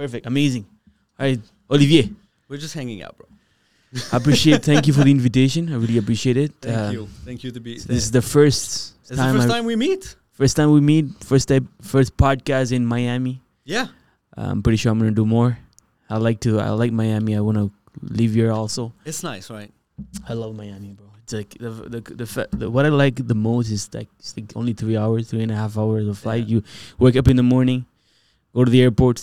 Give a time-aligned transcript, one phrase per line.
[0.00, 0.24] Perfect.
[0.26, 0.64] Amazing.
[1.18, 2.08] All right, Olivier.
[2.48, 3.26] We're just hanging out, bro.
[4.12, 4.64] I appreciate.
[4.64, 5.68] thank you for the invitation.
[5.72, 6.52] I really appreciate it.
[6.62, 7.02] Thank Uh, you.
[7.26, 7.74] Thank you to be.
[7.74, 9.34] This is the first It's the time.
[9.36, 10.16] first I- time we meet.
[10.32, 11.06] First time we meet.
[11.32, 13.42] First time, first podcast in Miami.
[13.64, 13.88] Yeah.
[14.36, 15.58] I'm pretty sure I'm gonna do more.
[16.08, 16.60] I like to.
[16.60, 17.36] I like Miami.
[17.36, 17.68] I wanna
[18.00, 18.94] live here also.
[19.04, 19.70] It's nice, right?
[20.26, 21.06] I love Miami, bro.
[21.22, 24.32] It's like the the the, fa- the what I like the most is like it's
[24.34, 26.44] like only three hours, three and a half hours of flight.
[26.48, 26.56] Yeah.
[26.56, 26.58] You
[26.98, 27.84] wake up in the morning,
[28.54, 29.20] go to the airport,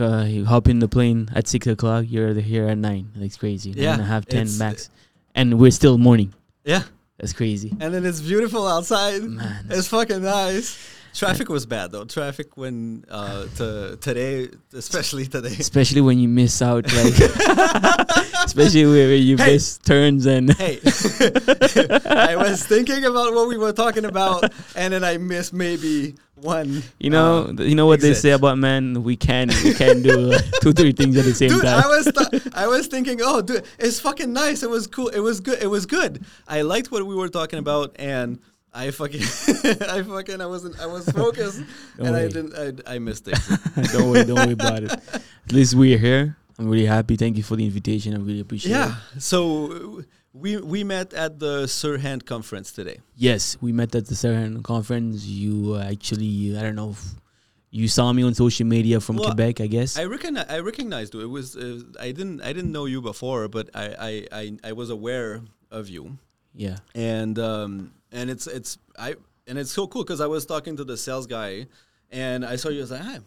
[0.00, 2.04] uh, you hop in the plane at six o'clock.
[2.08, 3.10] You're here at nine.
[3.16, 3.70] That's crazy.
[3.70, 4.90] Yeah, nine and a half, ten it's- max,
[5.34, 6.34] and we're still morning.
[6.64, 6.82] Yeah.
[7.18, 9.24] That's crazy, And then it's beautiful outside.
[9.24, 9.66] man.
[9.70, 10.78] It's fucking nice.
[11.14, 12.04] Traffic was bad though.
[12.04, 15.56] Traffic when uh to today, especially today.
[15.58, 17.14] Especially when you miss out, like
[18.44, 19.54] especially where you Hey.
[19.54, 20.78] miss turns and Hey,
[22.06, 26.82] I was thinking about what we were talking about, and then I missed maybe one.
[26.98, 29.02] you know um, you know what they say about man.
[29.02, 31.82] We can we can do like, two three things at the same Dude, time.
[31.84, 34.62] I was th- I was thinking, oh, dude, it's fucking nice.
[34.62, 35.08] It was cool.
[35.08, 35.62] It was good.
[35.62, 36.24] It was good.
[36.46, 38.38] I liked what we were talking about, and
[38.72, 39.22] I fucking,
[39.88, 41.62] I fucking, I wasn't, I was focused,
[41.96, 43.38] Don't and I didn't, I, I missed it.
[43.92, 44.92] don't worry, don't worry about it.
[44.92, 46.36] At least we're here.
[46.58, 47.16] I'm really happy.
[47.16, 48.14] Thank you for the invitation.
[48.14, 48.86] I really appreciate yeah.
[48.86, 48.88] it.
[48.88, 49.18] Yeah.
[49.18, 52.98] So we we met at the Serhant conference today.
[53.16, 55.24] Yes, we met at the Serhant conference.
[55.24, 57.14] You uh, actually, I don't know, if
[57.70, 59.98] you saw me on social media from Well, Quebec, I guess.
[59.98, 61.20] I recognize, I recognized you.
[61.20, 64.72] It was, uh, I didn't, I didn't know you before, but I, I, I, I
[64.72, 66.18] was aware of you.
[66.54, 66.78] yeah.
[66.94, 70.84] and um and it's it's I and it's so cool because I was talking to
[70.84, 71.66] the sales guy,
[72.10, 72.78] and I saw you.
[72.78, 73.18] I was like, "Hi,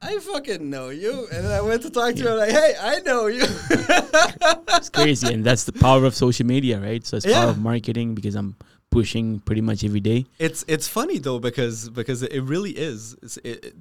[0.00, 2.28] I fucking know you." And then I went to talk to you.
[2.30, 3.44] I'm like, "Hey, I know you."
[4.78, 5.32] It's crazy.
[5.32, 7.04] and that's the power of social media, right?
[7.04, 7.40] So it's Yeah.
[7.40, 8.54] power of marketing because I'm
[8.90, 10.24] pushing pretty much every day.
[10.38, 13.16] it's it's funny though because because it really is.
[13.44, 13.74] It, it,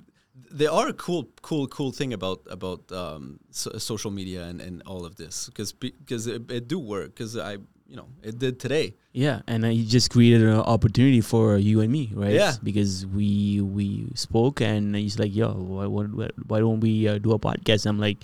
[0.51, 4.81] there are a cool cool cool thing about about um, so, social media and, and
[4.85, 7.57] all of this because because it, it do work because I
[7.87, 8.95] you know it did today.
[9.13, 12.33] Yeah, and uh, you just created an opportunity for you and me, right?
[12.33, 12.53] Yeah.
[12.61, 17.31] Because we we spoke, and he's like, "Yo, why why, why don't we uh, do
[17.31, 18.23] a podcast?" I'm like,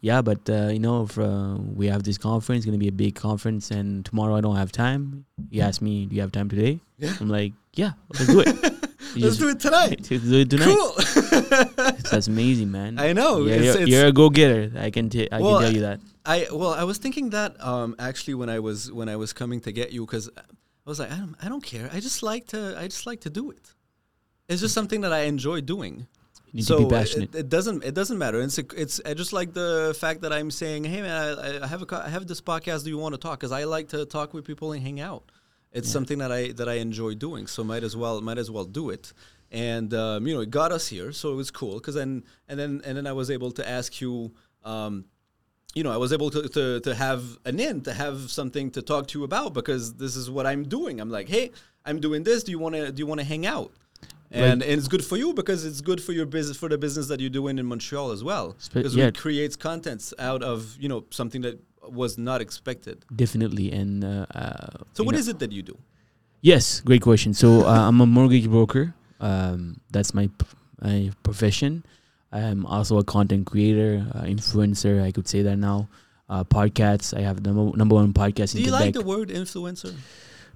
[0.00, 3.14] "Yeah, but uh, you know, if, uh, we have this conference, gonna be a big
[3.14, 6.80] conference, and tomorrow I don't have time." He asked me, "Do you have time today?"
[6.98, 7.14] Yeah.
[7.20, 8.56] I'm like, "Yeah, let's do it.
[9.16, 10.06] Let's do it tonight.
[10.10, 10.66] Let's do it tonight.
[10.70, 10.92] Cool.
[12.12, 12.96] That's amazing, man.
[13.00, 13.44] I know.
[13.44, 14.70] Yeah, It's- you're, it's- you're a go getter.
[14.78, 15.98] I can t- I Well, can tell you that.
[16.24, 19.60] I well, I was thinking that um, actually when I was when I was coming
[19.62, 20.42] to get you because I
[20.86, 21.90] was like, I don't, I don't care.
[21.92, 23.74] I just like to I just like to do it.
[24.48, 26.06] It's just something that I enjoy doing.
[26.52, 27.34] You need so to be passionate.
[27.34, 28.40] It, it doesn't it doesn't matter.
[28.40, 31.66] It's a, it's I just like the fact that I'm saying, hey man, I, I
[31.66, 32.84] have a I have this podcast.
[32.84, 33.38] Do you want to talk?
[33.38, 35.30] Because I like to talk with people and hang out.
[35.72, 35.92] It's Yeah.
[35.92, 37.46] something that I that I enjoy doing.
[37.46, 39.12] So might as well might as well do it.
[39.52, 41.74] And um, you know, it got us here, so it was cool.
[41.74, 44.32] Because then and then and then I was able to ask you.
[44.64, 45.04] Um,
[45.72, 48.82] you know, I was able to, to, to have an in, to have something to
[48.82, 51.00] talk to you about because this is what I'm doing.
[51.00, 51.52] I'm like, hey,
[51.84, 52.42] I'm doing this.
[52.42, 53.70] Do you want to do you want to hang out?
[54.32, 57.08] And, and it's good for you because it's good for your business for the business
[57.08, 59.06] that you're doing in Montreal as well because yeah.
[59.06, 63.04] it creates contents out of you know something that was not expected.
[63.14, 63.72] Definitely.
[63.72, 65.76] And uh, uh, So what know- is it that you do?
[66.42, 67.34] Yes, great question.
[67.34, 68.94] So uh, I'm a mortgage broker.
[69.20, 70.30] Um, that's my,
[70.80, 71.84] my profession.
[72.32, 75.02] I'm also a content creator, uh, influencer.
[75.02, 75.88] I could say that now.
[76.30, 77.12] Uh, podcasts.
[77.12, 78.86] I have number number one podcast Do in you Quebec.
[78.86, 79.92] like the word influencer?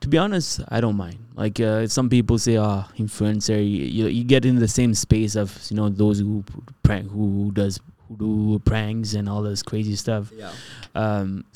[0.04, 1.16] To be honest, I don't mind.
[1.34, 5.48] Like uh, some people say, "Ah, influencer." You, you get in the same space of
[5.70, 6.44] you know those who
[6.82, 10.30] prank who does who do pranks and all this crazy stuff.
[10.36, 10.52] Yeah.
[10.94, 11.46] Um,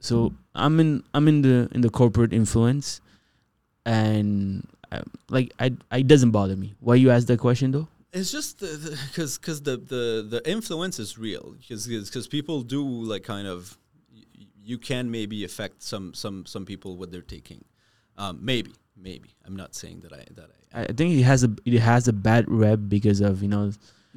[0.00, 3.02] so I'm in I'm in the in the corporate influence,
[3.84, 6.74] and uh, like I I it doesn't bother me.
[6.80, 7.88] Why you ask that question though?
[8.14, 13.24] It's just because because the, the the influence is real because because people do like
[13.24, 13.76] kind of
[14.64, 17.62] you can maybe affect some some some people what they're taking,
[18.22, 18.72] um, maybe
[19.08, 20.48] maybe I'm not saying that I that
[20.78, 23.64] I I think it has a it has a bad rep because of you know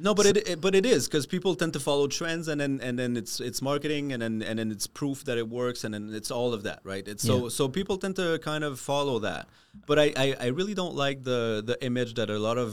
[0.06, 2.72] no but it, it but it is because people tend to follow trends and then
[2.86, 5.90] and then it's it's marketing and then and then it's proof that it works and
[5.94, 7.48] then it's all of that right it's so Yeah.
[7.58, 9.44] so people tend to kind of follow that
[9.90, 11.40] but I, I I really don't like the
[11.70, 12.70] the image that a lot of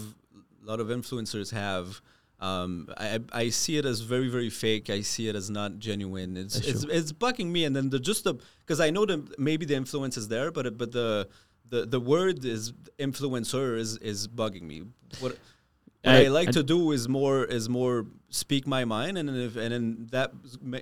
[0.64, 2.02] a lot of influencers have.
[2.42, 4.90] Um, I, I see it as very very fake.
[4.90, 6.36] I see it as not genuine.
[6.38, 7.66] It's it's, it's bugging me.
[7.66, 10.78] And then the just the because I know that maybe the influence is there, but
[10.78, 11.28] but the
[11.70, 14.80] the the word is influencer is is bugging me.
[15.20, 15.38] What
[16.04, 19.30] what I, I- like I- to do is more is more speak my mind, and
[19.30, 20.32] then if and then that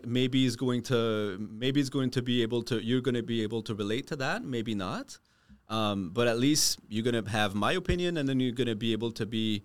[0.05, 3.43] maybe is going to maybe is going to be able to you're going to be
[3.43, 5.19] able to relate to that, maybe not.
[5.67, 9.11] Um, but at least you're gonna have my opinion, and then you're gonna be able
[9.11, 9.61] to be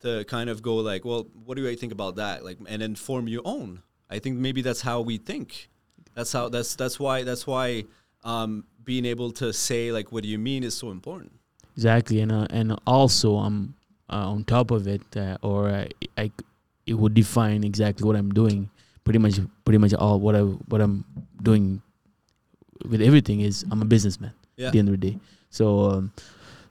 [0.00, 2.44] to kind of go like, well, what do I think about that?
[2.44, 3.82] Like, and then form your own.
[4.10, 5.68] I think maybe that's how we think.
[6.14, 6.48] That's how.
[6.48, 7.24] That's that's why.
[7.24, 7.84] That's why
[8.24, 11.32] um, being able to say like, what do you mean is so important.
[11.76, 13.74] Exactly, and uh, and also I'm
[14.10, 15.86] uh, on top of it, uh, or uh,
[16.16, 16.30] I
[16.86, 18.70] it would define exactly what I'm doing.
[19.04, 21.04] Pretty much, pretty much all what I what I'm
[21.42, 21.80] doing
[22.88, 24.32] with everything is I'm a businessman.
[24.56, 24.66] Yeah.
[24.66, 25.18] At the end of the day,
[25.50, 26.12] so um,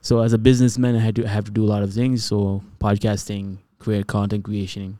[0.00, 2.24] so as a businessman, I had to have to do a lot of things.
[2.24, 4.98] So podcasting, create content creation,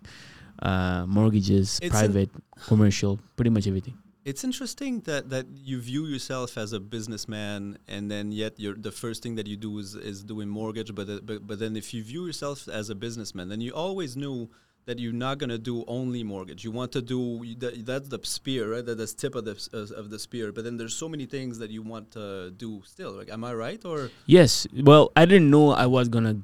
[0.62, 2.30] uh, mortgages, It's private,
[2.66, 3.96] commercial, pretty much everything.
[4.24, 8.92] It's interesting that, that you view yourself as a businessman, and then yet you're, the
[8.92, 10.94] first thing that you do is, is doing mortgage.
[10.94, 14.16] But, the, but but then if you view yourself as a businessman, then you always
[14.16, 14.50] knew
[14.88, 16.64] that you're not gonna do only mortgage.
[16.64, 18.84] You want to do that, that's the spear, right?
[18.84, 20.50] That, that's tip of the of of the spear.
[20.50, 23.12] But then there's so many things that you want to do still.
[23.12, 23.84] Like, am I right?
[23.84, 24.66] Or Yes.
[24.74, 26.40] Well, I didn't know I was gonna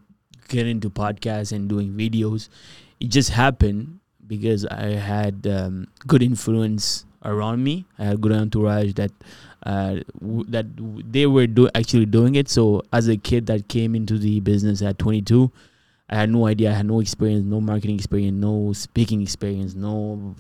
[0.48, 2.50] get into podcasts and doing videos.
[3.00, 7.86] It just happened because I had um, good influence around me.
[7.98, 9.12] I had good entourage that
[9.64, 12.50] uh, w- that w- they were do- actually doing it.
[12.50, 15.50] So as a kid that came into the business at 22,
[16.08, 16.70] I had no idea.
[16.70, 20.34] I had no experience, no marketing experience, no speaking experience, no.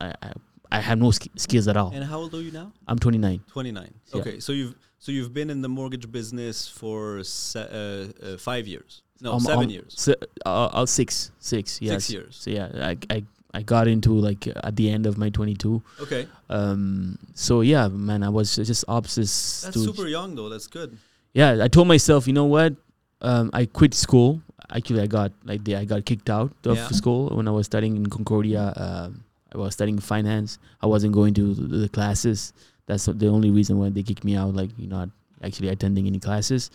[0.00, 0.32] I I,
[0.70, 1.90] I have no sk- skills at all.
[1.94, 2.72] and how old are you now?
[2.88, 3.40] I'm 29.
[3.48, 3.94] 29.
[4.14, 4.20] Yeah.
[4.20, 8.66] Okay, so you've so you've been in the mortgage business for se- uh, uh, five
[8.66, 9.02] years.
[9.20, 9.94] No, Um, seven um, years.
[9.96, 10.14] So,
[10.46, 12.04] uh, uh, six, six, yes.
[12.06, 12.36] Six years.
[12.36, 13.24] So yeah, I, I,
[13.54, 15.82] I got into like at the end of my 22.
[16.00, 19.62] Okay, Um, so yeah, man, I was just obsessed.
[19.64, 20.48] that's super young though.
[20.48, 20.96] That's good.
[21.34, 22.74] Yeah, I told myself, you know what?
[23.20, 24.40] Um, I quit school.
[24.72, 26.88] Actually, I got like the, I got kicked out of Yeah.
[26.88, 28.72] school when I was studying in Concordia.
[28.76, 29.24] Um,
[29.54, 30.58] I was studying finance.
[30.80, 32.52] I wasn't going to the, classes.
[32.86, 34.54] That's the only reason why they kicked me out.
[34.54, 35.10] Like you're not
[35.42, 36.70] actually attending any classes,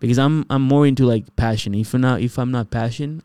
[0.00, 1.74] because I'm I'm more into like passion.
[1.74, 3.22] If I'm not if I'm not passion,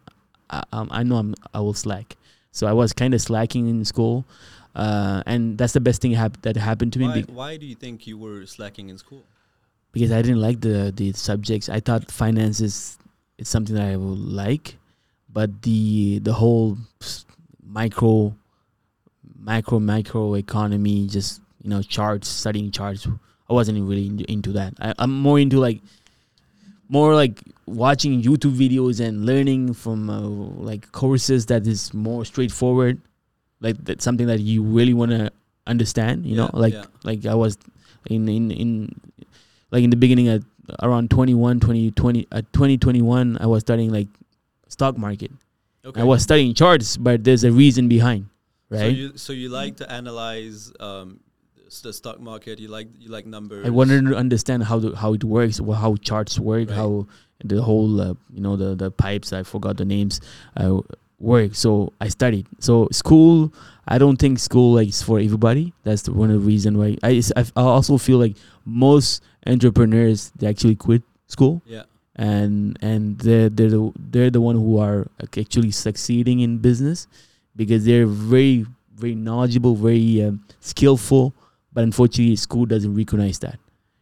[0.49, 2.17] I, um, I know I'm I will slack.
[2.51, 4.25] So I was kind of slacking in school,
[4.75, 7.07] uh, and that's the best thing hap- that happened to me.
[7.07, 9.23] Why, be- why do you think you were slacking in school?
[9.93, 11.69] because I didn't like the the subjects.
[11.69, 12.97] I thought finance is
[13.37, 14.77] it's something that I would like,
[15.31, 16.77] but the the whole
[17.63, 18.35] micro
[19.39, 23.07] macro micro economy, just you know charts, studying charts.
[23.49, 24.73] I wasn't really in- into that.
[24.79, 25.81] I, I'm more into like
[26.89, 32.99] more like watching YouTube videos and learning from uh, like courses that is more straightforward,
[33.59, 35.31] like that's something that you really want to
[35.65, 36.25] understand.
[36.25, 36.85] You know, like yeah.
[37.03, 37.57] like I was
[38.09, 38.99] in in in
[39.71, 40.41] like in the beginning at
[40.83, 44.07] around 21 20 20 at 2021 i was studying like
[44.67, 45.31] stock market
[45.85, 46.01] Okay.
[46.01, 48.25] i was studying charts but there's a reason behind
[48.71, 51.19] So right you so you like to analyze um,
[51.83, 52.59] the stock market.
[52.59, 53.65] You like you like numbers.
[53.65, 56.75] i wanted to understand how the, how it works how charts work Right.
[56.77, 57.07] how
[57.43, 60.19] the whole uh, you know the the pipes i forgot the names
[60.55, 60.79] uh,
[61.19, 63.51] work so i studied so school
[63.87, 66.95] i don't think school like is for everybody that's the one of the reason why
[67.01, 68.35] I, I also feel like
[68.65, 71.83] most entrepreneurs they actually quit school Yeah.
[72.15, 77.07] and and they're they're the, they're the one who are actually succeeding in business
[77.55, 78.65] because they're very
[78.95, 81.31] very knowledgeable, very um, skillful.
[81.71, 83.59] But unfortunately, school doesn't recognize that.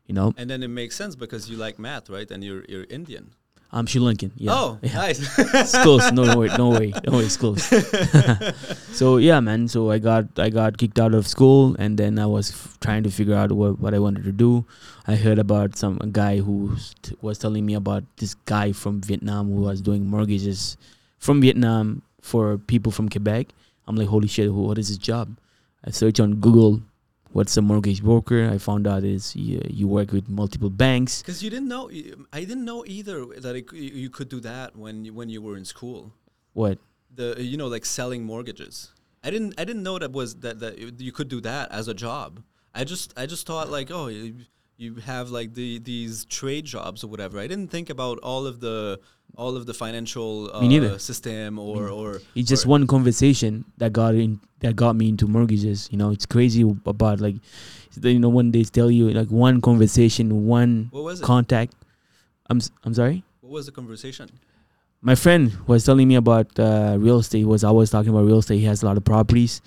[0.08, 2.30] You know, And then it makes sense because you like math, right?
[2.32, 3.32] And you're you're Indian.
[3.72, 4.32] I'm Sri Lankan.
[4.38, 4.52] Yeah.
[4.54, 4.94] Oh, yeah.
[4.94, 5.20] nice.
[5.38, 6.12] it's close.
[6.12, 7.24] No, no way, no way, no way.
[7.26, 7.64] It's close.
[8.96, 9.68] so yeah, man.
[9.68, 13.04] So I got I got kicked out of school, and then I was f- trying
[13.04, 14.66] to figure out what what I wanted to do.
[15.08, 19.02] I heard about some a guy who t- was telling me about this guy from
[19.02, 20.78] Vietnam who was doing mortgages
[21.20, 23.48] from Vietnam for people from Quebec.
[23.88, 25.36] I'm like, holy shit, who- what is his job?
[25.84, 26.82] I search on Google.
[27.36, 28.50] What's a mortgage broker?
[28.50, 31.22] I found out is you, you work with multiple banks.
[31.22, 31.92] Because you didn't know,
[32.32, 35.58] I didn't know either that it, you could do that when you, when you were
[35.58, 36.14] in school.
[36.54, 36.78] What?
[37.14, 38.94] The you know like selling mortgages.
[39.22, 41.94] I didn't I didn't know that was that that you could do that as a
[41.94, 42.42] job.
[42.74, 44.08] I just I just thought like oh
[44.78, 47.40] you, have like the these trade jobs or whatever.
[47.40, 49.00] I didn't think about all of the
[49.38, 51.00] all of the financial uh, Me neither.
[51.00, 55.28] system or or It's just or- one conversation that got in that got me into
[55.28, 55.88] mortgages.
[55.92, 57.36] You know, it's crazy about like,
[58.02, 61.24] you know, when they tell you like one conversation, one What was it?
[61.24, 61.74] contact.
[62.50, 63.24] I'm I'm sorry.
[63.42, 64.30] what was the conversation?
[65.02, 67.40] My friend was telling me about uh, real estate.
[67.40, 68.58] He was always talking about real estate.
[68.60, 69.62] He has a lot of properties,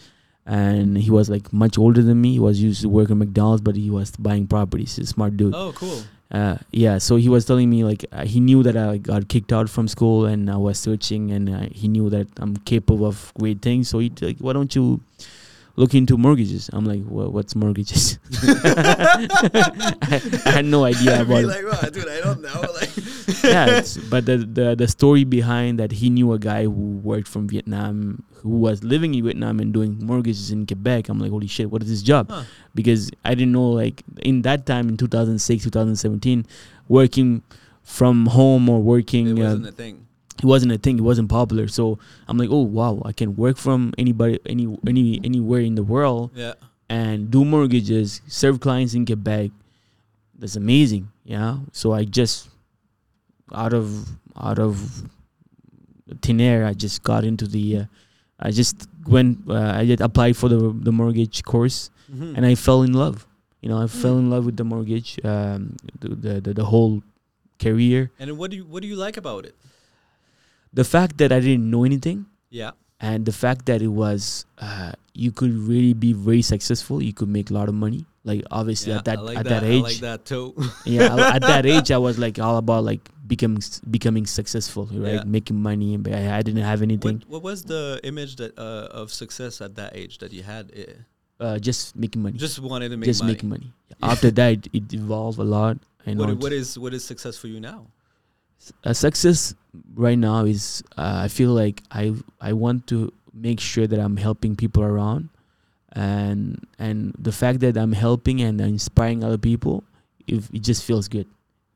[0.49, 2.33] and he was like much older than me.
[2.33, 4.97] He was used to work at McDonald's, but he was buying properties.
[4.97, 5.55] He's a smart dude.
[5.55, 6.01] Oh, cool.
[6.39, 9.51] uh, yeah so he was telling me like uh, he knew that i got kicked
[9.59, 13.33] out from school and i was searching and uh, he knew that i'm capable of
[13.41, 15.01] great things so he like why don't you
[15.79, 16.69] look into mortgages.
[16.73, 18.19] I'm like, well, what's mortgages?
[18.43, 19.29] I,
[20.45, 21.47] I had no idea I'd about it.
[21.47, 22.61] like, "Wow, dude, I don't know.
[22.75, 22.91] Like,
[23.45, 27.49] yeah, but the, the the story behind that he knew a guy who worked from
[27.49, 31.09] Vietnam who was living in Vietnam and doing mortgages in Quebec.
[31.09, 32.29] I'm like, holy shit, what is this job?
[32.29, 32.43] Huh.
[32.75, 36.45] Because I didn't know like in that time in 2006, 2017,
[36.89, 37.43] working
[37.85, 40.08] from home or working uh, wasn't a thing.
[40.39, 40.99] It wasn't a thing.
[40.99, 41.69] It wasn't popular.
[41.69, 45.83] So I'm like, oh wow, I can work from anybody, any any anywhere in the
[45.83, 46.55] world Yeah.
[46.89, 49.51] and do mortgages, serve clients in Quebec.
[50.39, 51.09] That's amazing.
[51.25, 51.59] Yeah.
[51.73, 52.49] So I just
[53.53, 55.03] out of out of
[56.23, 57.77] thin air, I just got into the.
[57.79, 57.85] Uh,
[58.41, 59.39] I just went.
[59.49, 62.37] Uh, I did apply for the the mortgage course, Mhm.
[62.37, 63.27] and I fell in love.
[63.63, 63.99] You know, I Hmm.
[64.03, 67.03] fell in love with the mortgage, um, the, the the the whole
[67.59, 68.11] career.
[68.21, 69.55] and what do you what do you like about it?
[70.73, 72.73] The fact that I didn't know anything, Yeah.
[73.01, 77.29] and the fact that it was uh, you could really be very successful you could
[77.29, 79.61] make a lot of money like obviously yeah, at that like at that.
[79.63, 80.55] that age I like that too.
[80.85, 85.23] yeah I- at that age i was like all about like becoming becoming successful right
[85.23, 85.25] Yeah.
[85.27, 88.89] making money and I, I didn't have anything what, what was the image that uh,
[89.03, 90.73] of success at that age that you had?
[90.75, 90.87] Eh,
[91.41, 93.13] uh, just making money just, wanted to make money.
[93.13, 93.69] Just making money
[94.03, 97.47] after that it, it evolved a lot know What, what is what is success for
[97.47, 97.87] you now?
[98.85, 99.55] A success
[99.95, 104.17] right now is uh, I feel like I I want to make sure that I'm
[104.17, 105.29] helping people around,
[105.93, 109.85] and and the fact that I'm helping and inspiring other people,
[110.27, 111.27] if it just feels good,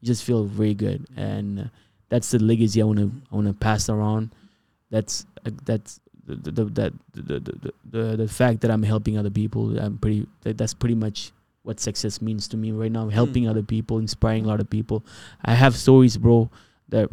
[0.03, 1.65] it just feels very good, and uh,
[2.09, 4.31] that's the legacy I want to I want to pass around.
[4.91, 9.19] That's uh, that's the the, the, that the, the, the, the fact that I'm helping
[9.19, 9.79] other people.
[9.79, 13.09] I'm pretty that, that's pretty much what success means to me right now.
[13.09, 15.05] Helping other people, inspiring a lot of people.
[15.45, 16.51] I have stories, bro
[16.93, 17.09] that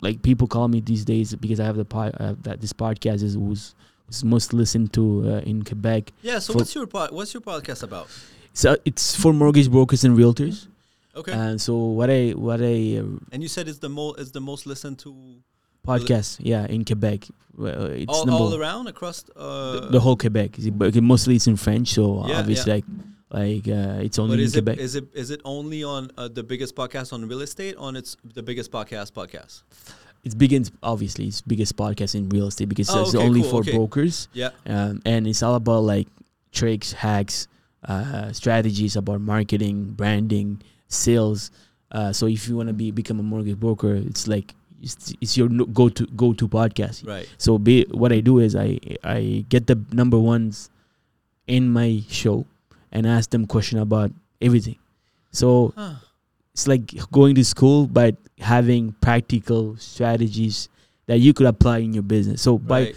[0.00, 3.22] like people call me these days because I have the pod, uh, that this podcast
[3.22, 3.74] is was,
[4.08, 6.12] was most listened to uh, in Quebec.
[6.22, 6.40] Yeah.
[6.40, 8.08] So For- what's your pod, what's your podcast about?
[8.54, 10.66] So it's for mortgage brokers and realtors.
[11.14, 11.32] Okay.
[11.32, 14.40] And so what I what I uh, and you said it's the most it's the
[14.40, 15.14] most listened to
[15.86, 17.28] podcast yeah in Quebec.
[17.56, 20.58] Well, it's all, all around across uh, the, the whole Quebec.
[20.58, 22.84] Is it- But mostly it's in French, so Yeah, obviously like
[23.32, 24.78] like uh, it's only But in is it Quebec.
[24.78, 27.76] is it is it only on uh, the biggest podcast on real estate?
[27.76, 29.62] On it's the biggest podcast podcast.
[30.24, 33.60] it's begins obviously it's biggest podcast in real estate because Oh, it's only cool, for
[33.60, 33.72] okay.
[33.72, 34.28] brokers.
[34.32, 34.50] Yeah.
[34.66, 36.06] um, and it's all about like
[36.52, 37.48] tricks, hacks,
[37.88, 41.50] uh, strategies about marketing, branding, sales.
[41.90, 45.36] Uh, so if you want to be become a mortgage broker, it's like it's, it's
[45.36, 47.06] your no- go to go to podcast.
[47.06, 47.26] Right.
[47.38, 50.68] So be, what I do is I I get the number ones
[51.46, 52.44] in my show
[52.92, 54.76] and ask them question about everything.
[55.30, 55.94] So Huh.
[56.52, 60.68] it's like going to school but having practical strategies
[61.06, 62.42] that you could apply in your business.
[62.42, 62.94] So by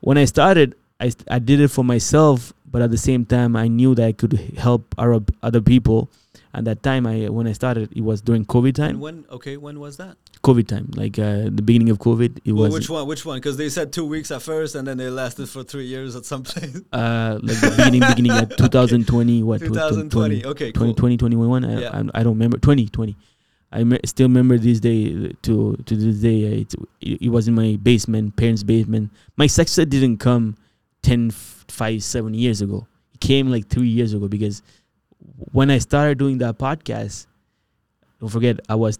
[0.00, 3.68] when I started, I, I did it for myself, but at the same time, I
[3.68, 6.10] knew that I could help other other people.
[6.56, 9.00] At that time, I when I started, it was during COVID And time.
[9.00, 10.16] when okay, when was that?
[10.42, 13.06] COVID time, like uh, the beginning of COVID, it Well, was which one?
[13.06, 13.36] Which one?
[13.36, 16.24] Because they said two weeks at first, and then they lasted for three years at
[16.24, 16.76] some place.
[16.92, 20.46] uh, like the beginning beginning at 2020, what 2020.
[20.46, 20.94] Okay, cool.
[20.94, 21.64] 2020, 21.
[21.64, 21.90] I, Yeah.
[22.14, 23.14] I, I don't remember 2020.
[23.72, 26.38] I me- still remember this day to to this day.
[26.46, 26.74] uh, it,
[27.26, 29.10] it was in my basement, parents' basement.
[29.36, 30.56] My success didn't come
[31.02, 32.86] 10, f- 5, 7 years ago.
[33.12, 34.62] It came like three years ago because
[35.52, 37.26] when I started doing that podcast,
[38.20, 38.98] don't forget I was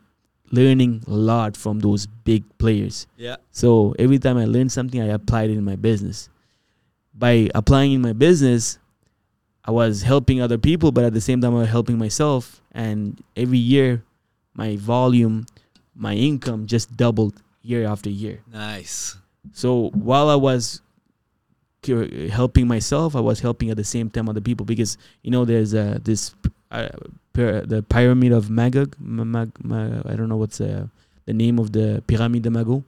[0.52, 3.06] learning a lot from those big players.
[3.16, 3.36] Yeah.
[3.50, 6.28] So every time I learned something, I applied it in my business.
[7.14, 8.78] By applying in my business,
[9.64, 12.62] I was helping other people, but at the same time, I was helping myself.
[12.72, 14.04] And every year,
[14.54, 15.46] my volume,
[15.94, 18.42] my income just doubled year after year.
[18.52, 19.16] Nice.
[19.52, 20.82] So while I was
[22.30, 25.72] helping myself, I was helping at the same time other people because you know there's
[25.74, 26.34] uh, this
[26.70, 26.88] uh,
[27.34, 28.96] the pyramid of Magog.
[28.98, 29.52] Ma- Mag-
[30.06, 30.86] I don't know what's uh,
[31.26, 32.82] the name of the pyramid de Magog.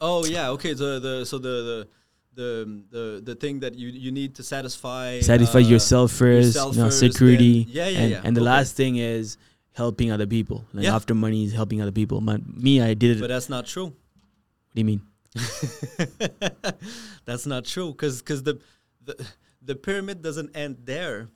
[0.00, 0.50] Oh yeah.
[0.50, 0.74] Okay.
[0.74, 1.88] The the so the the.
[2.36, 6.74] The, the the thing that you you need to satisfy satisfy uh, yourself first, yourself
[6.76, 8.20] you know, first, security, then- yeah, yeah, and, yeah.
[8.24, 8.50] and the Okay.
[8.52, 9.38] last thing is
[9.72, 10.66] helping other people.
[10.74, 10.94] Like Yeah.
[10.94, 12.20] after money is helping other people.
[12.20, 13.20] My, me, I did it.
[13.20, 13.86] But that's not true.
[13.86, 15.00] What do you mean?
[17.24, 18.58] That's not true because the,
[19.04, 19.26] the
[19.62, 21.28] the pyramid doesn't end there,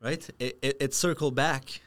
[0.00, 0.28] right?
[0.38, 1.80] It it, it circle back.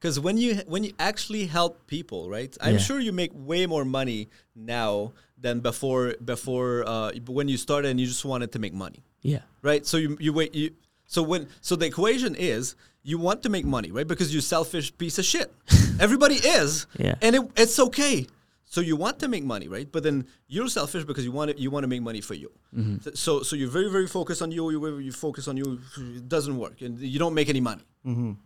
[0.00, 2.56] Because when you when you actually help people, right?
[2.60, 2.78] I'm Yeah.
[2.78, 7.98] sure you make way more money now than before before uh, when you started and
[8.00, 9.84] you just wanted to make money, Yeah, right?
[9.86, 10.70] So you you wait you
[11.06, 14.06] so when so the equation is you want to make money, right?
[14.06, 15.52] Because you're selfish piece of shit.
[16.00, 18.26] Everybody is, yeah, and it, it's okay.
[18.70, 19.90] So you want to make money, right?
[19.90, 22.50] But then you're selfish because you want to, you want to make money for you.
[22.76, 23.14] Mm-hmm.
[23.14, 24.70] So so you're very very focused on you.
[24.70, 25.80] You you focus on you.
[25.96, 27.84] It doesn't work, and you don't make any money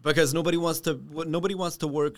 [0.02, 2.16] because nobody wants to nobody wants to work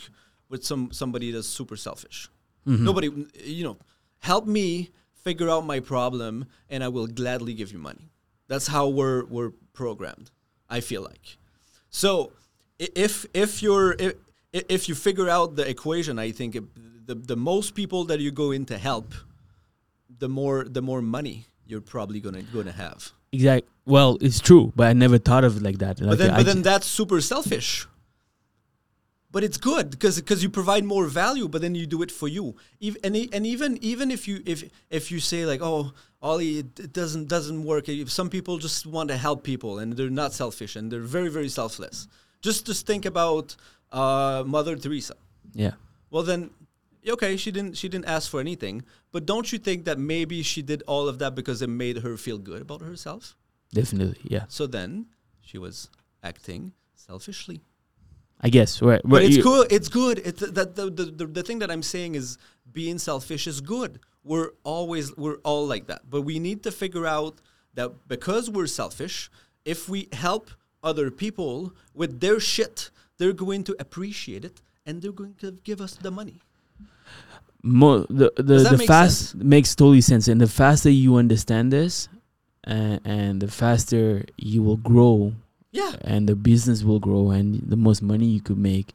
[0.51, 2.29] with some somebody that's super selfish.
[2.67, 2.85] Mm-hmm.
[2.85, 3.09] Nobody,
[3.43, 3.77] you know,
[4.21, 8.11] help me figure out my problem, and I will gladly give you money.
[8.49, 10.31] That's how we're we're programmed.
[10.69, 11.39] I feel like.
[11.91, 12.33] So
[12.79, 14.15] if if you're if,
[14.55, 16.65] if you figure out the equation, I think it,
[17.07, 19.13] the the most people that you go in to help,
[20.19, 23.13] the more the more money you're probably gonna gonna have.
[23.33, 23.69] Exactly.
[23.85, 25.99] Well, it's true, but I never thought of it like that.
[25.99, 27.87] But Like, then, I but then that's super selfish.
[29.33, 32.29] But it's good because because you provide more value, but then you do it for
[32.29, 32.55] you.
[32.79, 35.93] Even and, and even even if you if if you say like oh
[36.23, 37.89] Ollie it, it doesn't doesn't work.
[37.89, 41.29] If some people just want to help people and they're not selfish and they're very
[41.29, 42.07] very selfless.
[42.43, 43.57] Just just think about
[43.95, 45.15] uh, Mother Teresa.
[45.55, 45.75] yeah.
[46.11, 46.51] Well then,
[47.09, 50.63] okay, she didn't she didn't ask for anything, but don't you think that maybe she
[50.63, 53.37] did all of that because it made her feel good about herself?
[53.73, 54.21] Definitely.
[54.23, 54.45] Yeah.
[54.49, 55.07] So then
[55.41, 55.91] she was
[56.23, 57.61] acting selfishly.
[58.41, 58.83] I guess.
[58.83, 59.01] Right.
[59.05, 59.65] But it's cool.
[59.71, 60.19] It's good.
[60.19, 62.39] It's that the, the, the, the thing that I'm saying is
[62.71, 64.01] being selfish is good.
[64.23, 66.03] We're always we're all like that.
[66.09, 67.41] But we need to figure out
[67.75, 69.31] that because we're selfish,
[69.65, 70.51] if we help
[70.83, 75.81] other people with their shit, they're going to appreciate it and they're going to give
[75.81, 76.41] us the money.
[77.63, 82.09] Mo- the the, the make fast makes totally sense and the faster you understand this
[82.67, 85.33] uh, and the faster you will grow
[85.73, 85.93] Yeah.
[86.03, 88.93] and the business will grow and the most money you could make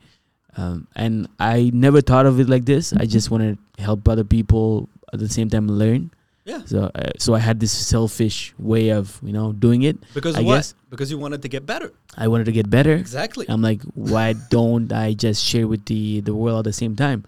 [0.56, 4.24] um, and i never thought of it like this i just want to help other
[4.24, 6.12] people at the same time learn
[6.52, 6.62] Yeah.
[6.66, 10.42] so uh, so i had this selfish way of you know doing it Because I
[10.42, 10.56] what?
[10.58, 10.74] guess.
[10.90, 11.90] Because you wanted to get better.
[12.18, 13.46] i wanted to get better Exactly.
[13.52, 17.20] I'm like, why don't I just share with the the world at the same time?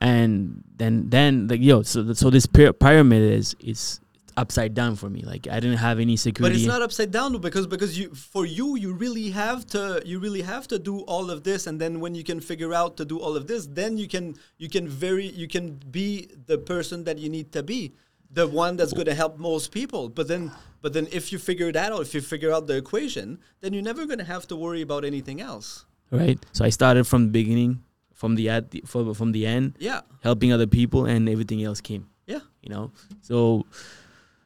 [0.00, 4.00] And then then like yo, so so this pyramid is is
[4.36, 5.20] upside down for me.
[5.22, 6.54] Like I didn't have any security.
[6.54, 10.18] But it's not upside down because because you for you you really have to you
[10.18, 13.04] really have to do all of this and then when you can figure out to
[13.04, 17.04] do all of this then you can you can very you can be the person
[17.04, 17.92] that you need to be
[18.32, 21.72] the one that's going to help most people but then but then if you figure
[21.72, 24.56] that out if you figure out the equation then you're never going to have to
[24.56, 26.38] worry about anything else right.
[26.52, 27.82] So I started from the beginning,
[28.14, 31.80] from the at the, from, from the end, yeah helping other people, and everything else
[31.80, 32.08] came.
[32.26, 33.66] yeah You know, so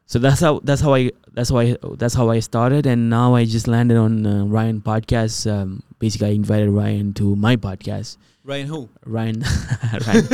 [0.06, 3.34] so that's how that's how I that's how I that's how I started, and now
[3.34, 5.50] I just landed on uh, Ryan podcast.
[5.50, 8.18] Um, basically, I invited Ryan to my podcast.
[8.44, 9.40] Ryan who Ryan,
[10.06, 10.24] Ryan,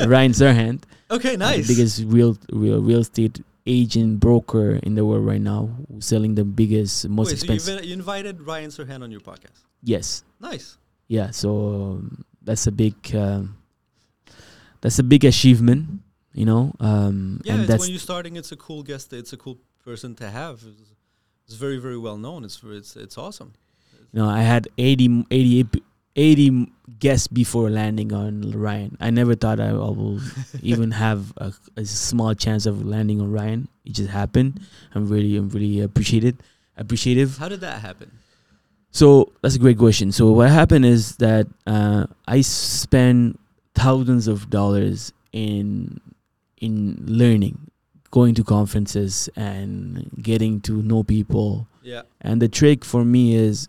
[0.08, 0.82] Ryan Serhant.
[1.10, 5.40] okay uh, nice the biggest real real real estate agent broker in the world right
[5.40, 7.78] now, selling the biggest, most Wait, so you expensive.
[7.84, 11.30] invi- you invited Ryan Serhant on your podcast yes, nice yeah.
[11.30, 11.48] So
[12.00, 13.58] um, that's a big um,
[14.80, 16.00] that's a big achievement,
[16.32, 16.72] you know.
[16.80, 19.12] Um, Yeah, and it's that's when you're starting, it's a cool guest.
[19.12, 20.62] It's a cool person to have.
[20.66, 20.94] It's,
[21.46, 22.44] it's very, very well known.
[22.44, 23.52] It's it's it's awesome.
[24.12, 25.82] you know I had 80, 80, ep-
[26.16, 28.96] 80 guests before landing on Ryan.
[29.00, 30.20] I never thought I, I will
[30.62, 33.68] even have a, a small chance of landing on Ryan.
[33.84, 34.60] It just happened.
[34.94, 36.42] I'm really I'm really appreciated
[36.76, 37.38] appreciative.
[37.38, 38.10] How did that happen?
[38.90, 40.12] So that's a great question.
[40.12, 43.38] So what happened is that uh, I spend
[43.74, 46.00] thousands of dollars in
[46.58, 47.70] in learning,
[48.10, 51.66] going to conferences and getting to know people.
[51.82, 53.68] Yeah, And the trick for me is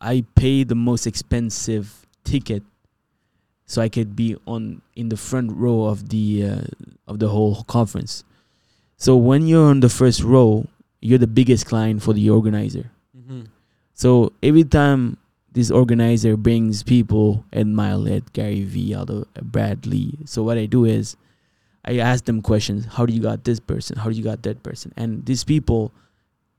[0.00, 2.62] I pay the most expensive ticket
[3.66, 6.64] so I could be on in the front row of the uh,
[7.06, 8.24] of the whole conference.
[8.96, 10.66] So when you're on the first row,
[11.00, 12.90] you're the biggest client for the organizer.
[13.16, 13.42] mm-hmm.
[13.94, 15.18] So every time
[15.52, 20.18] this organizer brings people, Ed Mylett, Gary Vee, Aldo, Bradley.
[20.24, 21.16] So what I do is
[21.84, 22.86] I ask them questions.
[22.86, 23.96] How do you got this person?
[23.96, 24.92] How do you got that person?
[24.96, 25.92] And these people,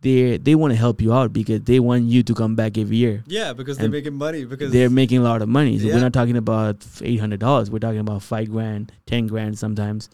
[0.01, 2.97] they they want to help you out because they want you to come back every
[2.97, 3.23] year.
[3.27, 4.45] yeah, because they're making money.
[4.45, 5.77] Because They're making a lot of money.
[5.79, 5.95] So Yeah.
[5.95, 7.69] we're not talking about eight hundred dollars.
[7.69, 10.09] We're talking about five grand, ten grand sometimes.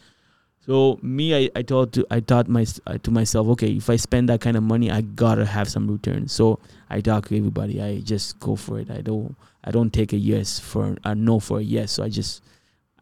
[0.66, 3.98] So me, I, I thought to I thought my uh, to myself, okay, if I
[3.98, 6.28] spend that kind of money, I gotta have some return.
[6.28, 7.82] So I talk to everybody.
[7.82, 8.90] I just go for it.
[8.90, 11.92] I don't I don't take a yes for a no for a yes.
[11.92, 12.42] So I just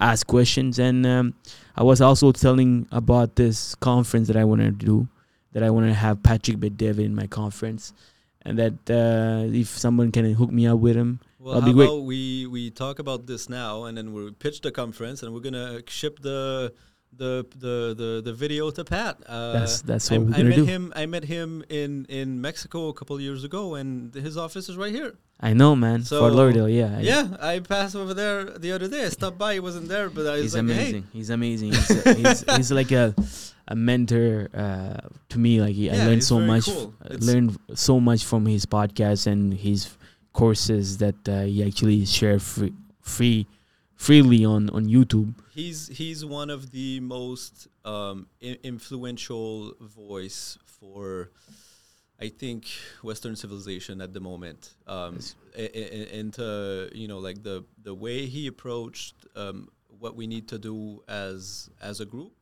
[0.02, 0.78] ask questions.
[0.80, 1.34] And um,
[1.78, 5.08] I was also telling about this conference that I wanted to do,
[5.53, 7.93] that I want to have Patrick Bet-David in my conference,
[8.41, 12.03] and that uh, if someone can hook me up with him, well, that'd be great.
[12.03, 15.81] we we talk about this now, and then we'll pitch the conference, and we're gonna
[15.87, 16.73] ship the
[17.17, 19.17] the the the, the video to Pat.
[19.28, 20.65] Uh, That's- that's I, what we're I met do.
[20.65, 20.93] him.
[20.95, 24.78] I met him in in Mexico a couple of years ago, and his office is
[24.78, 25.15] right here.
[25.39, 26.04] I know, man.
[26.04, 26.97] So- Fort Lauderdale, yeah.
[26.97, 29.06] I- yeah, I passed over there the other day.
[29.06, 29.54] I stopped by.
[29.54, 31.04] He wasn't there, but I was he's like, amazing.
[31.13, 31.69] He's amazing.
[31.73, 33.13] He's, a, he's, he's like a
[33.67, 34.97] a mentor uh,
[35.30, 35.62] to me.
[35.62, 36.65] Like he, I learned so much.
[36.65, 36.93] cool.
[37.04, 39.89] uh, learned so much from his podcast and his
[40.34, 43.45] courses that uh, he actually share free, free
[43.95, 45.34] freely on on YouTube.
[45.51, 51.32] He's he's one of the most um, I- influential voice for.
[52.21, 52.67] I think
[53.01, 55.36] Western civilization at the moment, um, Yes.
[56.13, 59.67] into you know like the the way he approached um,
[59.99, 62.34] what we need to do as as a group,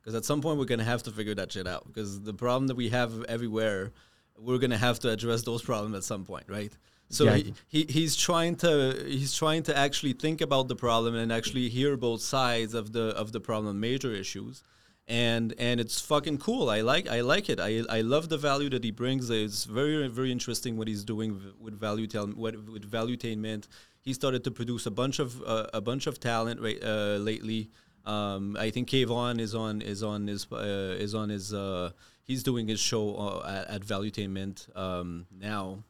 [0.00, 1.86] because at some point we're gonna have to figure that shit out.
[1.86, 3.92] Because the problem that we have everywhere,
[4.36, 6.76] we're gonna have to address those problems at some point, right?
[7.08, 7.54] So Exactly.
[7.68, 11.68] he, he he's trying to he's trying to actually think about the problem and actually
[11.68, 14.62] hear both sides of the of the problem, major issues,
[15.06, 16.70] and and it's fucking cool.
[16.70, 17.60] I like I like it.
[17.60, 19.28] I I love the value that he brings.
[19.28, 23.68] It's very very interesting what he's doing with value tel- what with valuetainment.
[24.00, 27.70] He started to produce a bunch of uh, a bunch of talent right, uh, lately.
[28.04, 31.90] Um, I think Kayvon is on is on his uh, is on his uh,
[32.24, 35.84] he's doing his show uh, at, at Valuetainment um, now.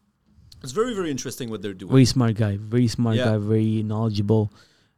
[0.62, 1.90] It's very very interesting what they're doing.
[1.90, 2.56] Very smart guy.
[2.56, 3.24] Very smart Yeah.
[3.24, 3.36] guy.
[3.38, 4.52] Very knowledgeable,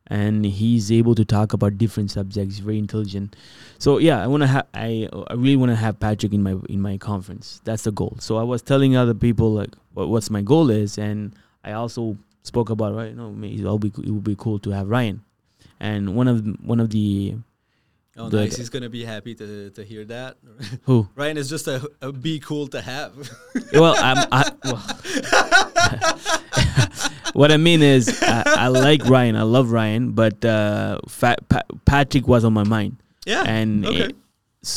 [0.06, 2.58] and he's able to talk about different subjects.
[2.58, 3.34] Very intelligent.
[3.78, 4.66] So yeah, I want to have.
[4.74, 7.60] I I really want to have Patrick in my in my conference.
[7.64, 8.16] That's the goal.
[8.20, 11.32] So I was telling other people like what, what's my goal is, and
[11.64, 13.16] I also spoke about right.
[13.16, 15.22] No, maybe it'll be it would be cool to have Ryan,
[15.80, 17.36] and one of one of the
[18.16, 18.56] Oh, the- nice.
[18.56, 20.36] He's gonna be happy to, to hear that.
[20.84, 23.12] who Ryan is just a, a be cool to have.
[23.72, 24.82] well I'm I well.
[27.32, 29.36] what I mean is I, I like Ryan.
[29.36, 32.96] I love Ryan, but uh, Fa- Pa- Patrick was on my mind.
[33.26, 33.42] yeah.
[33.46, 34.04] and okay.
[34.04, 34.16] it-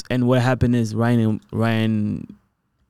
[0.10, 2.28] and what happened is Ryan Ryan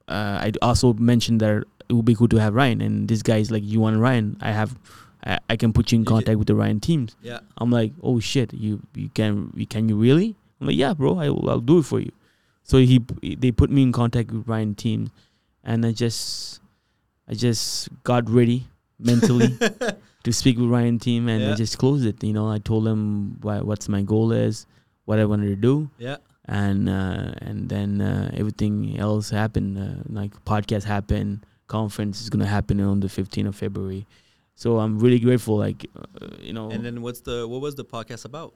[0.08, 3.38] uh, I also mentioned that it would be cool to have Ryan and this guy
[3.38, 4.76] is like you want Ryan I have
[5.28, 7.40] I, I can put you in contact with the Ryan teams yeah.
[7.58, 11.18] I'm like oh shit you you can you can you really I'm like yeah bro
[11.20, 12.12] I will I'll do it for you
[12.64, 13.00] so he
[13.44, 15.12] they put me in contact with Ryan team
[15.64, 16.62] and I just
[17.28, 18.68] I just got ready
[19.00, 19.50] mentally
[20.24, 23.38] to speak with Ryan team and I just closed it you know I told him
[23.42, 24.66] why, what's my goal is
[25.06, 26.18] what I wanted to do Yeah.
[26.46, 29.78] and uh, and then uh, everything else happened.
[29.78, 34.06] Uh, like podcast happened, conference is gonna happen on the 15th of February.
[34.64, 35.56] So I'm really grateful.
[35.66, 38.56] Like uh, you know, And then what's the what was the podcast about?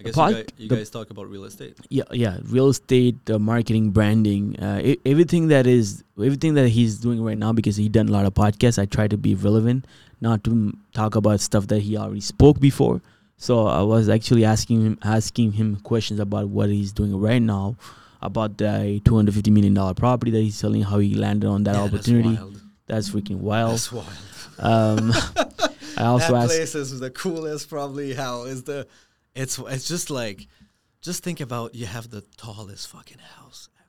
[0.00, 1.74] I guess pod- you, guys, you guys talk about real estate.
[1.90, 6.96] yeah, yeah, real estate, uh, marketing, branding, uh, e- everything that is everything that he's
[7.06, 8.78] doing right now because he done a lot of podcasts.
[8.80, 9.84] I try to be relevant,
[10.22, 13.02] not to m- talk about stuff that he already spoke before.
[13.36, 17.76] So I was actually asking him asking him questions about what he's doing right now,
[18.22, 21.82] about the 250 million dollar property that he's selling, how he landed on that Yeah,
[21.82, 22.38] opportunity.
[22.92, 23.72] That's freaking wild.
[23.72, 24.06] That's wild.
[24.58, 25.12] Um,
[25.96, 26.48] I also that asked.
[26.48, 27.70] place is the coolest.
[27.70, 28.86] Probably how is the.
[29.34, 30.46] It's it's just like,
[31.00, 33.70] just think about you have the tallest fucking house.
[33.78, 33.88] Ever.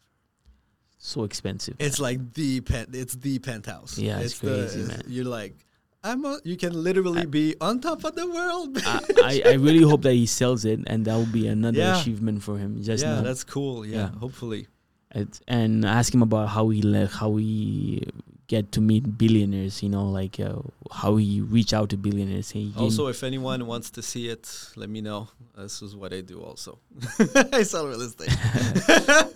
[1.00, 1.76] So expensive.
[1.80, 2.88] It's like the pen.
[2.94, 3.98] It's the penthouse.
[3.98, 5.04] Yeah, it's the- crazy, it's- man.
[5.08, 5.54] You're like,
[6.02, 6.24] I'm.
[6.24, 8.78] A, you can literally be on top of the world.
[8.86, 12.00] I, I, I really hope that he sells it, and that will be another Yeah.
[12.00, 12.82] achievement for him.
[12.82, 13.86] Just yeah, that's cool.
[13.86, 14.10] Yeah, yeah.
[14.18, 14.68] hopefully.
[15.14, 18.08] it, and ask him about how he le- how he
[18.54, 19.82] get to meet billionaires.
[19.82, 20.62] You know, like uh,
[20.92, 22.52] how he reach out to billionaires.
[22.52, 25.30] He Also, if anyone wants to see it, let me know.
[25.58, 26.42] This is what I do.
[26.42, 26.80] Also,
[27.52, 28.36] I sell real estate.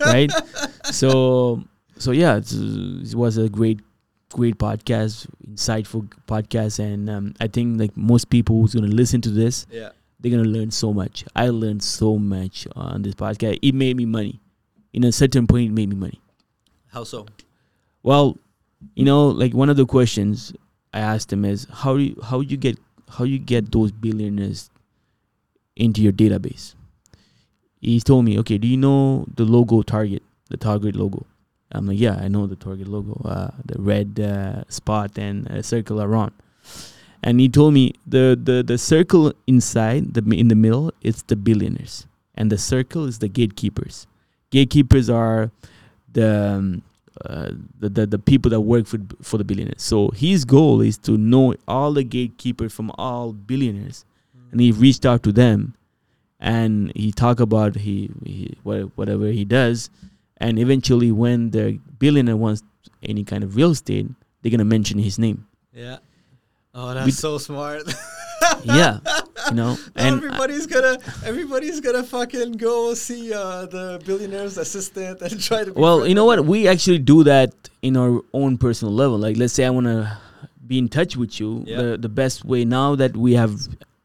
[0.00, 0.30] right?
[0.84, 1.64] So
[1.98, 3.80] so yeah, it's, it was a great
[4.32, 9.30] great podcast, insightful podcast, and um, I think like most people who's gonna listen to
[9.30, 9.90] this, yeah.
[10.20, 11.24] they're gonna learn so much.
[11.34, 13.58] I learned so much on this podcast.
[13.62, 14.40] It made me money.
[14.92, 16.20] In a certain point, it made me money.
[16.92, 17.26] How so?
[18.02, 18.38] Well,
[18.94, 20.52] you know, like one of the questions
[20.92, 22.78] I asked him is how do you, how you get
[23.10, 24.70] how you get those billionaires
[25.76, 26.74] into your database.
[27.80, 31.26] He told me, okay, do you know the logo Target, the Target logo?
[31.70, 35.62] I'm like, yeah, I know the Target logo, uh, the red uh, spot and a
[35.62, 36.32] circle around.
[37.22, 41.36] And he told me the, the, the circle inside, the in the middle, it's the
[41.36, 44.06] billionaires, and the circle is the gatekeepers.
[44.50, 45.50] Gatekeepers are
[46.12, 46.82] the um,
[47.24, 49.82] uh, the, the the people that work for for the billionaires.
[49.82, 54.04] So his goal is to know all the gatekeepers from all billionaires,
[54.52, 55.74] and he reached out to them,
[56.40, 59.90] and he talked about he, he what, whatever he does,
[60.36, 62.62] and eventually when the billionaire wants
[63.02, 64.06] any kind of real estate,
[64.42, 65.46] they're gonna mention his name.
[65.72, 65.98] Yeah.
[66.80, 67.82] Oh, that's so smart.
[68.64, 69.00] yeah,
[69.50, 75.40] you know, and everybody's gonna everybody's gonna fucking go see uh, the billionaire's assistant and
[75.42, 75.72] try to.
[75.72, 76.44] Well, you know what?
[76.44, 77.50] We actually do that
[77.82, 79.18] in our own personal level.
[79.18, 80.16] Like, let's say I want to
[80.68, 81.64] be in touch with you.
[81.66, 81.82] Yeah.
[81.82, 83.58] The the best way now that we have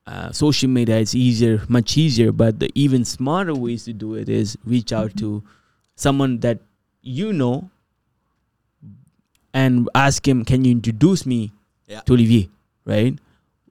[0.07, 2.31] uh, social media, it's easier, much easier.
[2.31, 5.43] But the even smarter ways to do it is reach out to
[5.95, 6.57] someone that
[7.03, 7.69] you know
[9.53, 11.51] and ask him, "Can you introduce me
[11.87, 12.01] Yeah.
[12.09, 12.49] to Olivier?"
[12.85, 13.17] Right.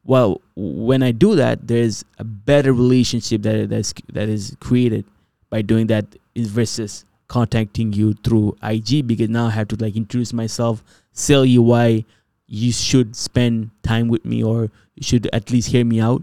[0.04, 5.04] Well, when I do that, there's a better relationship that that's that is created
[5.50, 10.32] by doing that versus contacting you through IG because now I have to like introduce
[10.32, 12.04] myself, sell you why
[12.46, 16.22] you should spend time with me or you should at least hear me out.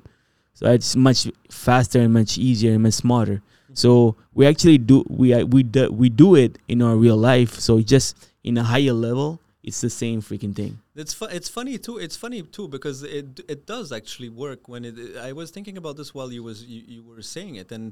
[0.54, 3.42] So it's much faster and much easier and much smarter.
[3.74, 7.60] So we actually do we uh, we do, we do it in our real life.
[7.60, 10.80] So just in a higher level, it's the same freaking thing.
[11.00, 11.98] It's fu- it's funny too.
[12.06, 14.62] It's funny too because it it does actually work.
[14.72, 14.96] When it,
[15.30, 17.86] I was thinking about this while you was you, you were saying it, and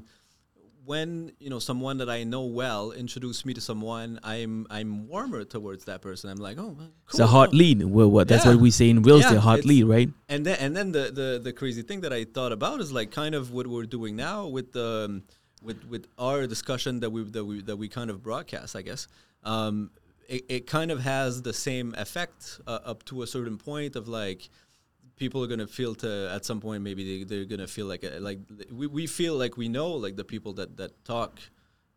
[0.84, 5.44] when you know someone that I know well introduced me to someone, I'm I'm warmer
[5.44, 6.30] towards that person.
[6.30, 7.56] I'm like, oh, well, It's a cool, hot oh.
[7.56, 7.78] lead.
[7.84, 8.52] Well, what that's Yeah.
[8.52, 10.10] what we say in real Yeah, estate, hot lead, right?
[10.28, 13.10] And then and then the, the the crazy thing that I thought about is like
[13.10, 15.22] kind of what we're doing now with the um,
[15.62, 19.08] with with our discussion that we that we that we kind of broadcast, I guess.
[19.44, 19.90] Um,
[20.28, 24.06] it, it kind of has the same effect uh, up to a certain point of
[24.06, 24.50] like
[25.16, 28.20] people are gonna feel to at some point maybe they, they're gonna feel like a,
[28.20, 28.38] like
[28.70, 31.40] we, we feel like we know like the people that that talk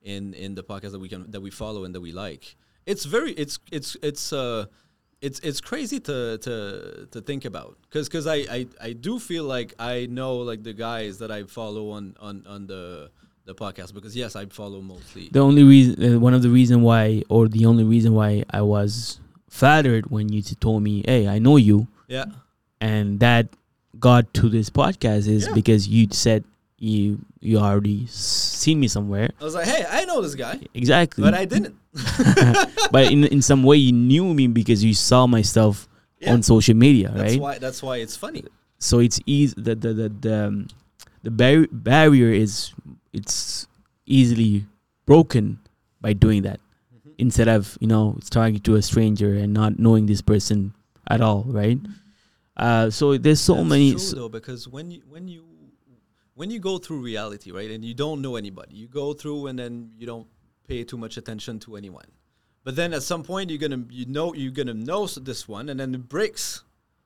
[0.01, 2.55] in in the podcast that we can that we follow and that we like.
[2.85, 4.65] It's very it's it's it's uh
[5.21, 7.77] it's it's crazy to to to think about.
[7.83, 11.43] Because because I, I I do feel like I know like the guys that I
[11.43, 13.11] follow on on on the
[13.51, 16.77] the podcast because yes I follow mostly The only reason, uh, one of the reason
[16.89, 21.37] why, or the only reason why I was flattered when you told me, "Hey, I
[21.45, 22.25] know you," yeah
[22.79, 23.45] and that
[23.99, 25.53] got to this podcast is Yeah.
[25.59, 26.43] because you said
[26.79, 29.29] you you already seen me somewhere.
[29.39, 31.21] I was like hey I know this guy Exactly.
[31.25, 31.75] but I didn't
[32.91, 35.87] but in in some way you knew me because you saw my stuff
[36.21, 36.33] Yeah.
[36.33, 37.41] on social media, that's right?
[37.41, 38.43] why that's why it's funny
[38.77, 40.55] so it's easy the the the the, um,
[41.25, 42.73] the bar- barrier is
[43.13, 43.67] it's
[44.05, 44.65] easily
[45.05, 45.59] broken
[46.01, 46.59] by doing that.
[46.95, 47.11] Mm-hmm.
[47.17, 50.73] instead of you know talking to a stranger and not knowing this person
[51.07, 51.79] at all right?
[52.57, 55.43] Uh so there's so That's many true, s- though because when you when you
[56.35, 59.57] when you go through reality right and you don't know anybody you go through and
[59.59, 60.27] then you don't
[60.67, 62.05] pay too much attention to anyone.
[62.63, 65.79] But then at some point you're gonna you know you're gonna know this one and
[65.79, 66.63] then it breaks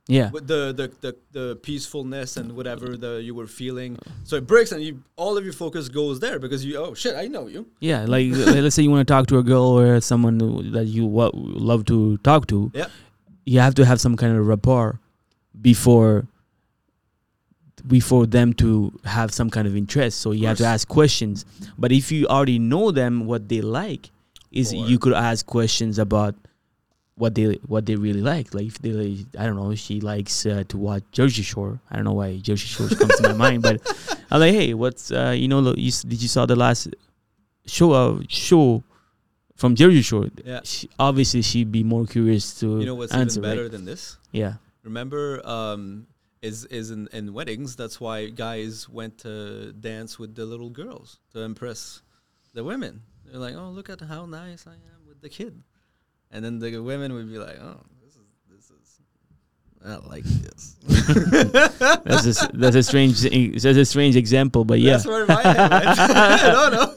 [0.07, 0.29] yeah.
[0.29, 3.97] With the, the the the peacefulness and whatever the you were feeling.
[4.23, 7.15] So it breaks and you all of your focus goes there because you oh shit
[7.15, 7.65] i know you.
[7.79, 10.37] Yeah like let's say you want to talk to a girl or someone
[10.73, 12.71] that you wa- love to talk to.
[12.73, 12.87] Yeah
[13.45, 14.99] you have to have some kind of rapport
[15.61, 16.27] before
[17.87, 20.19] before them to have some kind of interest.
[20.19, 21.45] So you have to ask questions.
[21.77, 24.09] But if you already know them what they like
[24.51, 26.35] is Or- you could ask questions about
[27.17, 28.53] what they what they really like.
[28.53, 31.79] Like if they like, i don't know she likes uh, to watch jersey shore.
[31.89, 33.81] I don't know why jersey shore comes to my mind but
[34.31, 36.89] i'm like hey what's uh, you know look, you, did you saw the last
[37.65, 38.83] show uh, show
[39.55, 40.27] from jersey shore?
[40.43, 40.61] Yeah.
[40.63, 43.55] She, obviously she'd be more curious to you know what's answer even right?
[43.55, 44.17] better than this?
[44.31, 44.55] Yeah.
[44.83, 46.07] Remember um
[46.41, 51.19] is is in, in weddings that's why guys went to dance with the little girls
[51.31, 52.01] to impress
[52.53, 53.03] the women.
[53.23, 55.63] They're like oh look at how nice i am with the kid
[56.31, 58.99] and then the women would be like oh this is this is
[59.85, 60.75] i like this
[62.05, 65.69] that's a, that's a strange that's a strange example, but yeah, that's where my head
[65.71, 65.85] went
[66.43, 66.95] no no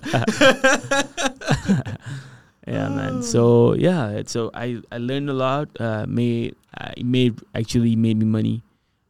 [2.66, 3.22] yeah, man.
[3.22, 5.68] So yeah, it's- so I I learned a lot.
[5.80, 8.62] Uh, made uh, it made actually made me money.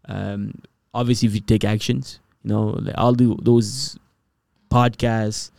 [0.08, 0.54] Um,
[0.94, 3.98] obviously, if you take actions, you know, like all the those
[4.70, 5.50] podcasts,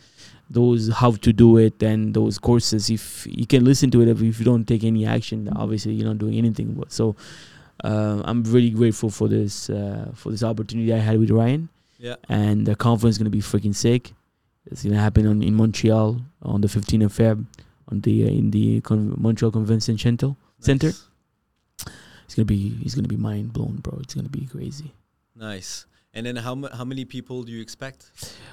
[0.50, 2.90] those how to do it, and those courses.
[2.90, 6.18] If you can listen to it, if, you don't take any action, obviously you're not
[6.18, 6.74] doing anything.
[6.74, 7.16] But so.
[7.82, 11.70] Uh, I'm really grateful for this uh, for this opportunity I had with Ryan.
[11.98, 14.12] yeah and the conference is gonna be freaking sick.
[14.66, 17.46] It's gonna happen on, in Montreal on the 15th of Feb
[17.88, 20.36] on the uh, in the Con- Montreal Convention Center.
[20.60, 20.92] Center.
[22.26, 23.98] It's gonna be it's gonna be mind blown, bro.
[24.02, 24.94] It's gonna be crazy.
[25.36, 28.12] nice and then how, how many people do you expect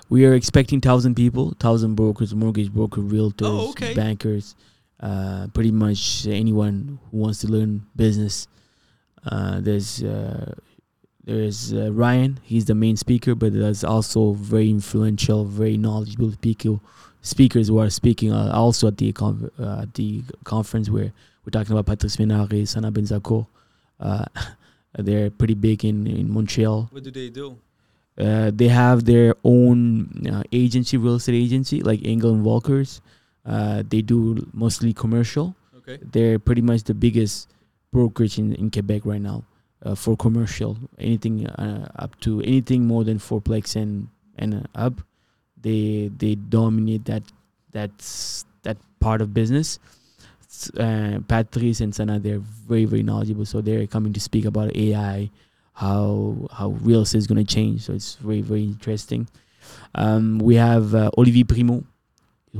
[0.08, 3.94] We are expecting thousand people, thousand brokers, mortgage broker, realtors, Oh, okay.
[3.94, 4.54] bankers,
[5.00, 8.46] uh, pretty much anyone who wants to learn business.
[9.24, 10.52] Uh, there's uh,
[11.24, 12.38] there's uh, Ryan.
[12.44, 16.78] He's the main speaker, but there's also very influential, very knowledgeable speaker
[17.22, 21.12] speakers who are speaking uh, also at the con- uh, at the conference where
[21.44, 23.46] we're talking about Patrice Ménard, Sana Benzacourt.
[24.96, 26.88] Uh, they're pretty big in, in Montreal.
[26.90, 27.56] what do they do
[28.18, 33.00] Uh, they have their own uh, agency, real estate agency, like Engel and Völkers.
[33.44, 35.54] Uh, they do mostly commercial.
[35.78, 35.98] Okay.
[36.00, 37.48] They're pretty much the biggest
[37.92, 39.44] brokerage in, in Quebec right now
[39.84, 40.78] uh, for commercial.
[40.98, 44.94] Anything uh, up to anything more than fourplex and and uh, up,
[45.60, 47.22] they they dominate that
[47.72, 49.78] that's that part of business.
[50.78, 52.38] Uh, Patrice and Sana, they're
[52.68, 55.30] very very knowledgeable, so they're coming to speak about AI,
[55.74, 57.82] how how real estate is going to change.
[57.82, 59.28] So it's very very interesting.
[59.94, 61.84] Um, we have uh, Olivier Primeau,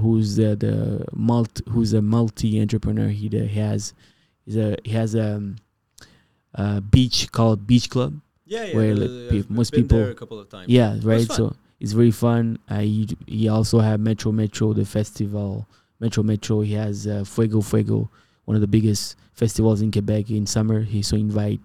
[0.00, 3.08] who's the the multi, who's a multi entrepreneur.
[3.08, 3.94] He, the, he has
[4.44, 5.56] he's a he has a, um,
[6.54, 8.20] a beach called Beach Club.
[8.48, 8.76] Yeah, yeah.
[8.76, 10.68] Where, like, I've most been people- there a couple of times.
[10.68, 11.26] Yeah, right.
[11.30, 12.58] So it's very fun.
[12.68, 15.66] Uh, he he also have Metro Metro, the festival.
[16.00, 16.60] Metro Metro.
[16.60, 18.10] He has uh, Fuego Fuego,
[18.44, 20.80] one of the biggest festivals in Quebec in summer.
[20.82, 21.60] He so invite.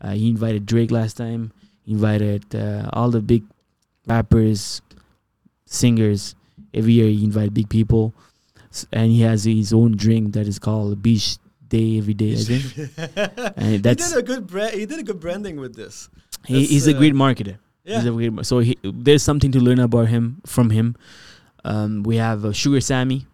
[0.00, 1.52] Uh, he invited Drake last time.
[1.84, 3.42] He invited uh, all the big
[4.06, 4.82] rappers,
[5.66, 6.34] singers.
[6.72, 8.12] Every year he invite big people,
[8.70, 11.36] S- and he has his own drink that is called Beach
[11.68, 12.32] Day every day.
[12.32, 13.54] I think.
[13.56, 16.08] And he did a good bra- he did a good branding with this.
[16.46, 17.58] he, That's, he's a uh, great marketer.
[17.84, 17.96] Yeah.
[17.98, 20.96] He's a great, mar- so he, there's something to learn about him from him.
[21.64, 23.26] Um, we have uh, Sugar Sammy.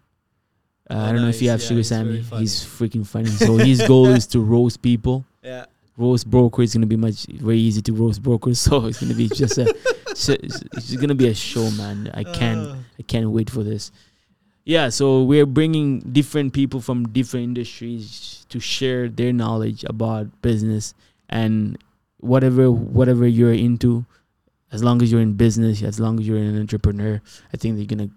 [0.91, 2.19] Uh, I Oh, don't know if you have Yeah, Sugar Sammy.
[2.37, 3.27] He's freaking funny.
[3.29, 5.25] So his goal is to roast people.
[5.43, 5.65] yeah.
[5.97, 8.59] Roast broker is gonna be much very easy to roast brokers.
[8.67, 9.73] So it's gonna be just a,
[10.15, 12.09] so it's gonna be a show, man.
[12.13, 13.91] I can't Uh, I can't wait for this.
[14.65, 20.93] Yeah, so we're bringing different people from different industries to share their knowledge about business
[21.29, 21.77] and
[22.19, 24.05] whatever whatever you're into.
[24.71, 27.19] As long as you're in business, as long as you're an entrepreneur,
[27.53, 28.09] I think they're gonna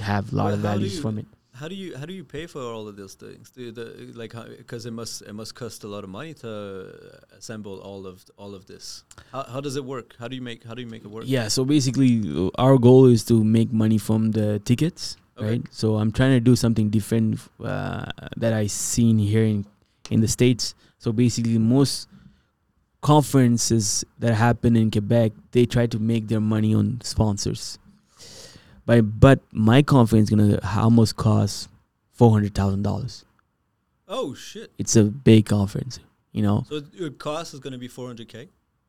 [0.00, 1.26] have a lot Well, of values from it.
[1.58, 3.50] How do you how do you pay for all of these things?
[3.50, 6.50] Do the, like because it must it must cost a lot of money to
[7.36, 9.04] assemble all of all of this.
[9.32, 10.14] How, how does it work?
[10.18, 11.24] How do you make how do you make it work?
[11.26, 15.46] Yeah, so basically, uh, our goal is to make money from the tickets, Okay.
[15.48, 15.62] right?
[15.70, 19.66] So I'm trying to do something different uh, that I seen here in
[20.10, 20.74] in the states.
[20.98, 22.08] So basically, most
[23.00, 27.78] conferences that happen in Quebec, they try to make their money on sponsors.
[28.88, 31.68] But but my conference gonna almost cost
[32.18, 33.24] four hundred thousand dollars.
[34.08, 34.72] Oh shit!
[34.78, 36.00] It's a big conference,
[36.32, 38.48] you know, So your cost is going to be 400k.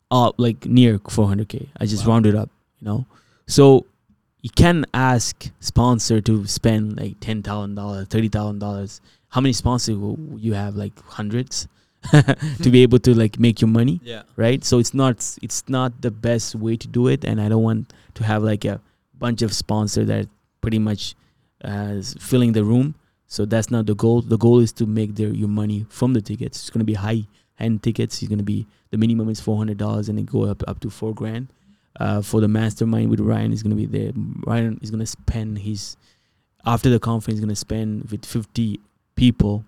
[0.10, 1.68] uh, like near four hundred k.
[1.78, 2.14] I just Wow.
[2.14, 3.06] rounded up, you know.
[3.46, 3.86] So
[4.42, 9.02] you can ask sponsor to spend like ten thousand dollars, thirty thousand dollars.
[9.36, 9.98] How many sponsors
[10.38, 10.78] you have?
[10.78, 11.68] Like hundreds
[12.64, 14.24] to be able to like make your money, Yeah.
[14.38, 14.64] right?
[14.64, 17.92] So it's not it's not the best way to do it, and I don't want
[18.16, 18.80] to have like a
[19.20, 20.28] bunch of sponsors that
[20.62, 21.16] pretty much
[21.64, 22.96] uh, is filling the room.
[23.28, 24.22] So that's not the goal.
[24.22, 26.60] The goal is to make their your money from the tickets.
[26.62, 27.28] It's gonna be high
[27.60, 28.22] end tickets.
[28.22, 30.90] It's gonna be the minimum is four hundred dollars, and then go up up to
[30.90, 31.48] four grand.
[32.00, 34.12] Uh, for the mastermind with Ryan is gonna be there.
[34.48, 35.98] Ryan is gonna spend his
[36.66, 37.38] after the conference.
[37.38, 38.80] He's gonna spend with fifty
[39.16, 39.66] people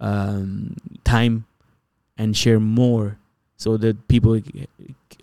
[0.00, 1.44] um, time
[2.16, 3.18] and share more,
[3.56, 4.40] so that people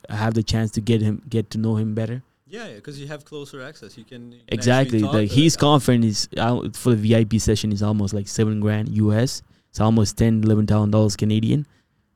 [0.10, 2.21] have the chance to get him get to know him better.
[2.50, 3.98] Yeah, because you have closer access.
[3.98, 5.00] You can you can Exactly.
[5.00, 6.28] Like his conference is
[6.78, 9.42] for the VIP session is almost like seven grand US.
[9.70, 11.68] It's almost ten, eleven thousand dollars Canadian.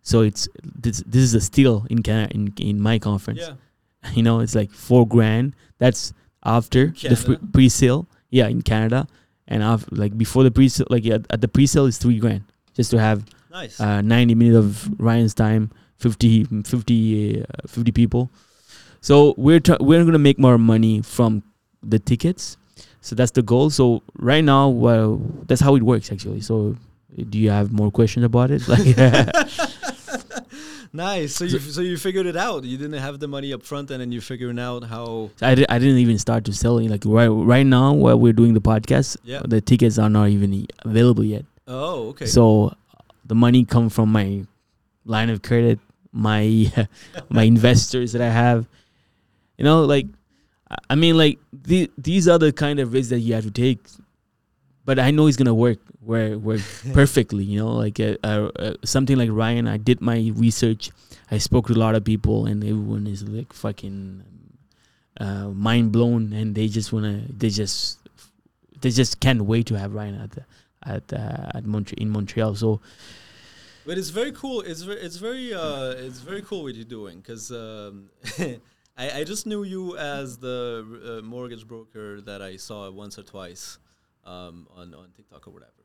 [0.01, 3.39] So it's this this is a steal in Canada in in my conference.
[3.41, 3.53] Yeah.
[4.15, 5.55] You know, it's like four grand.
[5.77, 6.11] That's
[6.43, 7.39] after the Canada?
[7.53, 8.05] pre sale.
[8.31, 9.07] Yeah, in Canada.
[9.47, 12.19] And after like before the pre sale like at, at the pre sale is three
[12.19, 12.43] grand.
[12.73, 13.79] Just to have Nice.
[13.79, 15.69] uh, 90 minutes of Ryan's time,
[15.99, 18.31] 50, 50, uh, 50 people.
[19.03, 21.43] So we're we're gonna make more money from
[21.83, 22.55] the tickets.
[23.01, 23.69] So that's the goal.
[23.69, 26.39] So right now, well, that's how it works actually.
[26.39, 26.77] So
[27.29, 28.63] do you have more questions about it?
[28.65, 28.95] Like,
[30.93, 31.35] nice.
[31.35, 32.63] So you so you figured it out.
[32.63, 35.31] You didn't have the money up front, and then you're figuring out how.
[35.41, 36.89] I, di- I didn't even start to selling.
[36.89, 39.41] Like right right now, while we're doing the podcast, Yeah.
[39.43, 41.45] the tickets are not even available yet.
[41.67, 42.25] Oh, okay.
[42.25, 42.73] So
[43.25, 44.45] the money come from my
[45.05, 45.79] line of credit,
[46.11, 46.71] my
[47.29, 48.65] my investors that I have.
[49.57, 50.07] You know, like
[50.89, 53.79] I- mean, like the, these are the kind of risks that you have to take.
[54.85, 56.61] But I know it's gonna work, work, work
[56.93, 57.45] perfectly.
[57.45, 59.67] You know, like uh, uh, uh, something like Ryan.
[59.67, 60.91] I did my research.
[61.31, 64.23] I spoke to a lot of people, and everyone is like fucking
[65.21, 67.99] uh, mind blown, and they just wanna, they just,
[68.81, 70.45] they just can't wait to have Ryan at the
[70.85, 72.55] at uh, at Montreal in Montreal.
[72.55, 72.81] So
[73.85, 74.61] But it's very cool.
[74.61, 78.09] It's very, it's very, uh, it's very cool what you're doing because um,
[78.97, 83.23] I, I just knew you as the uh, mortgage broker that I saw once or
[83.23, 83.79] twice
[84.23, 85.83] um, on on TikTok or whatever,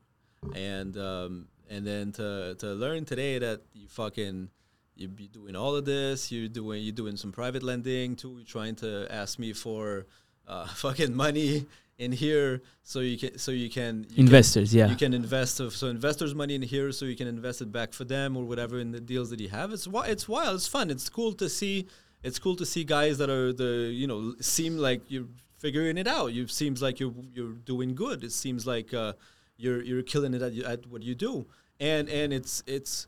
[0.55, 4.49] and um, and then to to learn today that you fucking
[4.95, 6.31] you're be doing all of this.
[6.31, 8.35] You're doing you're doing some private lending too.
[8.37, 10.05] You're trying to ask me for
[10.47, 11.65] uh, fucking money
[11.97, 14.87] in here so you can so you can you Investors, can, yeah.
[14.87, 17.91] you can invest so, so investors money in here so you can invest it back
[17.91, 19.71] for them or whatever in the deals that you have.
[19.73, 20.55] It's it's wild.
[20.55, 20.89] It's fun.
[20.89, 21.87] It's cool to see.
[22.23, 26.07] It's cool to see guys that are the you know seem like you're figuring it
[26.07, 26.33] out.
[26.33, 28.23] You seems like you're you're doing good.
[28.23, 29.13] It seems like uh,
[29.57, 31.47] you're you're killing it at, at what you do.
[31.79, 33.07] And and it's it's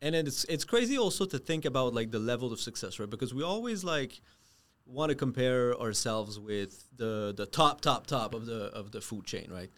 [0.00, 3.10] and then it's it's crazy also to think about like the level of success, right?
[3.10, 4.20] Because we always like
[4.86, 9.24] want to compare ourselves with the the top top top of the of the food
[9.24, 9.70] chain, right?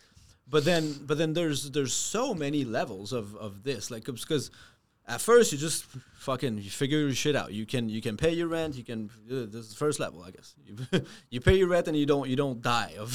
[0.48, 4.50] But then but then there's there's so many levels of of this, like because
[5.08, 5.84] at first you just
[6.18, 7.52] fucking you figure your shit out.
[7.52, 8.76] You can you can pay your rent.
[8.76, 10.54] You can uh, this is the first level, I guess.
[10.66, 10.74] You,
[11.30, 13.10] you pay your rent and you don't you don't die of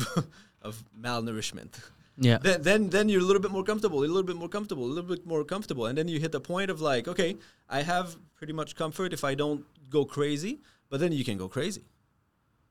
[0.62, 1.74] of malnourishment
[2.18, 2.38] Yeah.
[2.46, 4.94] then then then you're a little bit more comfortable, a little bit more comfortable, a
[4.98, 7.36] little bit more comfortable, and then you hit the point of like, okay,
[7.70, 10.54] I have pretty much comfort if I don't go crazy,
[10.90, 11.84] but then you can go crazy,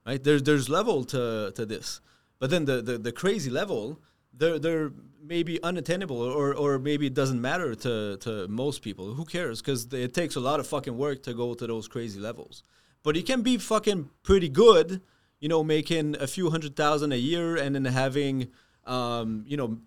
[0.07, 0.23] right?
[0.23, 2.01] There's there's level to to this,
[2.41, 4.01] but then the the, the crazy level,
[4.37, 4.91] they're they're
[5.25, 9.15] maybe unattainable or or maybe it doesn't matter to to most people.
[9.15, 9.61] Who cares?
[9.61, 12.63] Because it takes a lot of fucking work to go to those crazy levels,
[13.03, 15.01] but you can be fucking pretty good,
[15.41, 18.49] you know, making a few hundred thousand a year and then having
[18.85, 19.79] um, you know,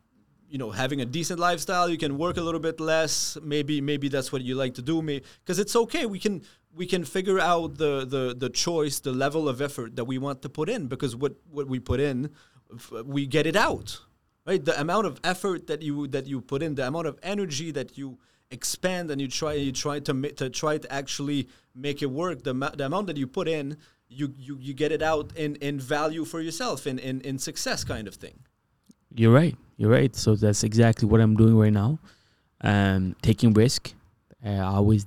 [0.49, 1.89] you know, having a decent lifestyle.
[1.89, 3.37] You can work a little bit less.
[3.41, 5.01] Maybe, maybe that's what you like to do.
[5.01, 6.05] Because it's okay.
[6.05, 6.43] We can
[6.73, 10.41] we can figure out the the the choice, the level of effort that we want
[10.43, 10.87] to put in.
[10.87, 12.31] Because what what we put in,
[13.03, 14.01] we get it out.
[14.45, 14.63] Right.
[14.63, 17.97] The amount of effort that you that you put in, the amount of energy that
[17.97, 18.19] you
[18.51, 22.43] expand and you try you try to ma- to try to actually make it work.
[22.43, 23.77] The, ma- the amount that you put in,
[24.07, 27.83] you you, you get it out in, in value for yourself, in, in in success
[27.83, 28.37] kind of thing.
[29.15, 29.55] You're right.
[29.77, 30.15] You're right.
[30.15, 31.99] So that's exactly what I'm doing right now.
[32.61, 33.93] Um, taking risk.
[34.45, 35.05] Uh, I always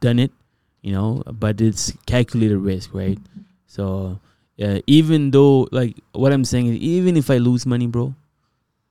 [0.00, 0.32] done it,
[0.80, 3.18] you know, but it's calculated risk, right?
[3.66, 4.18] So
[4.62, 8.14] uh, even though, like, what I'm saying is, even if I lose money, bro,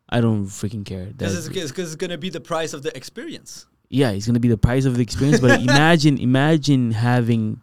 [0.10, 1.06] I don't freaking care.
[1.06, 3.66] Because it's, it's going to be the price of the experience.
[3.90, 5.40] yeah, it's gonna be the price of the experience.
[5.40, 7.62] but imagine, imagine having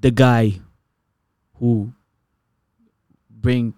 [0.00, 0.60] the guy
[1.58, 1.92] who
[3.30, 3.74] bring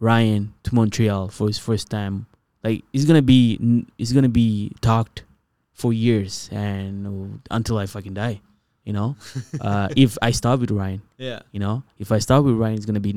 [0.00, 2.26] Ryan to Montreal for his first time.
[2.62, 3.58] Like it's gonna be,
[3.98, 5.24] it's gonna be talked
[5.72, 8.40] for years and until I fucking die.
[8.84, 9.16] You know,
[9.60, 11.40] uh, if I start with Ryan, Yeah.
[11.50, 13.10] you know, if I start with Ryan, it's gonna be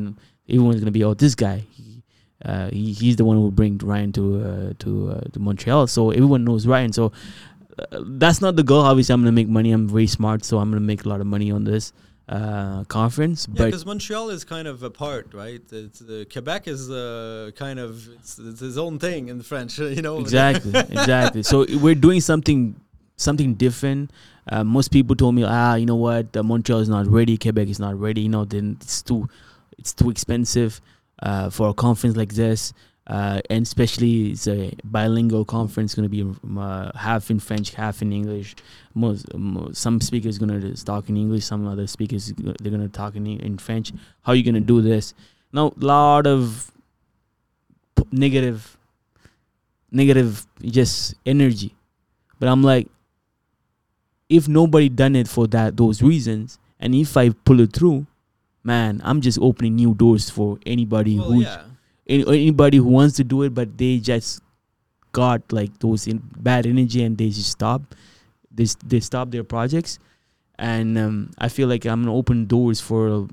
[0.50, 1.64] everyone's gonna be oh this guy.
[1.70, 1.84] He,
[2.46, 6.12] uh, he, he's the one who bring Ryan to uh, to uh, to Montreal, so
[6.12, 6.94] everyone knows Ryan.
[6.94, 7.12] So
[7.78, 8.82] uh, that's not the goal.
[8.82, 9.72] Obviously, I'm gonna make money.
[9.72, 11.92] I'm very smart, so I'm gonna make a lot of money on this
[12.30, 13.48] uh, conference.
[13.54, 15.62] Yeah, because Montreal is kind of apart, right?
[15.72, 20.02] It's, uh, Quebec is uh, kind of it's, it's his own thing in French, you
[20.02, 20.20] know.
[20.20, 21.44] exactly, exactly.
[21.44, 22.80] So we're doing something
[23.18, 24.12] something different.
[24.48, 27.68] Uh, most people told me, ah, you know what, uh, Montreal is not ready, Quebec
[27.68, 28.22] is not ready.
[28.22, 29.28] You know, then it's too
[29.78, 30.80] it's too expensive
[31.22, 32.74] uh, for a conference like this.
[33.08, 36.24] Uh, and especially it's a bilingual conference, going to be
[36.60, 38.56] uh, half in French, half in English.
[38.94, 42.88] Most, mo some speakers going to talk in English, some other speakers they're going to
[42.88, 43.92] talk in in French.
[44.22, 45.16] How are you going to do this?
[45.52, 46.72] Now, a lot of
[48.12, 48.78] negative,
[49.92, 51.76] negative, just energy.
[52.40, 52.90] But I'm like,
[54.30, 58.06] if nobody done it for that those reasons, and if I pull it through,
[58.64, 61.64] man, I'm just opening new doors for anybody Well, who yeah.
[62.08, 64.42] any, anybody who wants to do it, but they just
[65.12, 67.82] got like those in bad energy and they just stop.
[68.52, 70.00] They they stop their projects,
[70.58, 73.28] and um, I feel like I'm gonna open doors for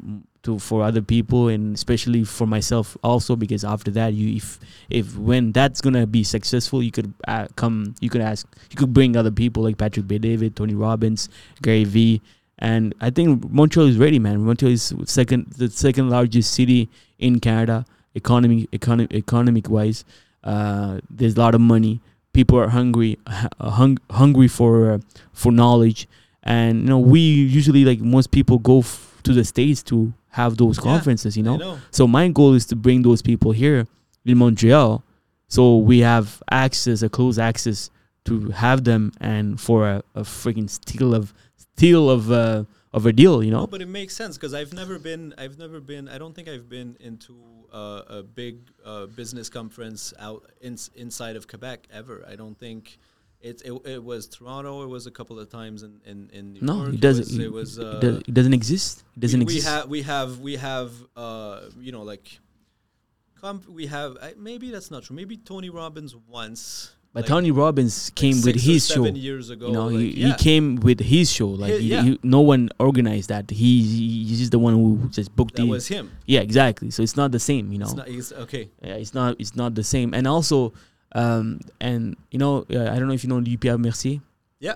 [0.46, 5.16] to for other people and especially for myself also because after that you if if
[5.18, 9.16] when that's gonna be successful you could uh, come you could ask you could bring
[9.16, 11.28] other people like Patrick Bet-David Tony Robbins
[11.62, 12.22] Gary V
[12.58, 14.44] and I think Montreal is ready man.
[14.44, 16.88] Montreal is second the second largest city
[17.18, 17.84] in Canada
[18.14, 20.04] economy economic economic wise
[20.44, 22.00] uh, there's a lot of money.
[22.32, 23.18] People are hungry
[23.60, 24.98] hung, hungry for uh,
[25.32, 26.06] for knowledge.
[26.42, 30.56] And you know we usually like most people go f- to the states to have
[30.56, 31.56] those Yeah, conferences you know?
[31.56, 31.78] know.
[31.90, 33.86] so my goal is to bring those people here
[34.24, 35.02] in Montreal,
[35.48, 37.90] so we have access, a close access
[38.26, 41.32] to have them, and for a, a freaking steal of
[41.76, 43.66] steal of uh, of a deal, you No, know.
[43.66, 45.34] but it makes sense because I've never been.
[45.36, 46.08] I've never been.
[46.08, 47.34] I don't think I've been into
[47.72, 52.24] uh, a big uh, business conference out in, inside of Quebec ever.
[52.28, 52.98] I don't think.
[53.42, 54.82] It, it, it was Toronto.
[54.82, 56.94] It was a couple of times in, in, in New No, York.
[56.94, 57.26] it doesn't.
[57.26, 59.04] was, it was, uh, it, does, it doesn't exist.
[59.14, 59.66] It doesn't we, exist.
[59.66, 62.40] We have we have we have uh you know like
[63.40, 65.14] comp we have I, maybe that's not true.
[65.14, 69.06] Maybe Tony Robbins once, But Like- Tony Robbins came like with his show.
[69.06, 69.68] years ago.
[69.68, 70.26] You know, like, he, yeah.
[70.28, 71.48] he came with his show.
[71.48, 72.02] Like He- yeah.
[72.02, 73.48] he, no one organized that.
[73.50, 75.68] He, he he's just the one who just booked that the.
[75.76, 76.12] was him.
[76.26, 76.90] yeah, exactly.
[76.90, 77.72] So it's not the same.
[77.72, 78.68] You know, It's not, he's, okay.
[78.82, 80.12] yeah, it's not it's not the same.
[80.12, 80.74] And also,
[81.12, 84.20] um, and you know, uh, I don't know if you know Pierre Mercier.
[84.60, 84.74] Yeah.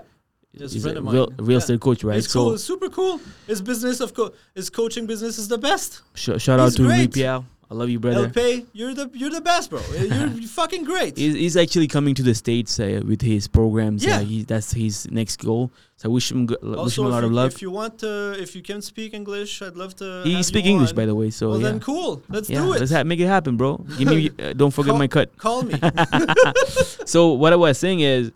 [0.57, 1.13] Just a He's friend a of mine.
[1.15, 1.57] real real Yeah.
[1.59, 2.17] estate coach, right?
[2.17, 2.49] It's cool.
[2.49, 3.21] So It's super cool.
[3.47, 6.01] His business of co- his coaching business is the best.
[6.15, 7.13] sh- shout out He's to Louis great.
[7.13, 7.43] Pierre.
[7.71, 8.25] I love you, brother.
[8.25, 9.79] LP, you're the you're the best, bro.
[9.97, 11.17] You're fucking great.
[11.17, 14.03] He's, he's actually coming to the states uh, with his programs.
[14.03, 14.17] Yeah.
[14.17, 15.71] Uh, he, that's his next goal.
[15.95, 17.53] So I wish him go- wish him a lot of love.
[17.53, 20.21] if you want to, if you can speak English, I'd love to.
[20.25, 21.29] He have speak you English, by the way.
[21.29, 22.21] So well, yeah, then cool.
[22.27, 22.79] Let's yeah, do it.
[22.81, 23.77] let's ha- make it happen, bro.
[23.97, 24.29] Give me.
[24.41, 25.37] Uh, don't forget Call- my cut.
[25.37, 25.75] Call me.
[27.05, 28.31] So what I was saying is,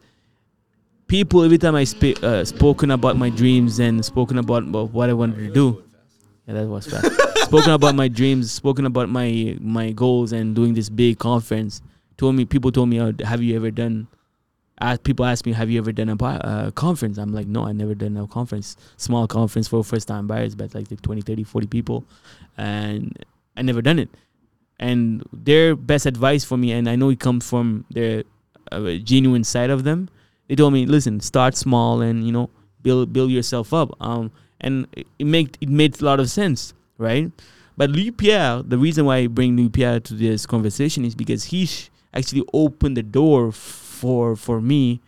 [1.08, 5.10] people every time I speak, uh, spoken about my dreams and spoken about, about what
[5.10, 5.85] I wanted to do.
[6.48, 7.12] Yeah, that was fast.
[7.46, 11.82] spoken about my dreams, spoken about my my goals, and doing this big conference.
[12.18, 14.08] Told me people told me, oh, "Have you ever done?"
[14.78, 17.72] As people ask me, "Have you ever done a uh, conference?" I'm like, "No, I
[17.72, 18.78] never done a conference.
[18.98, 22.04] Small conference for first time buyers, but like the 20, 30, 40 people,
[22.58, 23.18] and
[23.58, 24.10] I never done it."
[24.80, 28.24] And their best advice for me, and I know it comes from their
[28.72, 30.10] uh, genuine side of them.
[30.48, 32.50] They told me, "Listen, start small, and you know,
[32.84, 34.32] build build yourself up." Um,
[34.62, 37.32] and it it make it made a lot of sense, right?
[37.78, 41.46] But Louis Pierre, the reason why I bring Louis Pierre to this conversation is because
[41.46, 45.02] he sh- actually opened the door for for me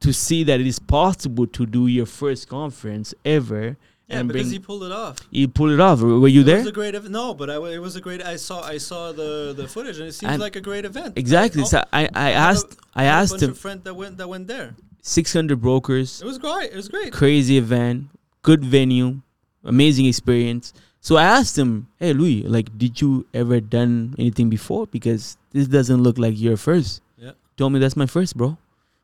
[0.00, 3.76] to see that it is possible to do your first conference ever
[4.08, 4.52] yeah, and because bring.
[4.52, 5.18] he pulled it off.
[5.30, 6.00] He pulled it off.
[6.00, 6.56] Were you It there?
[6.58, 7.12] was a great event.
[7.12, 8.22] No, but I, w- it was a great.
[8.22, 11.18] I saw I saw the the footage, and it seemed And- like a great event.
[11.18, 11.62] Exactly.
[11.62, 14.16] Oh, So I, I I asked I a asked bunch him of friends that went
[14.18, 14.74] that went there.
[15.02, 16.72] 600 brokers, It was great.
[16.72, 17.12] It was great.
[17.12, 18.08] crazy event,
[18.42, 19.20] good venue,
[19.64, 20.72] amazing experience.
[21.00, 24.86] So I asked him, "Hey Louis, like, did you ever done anything before?
[24.86, 27.32] Because this doesn't look like your first." Yeah.
[27.56, 28.56] Told me that's my first, bro.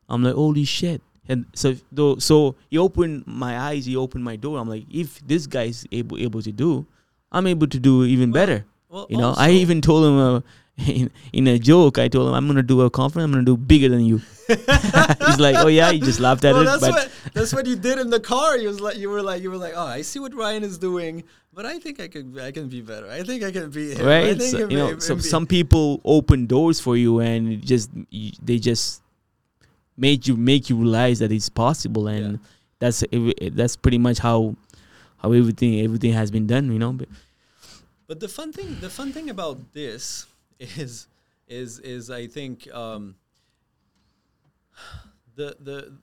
[0.08, 1.02] I'm like, holy shit.
[1.28, 3.84] And so, though, so he opened my eyes.
[3.86, 4.58] He opened my door.
[4.58, 6.86] I'm like, if this guy's able able to do,
[7.32, 8.64] I'm able to do even Well, better.
[8.88, 10.40] Well, You know, I even told him uh,
[10.78, 11.98] in, in a joke.
[11.98, 13.24] I told him I'm gonna do a conference.
[13.24, 14.20] I'm gonna do bigger than you.
[14.48, 15.90] He's like, oh yeah.
[15.92, 16.66] He just laughed at well, it.
[16.66, 18.56] that's But what that's what you did in the car.
[18.56, 20.78] You was like you were like you were like, oh, I see what Ryan is
[20.78, 23.08] doing, but I think I can I can be better.
[23.10, 24.06] I think I can be him.
[24.06, 24.36] I right?
[24.38, 28.32] think So, you know, may- so some people open doors for you, and just you,
[28.42, 29.02] they just
[29.96, 32.38] make you make you realize that it's possible, and Yeah.
[32.78, 33.02] that's
[33.52, 34.54] that's pretty much how
[35.16, 36.70] how everything everything has been done.
[36.70, 37.08] You know, but
[38.06, 40.26] But the fun thing, the fun thing about this
[40.76, 41.08] is,
[41.48, 43.16] is, is I think um,
[45.34, 45.98] the the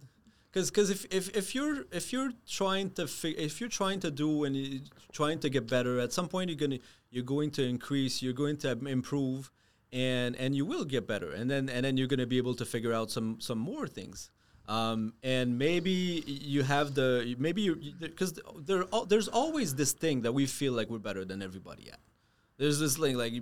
[0.51, 4.11] because because if, if if you're if you're trying to fi- if you're trying to
[4.11, 4.81] do and you're
[5.11, 6.79] trying to get better, at some point you're gonna
[7.09, 9.51] you're going to increase, you're going to improve,
[9.91, 12.65] and and you will get better, and then and then you're gonna be able to
[12.65, 14.29] figure out some some more things.
[14.69, 20.33] Um, and maybe you have the maybe you because there there's always this thing that
[20.33, 21.99] we feel like we're better than everybody at.
[22.57, 23.33] There's this thing like,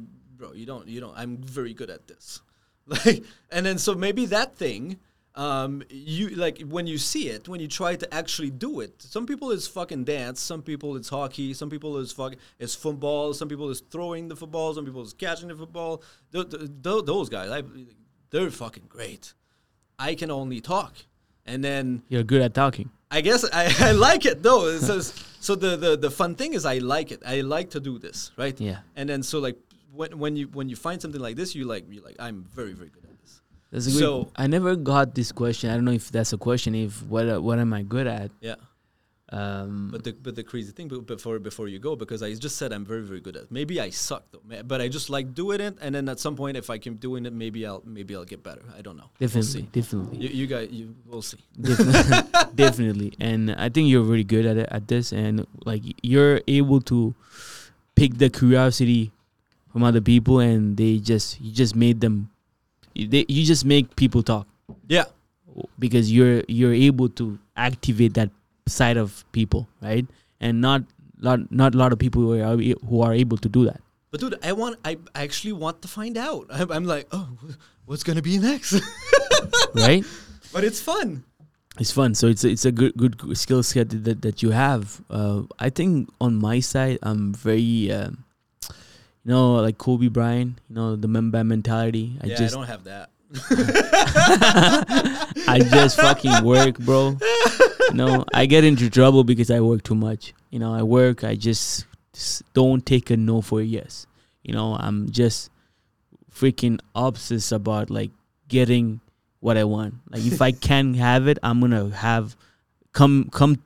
[0.42, 1.16] bro, you don't, you don't.
[1.16, 2.42] I'm very good at this,
[2.88, 4.98] like, and then so maybe that thing,
[5.36, 9.02] um, you like when you see it, when you try to actually do it.
[9.02, 13.34] Some people it's fucking dance, some people it's hockey, some people it's fucking it's football,
[13.34, 16.02] some people it's throwing the football, some people it's catching the football.
[16.34, 17.64] Th- th- th- those guys, I,
[18.32, 19.34] they're fucking great.
[20.00, 20.96] I can only talk,
[21.46, 22.90] and then you're good at talking.
[23.12, 24.66] I guess I, I like it though.
[24.68, 27.22] It says, so the, the the fun thing is I like it.
[27.26, 28.60] I like to do this, right?
[28.60, 28.80] Yeah.
[28.96, 29.58] And then so like
[29.94, 32.74] when when you when you find something like this, you like you like I'm very
[32.74, 33.42] very good at this.
[33.72, 35.70] That's a good, So- I never got this question.
[35.70, 36.76] I don't know if that's a question.
[36.76, 38.32] If what uh, what am I good at?
[38.42, 38.56] Yeah.
[39.34, 42.58] Um, But the but the crazy thing be- before before you go because I just
[42.58, 43.44] said I'm very very good at.
[43.44, 43.52] it.
[43.52, 45.78] Maybe I suck though, but I just like doing it.
[45.80, 48.44] And then at some point, if I keep doing it, maybe I'll maybe I'll get
[48.44, 48.62] better.
[48.78, 49.08] I don't know.
[49.20, 50.18] We'll definitely, definitely.
[50.18, 51.40] You, you guys, you we'll see.
[51.58, 53.14] Definitely, definitely.
[53.22, 57.16] And I think you're really good at it, at this, and like you're able to
[57.96, 59.12] pick the curiosity
[59.72, 62.30] from other people, and they just you just made them,
[62.94, 64.48] you- they, you just make people talk
[64.88, 65.06] Yeah.
[65.80, 68.30] because you're you're able to activate that
[68.68, 70.06] side of people, right?
[70.40, 70.84] And not
[71.22, 72.58] lot not a lot of people who are
[72.88, 73.82] who are able to do that.
[74.12, 76.48] But dude, I want I actually want to find out.
[76.52, 77.30] I'm, I'm like, oh,
[77.86, 78.76] what's gonna be next?
[79.76, 80.04] right?
[80.54, 81.24] but it's fun.
[81.80, 82.16] It's fun.
[82.16, 85.00] So it's a, it's a good good skill set that that you have.
[85.10, 88.26] Uh, I think on my side, I'm very, um,
[89.24, 90.60] you know, like Kobe Bryant.
[90.70, 92.18] You know, the Mamba mentality.
[92.22, 93.10] I yeah, just I don't have that.
[95.48, 97.18] I just fucking work, bro.
[97.90, 100.34] You know, I get into trouble because I work too much.
[100.50, 101.24] You know, I work.
[101.24, 104.06] I just s- don't take a no for a yes.
[104.44, 105.50] You know, I'm just
[106.34, 108.12] freaking obsessed about like
[108.48, 109.02] getting
[109.40, 109.96] what I want.
[110.10, 112.36] Like if I can have it, I'm gonna have
[112.94, 113.64] come come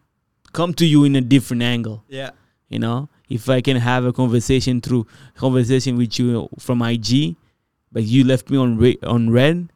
[0.53, 2.03] come to you in a different angle.
[2.07, 2.31] Yeah.
[2.69, 7.35] You know, if I can have a conversation through conversation with you from IG,
[7.91, 9.69] but you left me on re- on read,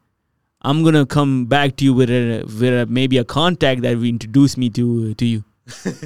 [0.62, 4.04] I'm gonna come back to you with a with a, maybe a contact that will
[4.04, 5.44] introduce me to to you.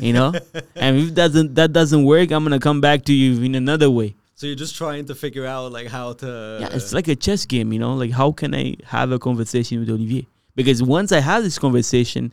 [0.00, 0.32] You know,
[0.76, 4.14] and if doesn't that doesn't work, I'm gonna come back to you in another way.
[4.36, 6.58] So you're just trying to figure out like how to.
[6.60, 7.94] Yeah, it's like a chess game, you know.
[7.94, 10.26] Like, how can I have a conversation with Olivier?
[10.56, 12.32] Because once I have this conversation,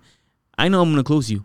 [0.58, 1.44] I know I'm gonna close you.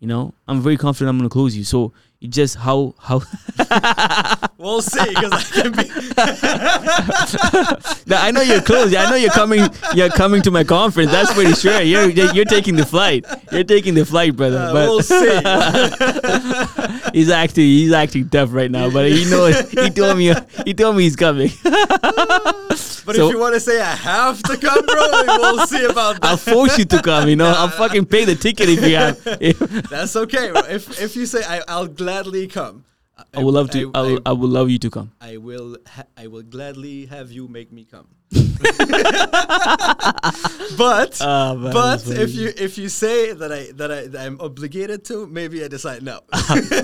[0.00, 1.64] You know, I'm very confident I'm gonna close you.
[1.64, 1.92] So
[2.22, 3.22] just how how.
[4.58, 5.82] We'll see because I can be.
[8.16, 8.94] I know you're close.
[8.94, 9.68] I know you're coming.
[9.94, 11.12] You're coming to my conference.
[11.12, 11.82] That's pretty sure.
[11.82, 13.26] You're you're taking the flight.
[13.52, 14.56] You're taking the flight, brother.
[14.58, 15.40] Uh, but we'll see.
[17.12, 17.64] he's acting.
[17.64, 18.88] He's acting tough right now.
[18.90, 19.70] But he knows.
[19.70, 20.32] He told me.
[20.64, 21.50] He told me he's coming.
[23.06, 25.06] But So- if you want to say I have to come, bro,
[25.38, 26.24] we'll see about that.
[26.28, 27.28] I'll force you to come.
[27.28, 27.46] You know.
[27.46, 29.16] I'll fucking pay the ticket if you have.
[29.40, 30.50] If, That's okay.
[30.50, 30.62] bro.
[30.68, 32.84] If if you say I, I'll gladly come.
[33.32, 33.90] I would love to.
[33.94, 35.12] I, will, I would love you to come.
[35.20, 35.78] I will.
[35.86, 38.08] Ha- I will gladly have you make me come.
[40.76, 44.40] but Ah, man, but if you if you say that I that I that I'm
[44.40, 46.20] obligated to, maybe I decide no.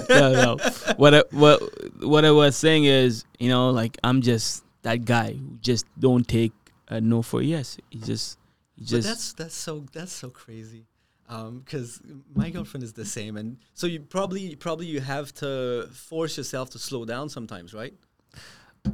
[0.09, 0.57] no, no.
[0.97, 1.61] What I, what
[2.01, 6.27] what I was saying is, you know, like I'm just that guy who just don't
[6.27, 6.53] take
[6.89, 7.79] a no for a yes.
[7.91, 8.39] He just,
[8.77, 9.09] he But just.
[9.09, 10.87] that's that's so that's so crazy.
[11.29, 12.03] Because
[12.35, 16.69] my girlfriend is the same, and so you probably probably you have to force yourself
[16.71, 17.95] to slow down sometimes, right?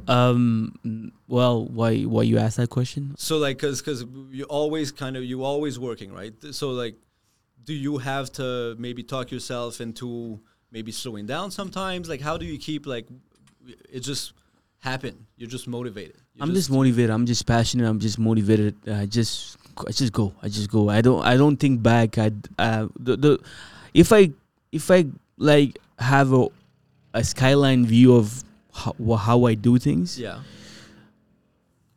[0.07, 1.11] um.
[1.27, 3.15] Well, why why you ask that question?
[3.17, 6.33] So like, cause cause you always kind of you always working, right?
[6.51, 6.95] So like,
[7.65, 10.39] do you have to maybe talk yourself into
[10.71, 12.07] maybe slowing down sometimes?
[12.07, 13.07] Like, how do you keep like
[13.91, 14.33] it just
[14.79, 15.27] happen?
[15.37, 16.15] You're just motivated.
[16.33, 17.11] You're I'm just motivated.
[17.11, 17.87] I'm just passionate.
[17.87, 18.75] I'm just motivated.
[18.87, 19.57] I just
[19.87, 20.33] I just go.
[20.41, 20.89] I just go.
[20.89, 22.17] I don't I don't think back.
[22.17, 23.39] I uh the, the
[23.93, 24.31] if I
[24.71, 25.05] if I
[25.37, 26.47] like have a
[27.13, 30.19] a skyline view of how, how I do things.
[30.19, 30.39] yeah.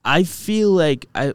[0.05, 1.35] I feel like I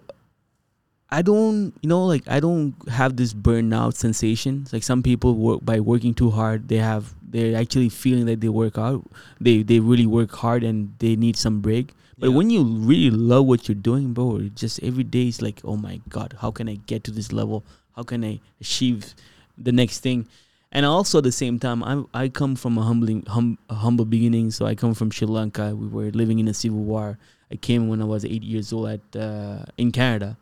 [1.10, 4.62] I don't you know like I don't have this burnout sensation.
[4.64, 6.68] It's like some people work by working too hard.
[6.68, 9.04] They have they're actually feeling that they work out.
[9.40, 11.94] They they really work hard and they need some break.
[12.18, 12.36] But Yeah.
[12.38, 16.02] when you really love what you're doing, bro, just every day is like, oh my
[16.10, 17.64] god, how can I get to this level?
[17.96, 19.14] How can I achieve
[19.58, 20.26] the next thing?
[20.72, 24.06] And also at the same time, I I come from a humbling hum, a humble
[24.06, 24.52] beginning.
[24.52, 25.76] So I come from Sri Lanka.
[25.76, 27.18] We were living in a civil war.
[27.52, 30.36] I came when I was eight years old at uh, in Canada,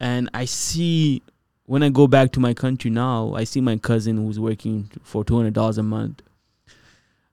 [0.00, 1.22] and I see
[1.66, 5.24] when I go back to my country now, I see my cousin who's working for
[5.24, 6.22] two hundred dollars a month.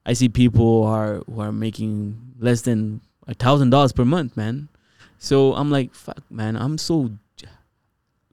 [0.06, 4.38] I see people who are who are making less than a thousand dollars per month,
[4.38, 4.70] man.
[5.18, 7.12] So I'm like, fuck, man, I'm so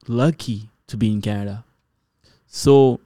[0.07, 1.65] lucky to be in Canada.
[2.47, 2.99] So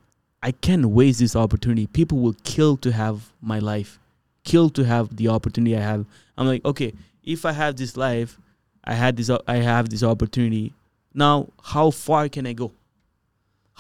[0.44, 1.88] I can't waste this opportunity.
[1.88, 4.00] People will kill to have my life,
[4.44, 6.06] kill to have the opportunity I have.
[6.38, 8.39] I'm like, okay, if I have this life,
[8.84, 10.74] I had this, I have this opportunity.
[11.14, 12.72] Now, how far can I go?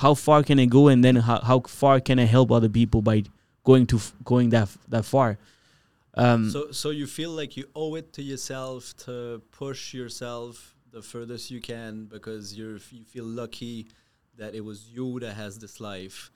[0.03, 3.01] How far can I go, and then how, how far can I help other people
[3.01, 3.23] by
[3.63, 5.37] going to f- going that that far?
[6.23, 9.13] Um, So so you feel like you owe it to yourself to
[9.51, 13.87] push yourself the furthest you can because you're you feel lucky
[14.37, 16.31] that it was you that has this life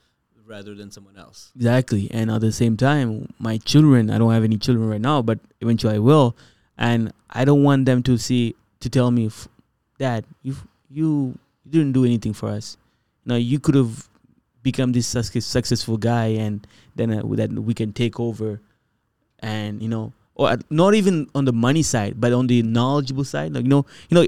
[0.46, 1.40] rather than someone else.
[1.56, 2.04] Exactly.
[2.12, 3.10] And at the same time,
[3.40, 6.36] my children, I don't have any children right now, but eventually I will.
[6.78, 9.48] And I don't want them to see, to tell me, "F-
[9.98, 10.54] Dad, you,
[10.98, 12.78] you didn't do anything for us.
[13.26, 14.08] Now, you could have
[14.64, 16.66] become this suc- successful guy and
[16.96, 18.62] then uh, that we can take over.
[19.40, 23.54] And, you know, or not even on the money side, but on the knowledgeable side.
[23.54, 24.28] Like, you know, you know,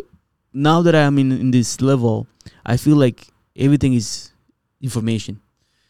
[0.53, 2.27] now that I'm in, in this level,
[2.65, 4.31] I feel like everything is
[4.81, 5.41] information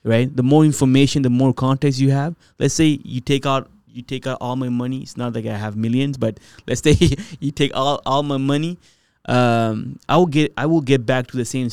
[0.03, 4.01] right the more information the more context you have let's say you take out you
[4.01, 6.95] take out all my money it's not like i have millions but let's say
[7.39, 8.77] you take all, all my money
[9.25, 11.69] um i will get i will get back to the same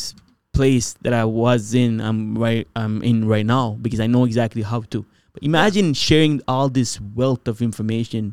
[0.55, 4.62] place that i was in i'm right i'm in right now because i know exactly
[4.62, 8.32] how to but imagine sharing all this wealth of information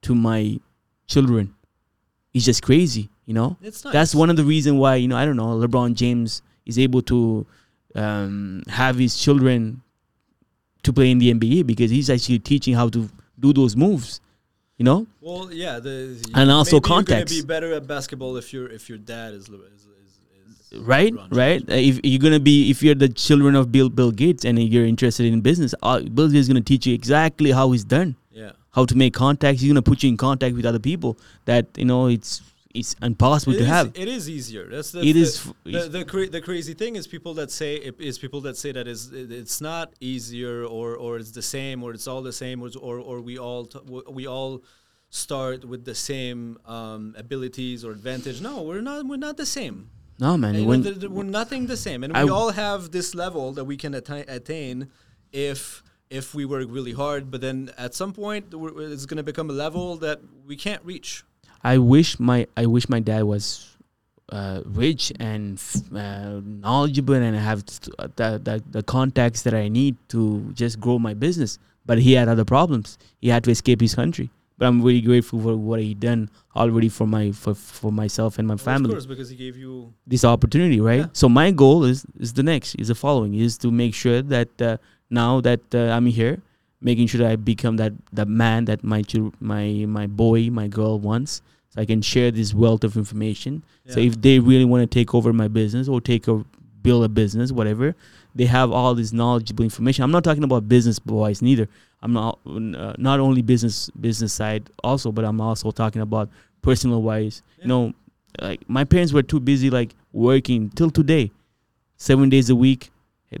[0.00, 0.58] to my
[1.06, 1.54] children
[2.32, 3.92] it's just crazy you know It's nice.
[3.92, 7.02] that's one of the reason why you know I don't know LeBron James is able
[7.02, 7.46] to
[7.94, 9.82] um, have his children
[10.82, 14.20] to play in the NBA because he's actually teaching how to do those moves.
[14.76, 17.32] You know, Well, yeah, the And also context.
[17.32, 19.86] You're gonna be better at basketball if your if your dad is, is
[20.80, 21.14] right?
[21.30, 21.62] Right?
[21.68, 24.86] Uh, If you're gonna be, if you're the children of Bill Bill Gates and you're
[24.86, 28.52] interested in business, uh, Bill Gates is gonna teach you exactly how he's done, Yeah.
[28.70, 29.60] how to make contacts.
[29.60, 32.42] He's gonna put you in contact with other people that you know it's
[32.74, 33.92] it's impossible It to is- have.
[33.94, 34.68] It is easier.
[34.68, 35.36] That's the, It the, is.
[35.46, 38.56] f- the the, cra- the crazy thing is people that say it is people that
[38.56, 42.20] say that is it- it's not easier or or it's the same or it's all
[42.22, 43.78] the same or or, or we all t-
[44.10, 44.60] we all
[45.10, 48.40] start with the same um, abilities or advantage.
[48.40, 49.06] No, we're not.
[49.06, 49.76] We're not the same.
[50.18, 50.64] No, man.
[50.66, 53.76] When we're, th- we're nothing the same, and we all have this level that we
[53.76, 54.88] can atta- attain
[55.32, 57.30] if if we work really hard.
[57.30, 60.84] But then at some point, we're, it's going to become a level that we can't
[60.84, 61.24] reach.
[61.62, 63.76] I wish my I wish my dad was
[64.30, 69.96] uh, rich and f- uh, knowledgeable and have the, the the contacts that I need
[70.08, 71.58] to just grow my business.
[71.86, 72.98] But he had other problems.
[73.20, 74.30] He had to escape his country.
[74.56, 78.46] But I'm really grateful for what he done already for my for, for myself and
[78.46, 78.90] my family.
[78.90, 81.00] Of course, because he gave you This opportunity, right?
[81.00, 81.06] Yeah.
[81.12, 84.62] So my goal is is the next is the following is to make sure that
[84.62, 84.76] uh,
[85.10, 86.40] now that uh, I'm here,
[86.80, 89.02] making sure that I become that that man that my
[89.40, 93.64] my my boy my girl wants, so I can share this wealth of information.
[93.88, 96.44] So if they really want to take over my business or take a
[96.82, 97.96] build a business, whatever,
[98.34, 100.04] they have all this knowledgeable information.
[100.04, 101.68] I'm not talking about business wise neither.
[102.04, 106.28] I'm not uh, not only business business side also, but I'm also talking about
[106.60, 107.42] personal wise.
[107.62, 107.94] You know,
[108.40, 111.30] like my parents were too busy like working till today,
[111.96, 112.90] seven days a week.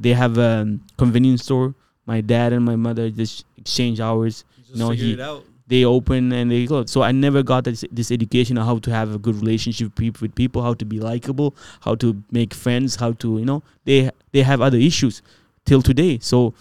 [0.00, 1.74] They have a um, convenience store.
[2.06, 5.44] My dad and my mother just exchange hours You No, figure he- it out.
[5.68, 6.90] they open and they close.
[6.90, 10.20] So I never got this, this education on how to have a good relationship with
[10.22, 14.10] with people, how to be likable, how to make friends, how to you know they
[14.32, 15.22] they have other issues
[15.66, 16.18] till today.
[16.20, 16.52] So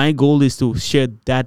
[0.00, 1.46] my goal is to share that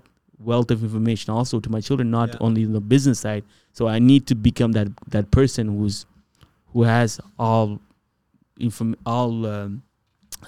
[0.49, 2.45] wealth of information also to my children, not Yeah.
[2.45, 3.43] only the business side.
[3.77, 5.97] So I need to become that that person who's
[6.73, 7.09] who has
[7.45, 7.69] all
[8.67, 9.71] inform all um,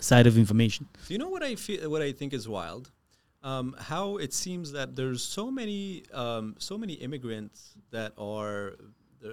[0.10, 0.84] side of information.
[1.08, 1.89] Do you know what I feel?
[1.93, 2.91] What I think is wild?
[3.52, 7.58] Um, how it seems that there's so many, um, so many immigrants
[7.95, 8.76] that are
[9.26, 9.30] uh,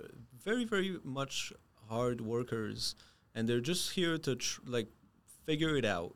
[0.46, 1.52] very, very much
[1.88, 2.94] hard workers,
[3.34, 4.88] and they're just here to tr- like
[5.46, 6.12] figure it out,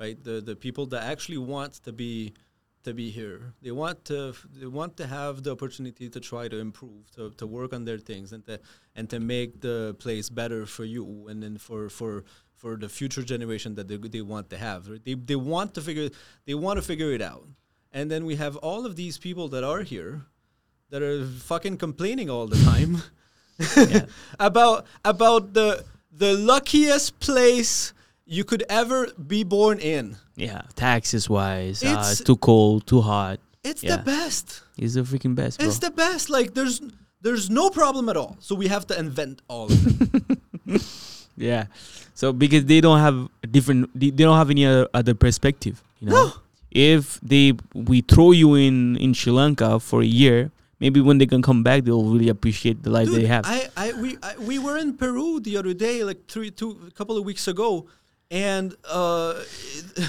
[0.00, 0.22] right?
[0.22, 2.32] The the people that actually want to be
[2.82, 3.52] to be here.
[3.62, 7.46] They want to they want to have the opportunity to try to improve, to, to
[7.46, 8.58] work on their things, and to
[8.96, 12.24] and to make the place better for you, and then for for
[12.56, 14.88] for the future generation that they, they want to have.
[14.88, 15.04] right?
[15.04, 16.08] They they want to figure
[16.46, 17.46] they want to figure it out,
[17.92, 20.22] and then we have all of these people that are here
[20.90, 23.02] that are fucking complaining all the time
[24.40, 27.92] about about the the luckiest place
[28.30, 30.16] you could ever be born in.
[30.36, 33.38] Yeah, taxes wise, uh, It's- it's too cold, too hot.
[33.64, 33.96] It's Yeah.
[33.96, 34.62] the best.
[34.78, 35.66] He's the freaking best, bro.
[35.68, 36.30] It's the best.
[36.30, 36.80] Like there's
[37.22, 38.36] there's no problem at all.
[38.40, 40.82] So we have to invent all of it.
[41.36, 41.66] Yeah.
[42.14, 45.82] So because they don't have a different, they they don't have any other, other perspective.
[46.00, 46.32] You know, No.
[46.70, 50.50] if they we throw you in in Sri Lanka for a year,
[50.80, 53.44] maybe when they can come back, they'll really appreciate the life Dude, they have.
[53.46, 56.92] I, I we I, we were in Peru the other day, like three two a
[56.92, 57.86] couple of weeks ago,
[58.30, 59.42] and uh,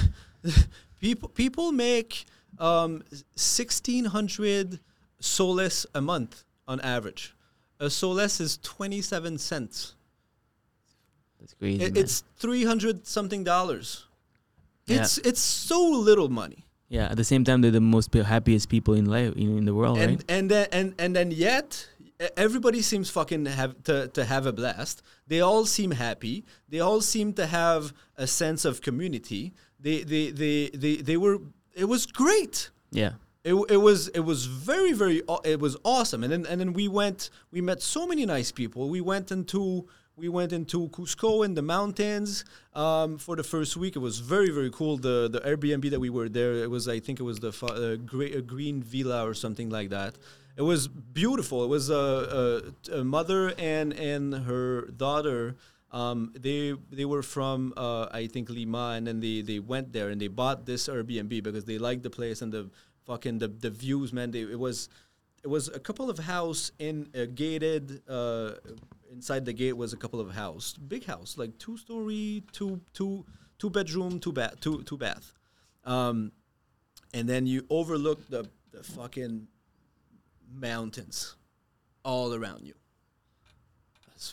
[1.00, 2.26] people people make
[2.60, 3.04] um
[3.36, 4.80] sixteen hundred
[5.20, 7.36] soles a month on average.
[7.80, 9.96] A soles is twenty seven cents.
[11.40, 11.84] That's crazy.
[11.84, 14.06] It, it's three hundred something dollars.
[14.86, 15.02] Yeah.
[15.02, 16.66] It's it's so little money.
[16.90, 17.06] yeah.
[17.10, 19.98] At the same time, they're the most happiest people in life in, in the world,
[19.98, 20.26] and right?
[20.30, 21.88] and then and and then yet
[22.38, 27.02] everybody seems fucking have to, to have a blast they all seem happy they all
[27.02, 31.38] seem to have a sense of community they they they they, they were
[31.74, 33.14] it was great Yeah.
[33.44, 36.88] it, it was it was very very it was awesome and then and then we
[36.88, 41.56] went we met so many nice people we went into we went into Cusco in
[41.56, 42.44] the mountains
[42.76, 43.96] um, for the first week.
[43.96, 44.98] It was very very cool.
[44.98, 47.66] The the Airbnb that we were there, it was I think it was the fa-
[47.68, 50.18] uh, uh, Green Villa or something like that.
[50.58, 51.64] It was beautiful.
[51.64, 55.56] It was a, a, a mother and and her daughter.
[55.92, 60.10] Um, they they were from uh, I think Lima, and then they, they went there
[60.10, 62.70] and they bought this Airbnb because they liked the place and the
[63.06, 64.32] fucking the, the views, man.
[64.32, 64.90] They, it was
[65.44, 68.02] it was a couple of house in a gated.
[68.08, 68.52] Uh,
[69.12, 73.26] inside the gate was a couple of house, big house, like two story, two two
[73.58, 75.34] two bedroom, two bath, two two bath,
[75.84, 76.32] um,
[77.14, 79.48] and then you overlook the the fucking
[80.54, 81.36] mountains
[82.04, 82.74] all around you.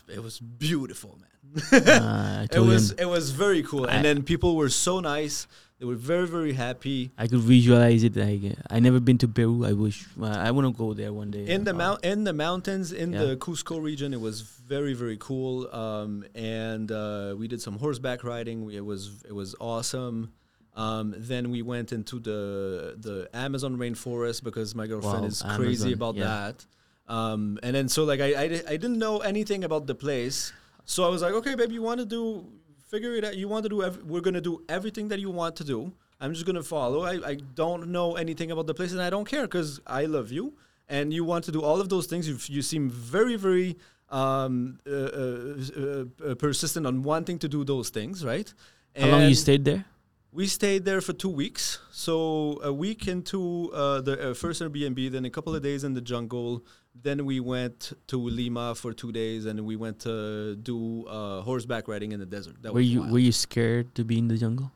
[0.07, 1.81] It was beautiful, man.
[1.89, 5.47] Uh, it was it was very cool, I- and then people were so nice.
[5.79, 7.09] They were very very happy.
[7.17, 8.15] I could visualize it.
[8.15, 9.65] Like I never been to Peru.
[9.65, 11.47] I wish uh, I want to go there one day.
[11.47, 13.23] in the Uh, mount in the mountains in Yeah.
[13.23, 18.23] the Cusco region it was very very cool um, and uh, we did some horseback
[18.23, 20.33] riding it was it was awesome
[20.75, 25.93] um, then we went into the the Amazon rainforest because my girlfriend Wow, is crazy
[25.93, 26.25] about yeah.
[26.25, 26.65] that
[27.07, 30.53] Um, and then so like I, I I didn't know anything about the place,
[30.85, 32.45] so I was like, okay, babe, you want to do
[32.87, 33.35] figure it out.
[33.35, 33.83] You want to do.
[33.83, 35.79] Ev- we're gonna do everything that you want to do.
[36.21, 36.99] I'm just gonna follow.
[37.11, 40.31] I, I don't know anything about the place, and I don't care because I love
[40.31, 40.53] you,
[40.87, 42.27] and you want to do all of those things.
[42.29, 43.69] You you seem very very
[44.09, 48.53] um, uh, uh, uh, persistent on wanting to do those things, right?
[48.99, 49.85] How long you stayed there?
[50.31, 51.79] We stayed there for two weeks.
[51.91, 55.93] So a week into uh, the uh, first Airbnb, then a couple of days in
[55.93, 56.63] the jungle.
[57.01, 61.87] Then we went to Lima for two days, and we went to do uh, horseback
[61.87, 62.61] riding in the desert.
[62.61, 63.11] That Were was you wild.
[63.13, 64.71] were you scared to be in the jungle?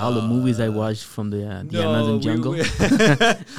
[0.00, 2.52] All the movies I watched from the uh, the no, Amazon we- jungle.
[2.52, 2.60] we-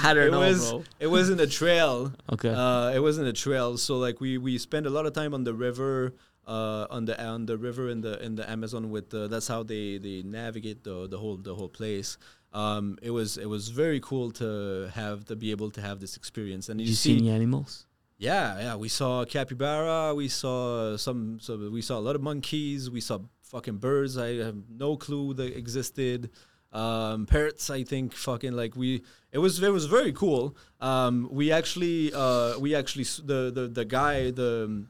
[0.04, 0.84] I don't it know, was bro.
[1.00, 2.12] it wasn't a trail.
[2.32, 2.50] Okay.
[2.54, 3.78] Uh, it wasn't a trail.
[3.78, 6.14] So like we we spent a lot of time on the river,
[6.50, 9.62] uh, on the on the river in the in the Amazon with the, that's how
[9.62, 12.18] they they navigate the the whole the whole place.
[12.52, 16.18] Um, it was it was very cool to have to be able to have this
[16.18, 16.68] experience.
[16.70, 17.86] And Did you, you see see, any animals?
[18.18, 20.16] yeah, yeah, we saw capybara.
[20.16, 21.40] We saw some.
[21.40, 22.90] So we saw a lot of monkeys.
[22.90, 24.18] We saw fucking birds.
[24.18, 26.32] I have no clue they existed.
[26.72, 27.70] Um, parrots.
[27.70, 29.04] I think fucking like we.
[29.32, 30.58] It was it was very cool.
[30.82, 34.86] Um, we actually uh, we actually the the the guy the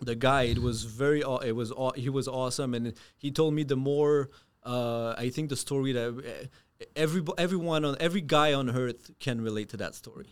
[0.00, 2.74] the guide was very it was he was awesome.
[2.74, 4.30] And he told me the more
[4.64, 9.40] uh, I think the story that uh, every everyone on every guy on earth can
[9.40, 10.26] relate to that story.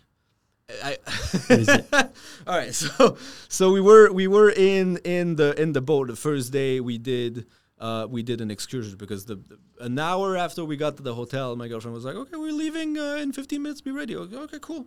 [0.82, 0.96] I,
[2.46, 6.16] all right, so so we were we were in in the in the boat the
[6.16, 7.46] first day we did
[7.78, 11.14] uh, we did an excursion because the, the- an hour after we got to the
[11.14, 14.16] hotel my girlfriend was like okay we're leaving uh, in 15 minutes be ready.
[14.16, 14.86] Okay, okay cool.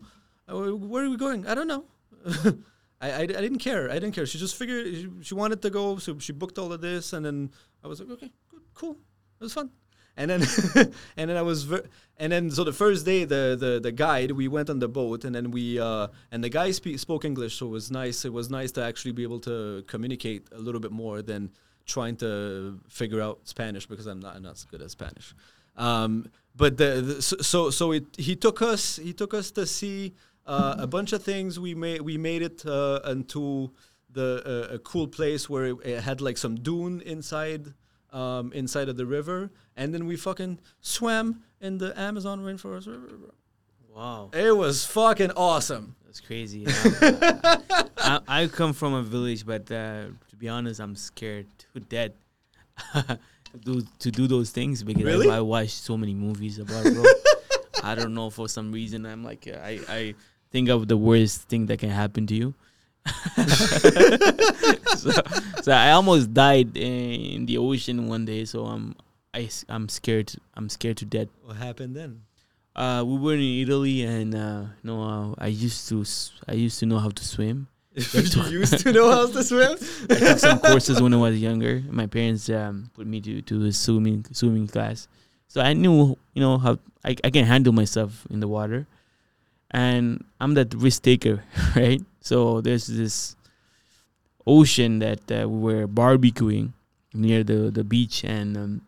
[0.49, 1.45] Uh, where are we going?
[1.45, 1.85] I don't know
[2.99, 3.89] I, I, I didn't care.
[3.89, 4.25] I didn't care.
[4.25, 7.25] She just figured she, she wanted to go so she booked all of this and
[7.25, 7.51] then
[7.83, 8.97] I was like okay good, cool.
[9.39, 9.69] It was fun.
[10.15, 10.41] And then
[11.17, 11.85] and then I was ver-
[12.17, 15.25] and then so the first day the, the the guide we went on the boat
[15.25, 18.33] and then we uh and the guy spe- spoke English so it was nice it
[18.33, 21.51] was nice to actually be able to communicate a little bit more than
[21.85, 25.35] trying to figure out Spanish because I'm not I'm not as good at Spanish.
[25.75, 26.25] Um
[26.55, 30.15] but the, the so so, it he took us he took us to see
[30.47, 33.71] uh, a bunch of things we made we made it uh, into
[34.11, 34.41] the
[34.71, 37.73] uh, a cool place where it, it had like some dune inside
[38.13, 43.33] um, inside of the river, and then we fucking swam in the Amazon rainforest river.
[43.93, 45.95] Wow, It was fucking awesome.
[46.05, 46.65] that's crazy.
[47.97, 52.11] I, I come from a village, but uh, to be honest, I'm scared to death
[52.93, 53.17] to
[53.63, 55.29] do to do those things because Really?
[55.29, 57.03] I, I watched so many movies about it, bro.
[57.83, 60.15] I don't know for some reason I'm like I I
[60.51, 62.53] think of the worst thing that can happen to you.
[64.95, 65.11] so,
[65.61, 68.45] so I almost died in the ocean one day.
[68.45, 68.95] So I'm
[69.33, 70.33] I I'm scared.
[70.55, 71.27] I'm scared to death.
[71.43, 72.23] What happened then?
[72.75, 76.05] Uh, we were in Italy, and uh, no, uh, I used to
[76.47, 77.67] I used to know how to swim.
[77.93, 79.77] you used to know how to swim.
[80.09, 81.81] I took some courses when I was younger.
[81.89, 85.07] My parents um, put me to to a swimming swimming class,
[85.47, 88.85] so I knew you know how I, I can handle myself in the water,
[89.71, 91.43] and I'm that risk taker,
[91.75, 92.01] right?
[92.21, 93.35] So there's this
[94.45, 96.73] ocean that uh, we were barbecuing
[97.13, 98.81] near the the beach, and um,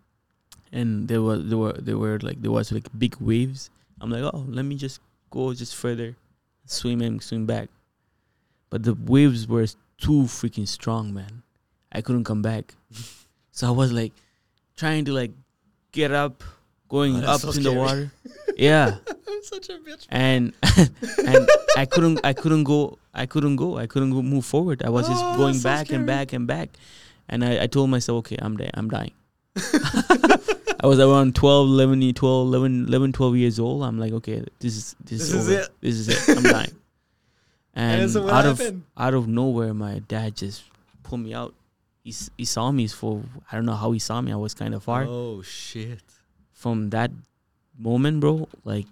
[0.71, 3.69] and there was there were there were like there was like big waves.
[4.01, 6.15] I'm like, oh, let me just go just further,
[6.65, 7.69] swim and swim back.
[8.69, 9.67] But the waves were
[9.97, 11.43] too freaking strong, man.
[11.91, 12.75] I couldn't come back.
[13.51, 14.13] so I was like
[14.77, 15.31] trying to like
[15.91, 16.43] get up,
[16.87, 18.11] going Oh, up so in the water.
[18.59, 18.97] Yeah.
[19.27, 20.05] I'm such a bitch.
[20.09, 20.53] And
[21.25, 21.47] and
[21.77, 23.77] I couldn't I couldn't go I couldn't go.
[23.77, 24.83] I couldn't go move forward.
[24.83, 26.69] I was just Oh, going so back and back and back.
[27.27, 28.71] And I, I told myself, okay, I'm dying.
[28.73, 29.11] I'm dying.
[30.81, 33.83] I was around 12, 11, 12, 11, 11, 12 years old.
[33.83, 35.69] I'm like, okay, this is this, This is, is it.
[35.81, 36.37] This is it.
[36.37, 36.71] I'm dying.
[37.73, 38.61] And And so what out of
[38.97, 40.63] out of nowhere, my dad just
[41.03, 41.53] pulled me out.
[42.03, 44.31] He he saw me for I don't know how he saw me.
[44.31, 46.01] I was kind of far Oh shit.
[46.53, 47.11] from that
[47.79, 48.47] moment, bro.
[48.63, 48.85] Like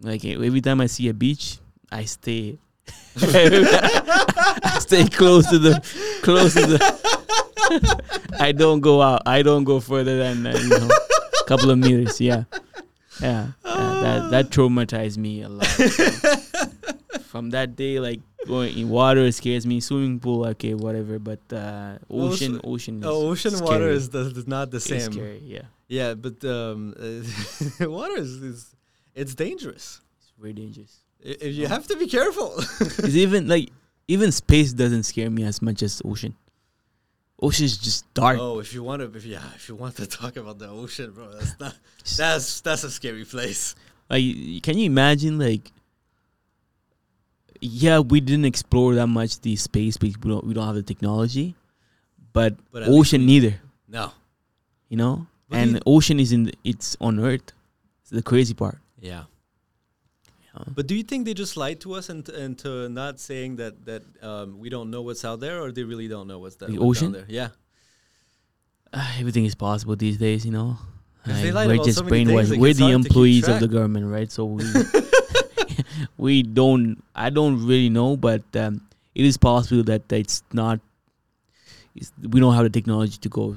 [0.00, 1.58] like every time I see a beach,
[1.92, 2.58] I stay.
[3.16, 5.80] I stay close to the
[6.22, 6.80] close to the.
[8.40, 9.22] I don't go out.
[9.26, 12.20] I don't go further than uh, you know, a couple of meters.
[12.20, 12.44] Yeah,
[13.20, 13.52] yeah.
[13.64, 15.66] yeah, that that traumatized me a lot.
[17.30, 19.80] From that day, like going in water scares me.
[19.80, 21.18] Swimming pool, okay, whatever.
[21.18, 23.66] But uh, ocean, ocean, is Oh, ocean scary.
[23.70, 25.12] water is, the, is not the It's same.
[25.12, 25.40] scary.
[25.44, 26.94] Yeah, Yeah, but um,
[27.80, 28.76] uh, water is, is
[29.14, 30.00] it's dangerous.
[30.18, 30.98] it's very dangerous.
[31.24, 32.54] I- If you have to be careful.
[32.80, 33.70] It's even like
[34.08, 36.34] even space doesn't scare me as much as ocean.
[37.40, 38.38] Ocean is just dark.
[38.40, 41.12] oh, if you want to, if yeah, if you want to talk about the ocean,
[41.12, 41.74] bro, that's not
[42.16, 43.74] that's that's a scary place.
[44.08, 44.24] Like,
[44.62, 45.70] can you imagine like
[47.60, 50.82] yeah, we didn't explore that much the space because we don't we don't have the
[50.82, 51.54] technology,
[52.32, 53.60] but, But at least ocean neither.
[53.88, 54.12] No.
[54.88, 57.52] You know, But and you- ocean is in the, it's on Earth.
[58.02, 58.78] It's the crazy part.
[59.00, 59.24] Yeah.
[60.56, 60.64] Yeah.
[60.74, 63.84] But do you think they just lied to us and and to not saying that
[63.86, 66.70] that um, we don't know what's out there, or they really don't know what's, that,
[66.70, 67.12] The what's ocean?
[67.12, 67.26] down there?
[67.28, 67.48] Yeah.
[68.92, 70.78] Uh, everything is possible these days, you know.
[71.24, 72.58] 'Cause they Like, lied we're just so many things, brainwashed.
[72.60, 74.30] We're the hard to keep employees of the government, right?
[74.30, 74.64] So we
[76.18, 77.02] we don't.
[77.14, 78.80] I don't really know, but um,
[79.14, 80.80] it is possible that it's not.
[81.96, 83.56] It's, we don't have the technology to go.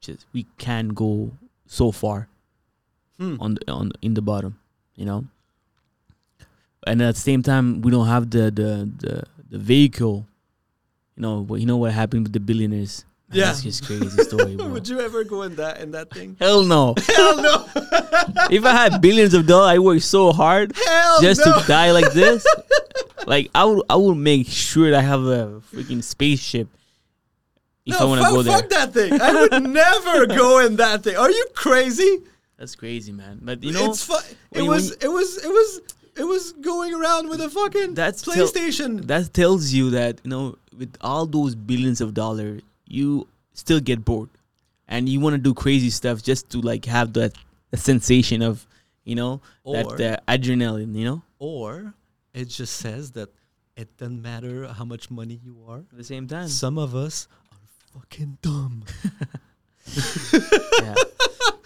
[0.00, 1.32] Just we can go
[1.66, 2.28] so far
[3.18, 3.36] Hmm.
[3.40, 4.58] on the on in the bottom,
[4.94, 5.24] you know.
[6.86, 10.26] And at the same time, we don't have the the the, the vehicle.
[11.16, 13.04] You know, you know what happened with the billionaires.
[13.30, 13.46] Yeah.
[13.46, 14.56] that's just crazy story.
[14.56, 16.36] Would you ever go in that in that thing?
[16.40, 16.94] Hell no.
[17.06, 17.66] Hell no!
[18.50, 21.60] if I had billions of dollars, I work so hard Hell just no!
[21.60, 22.46] to die like this.
[23.26, 26.68] like I would, I would make sure that I have a freaking spaceship
[27.88, 28.58] if no, I want to fuck, go there.
[28.58, 29.20] fuck that thing.
[29.20, 31.16] I would never go in that thing.
[31.16, 32.18] Are you crazy?
[32.58, 33.40] That's crazy, man.
[33.42, 34.14] But you know, it's fu-
[34.52, 34.90] It you- was.
[34.90, 35.28] when It was.
[35.44, 35.80] It was.
[36.16, 39.06] It was going around with a fucking That's PlayStation.
[39.06, 44.04] that tells you that you know, with all those billions of dollars, you still get
[44.04, 44.28] bored,
[44.88, 47.34] and you want to do crazy stuff just to like have that,
[47.74, 48.66] sensation of,
[49.04, 50.92] you know, Or- that uh, adrenaline.
[50.96, 51.94] You know, or
[52.34, 53.28] it just says that
[53.76, 55.78] it doesn't matter how much money you are.
[55.92, 56.48] at the same time.
[56.48, 57.28] Some of us
[57.98, 58.84] fucking dumb,
[60.82, 60.94] yeah.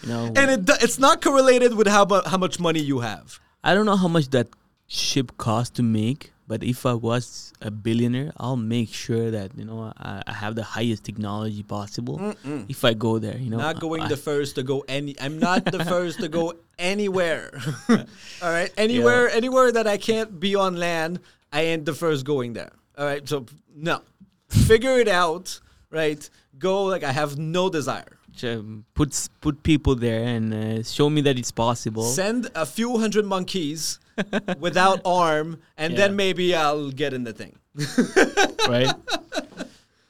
[0.02, 3.38] You know, and it do- it's not correlated with how how much money you have.
[3.62, 4.48] I don't know how much that
[4.88, 9.64] ship cost to make, but if I was a billionaire, I'll make sure that you
[9.64, 12.34] know I, I have the highest technology possible.
[12.68, 15.14] If I go there, you know, not going I, the first to go any.
[15.20, 17.60] I'm not the first to go anywhere.
[17.88, 18.04] All
[18.42, 21.20] right, anywhere, anywhere that I can't be on land,
[21.52, 22.72] I ain't the first going there.
[22.98, 24.00] All right, so no,
[24.48, 25.60] figure it out.
[25.92, 26.28] Right,
[26.58, 28.16] go like I have no desire.
[28.44, 32.04] um, put put people there and uh, show me that it's possible.
[32.04, 34.00] Send a few hundred monkeys
[34.58, 37.58] without arm, and then maybe I'll get in the thing.
[38.68, 38.94] right?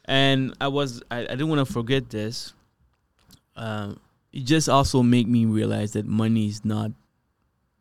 [0.05, 2.55] And I was I, I didn't want to forget this.
[3.57, 3.99] Um,
[4.33, 6.93] it just also made me realize that money is not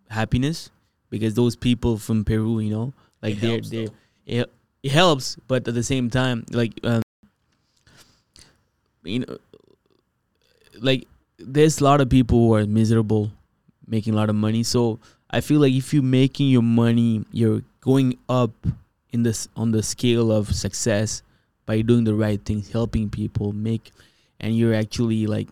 [0.09, 0.71] happiness
[1.11, 3.89] because those people from Peru, you know, like It they're they
[4.25, 7.03] it, it helps, but at the same time, like um,
[9.03, 9.37] you know,
[10.79, 13.31] like there's a lot of people who are miserable,
[13.87, 14.63] making a lot of money.
[14.63, 14.99] So
[15.29, 18.51] I feel like if you're making your money, you're going up
[19.11, 21.23] in this on the scale of success
[21.65, 23.91] by doing the right things, helping people, make,
[24.39, 25.47] and you're actually like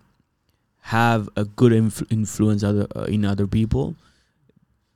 [0.81, 3.95] have a good influ- influence other uh, in other people,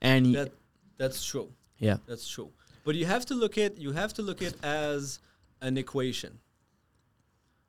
[0.02, 0.52] and That
[0.98, 1.50] that's true.
[1.80, 2.50] yeah, That's true.
[2.86, 5.20] But you have to look at you have to look at as
[5.62, 6.40] an equation.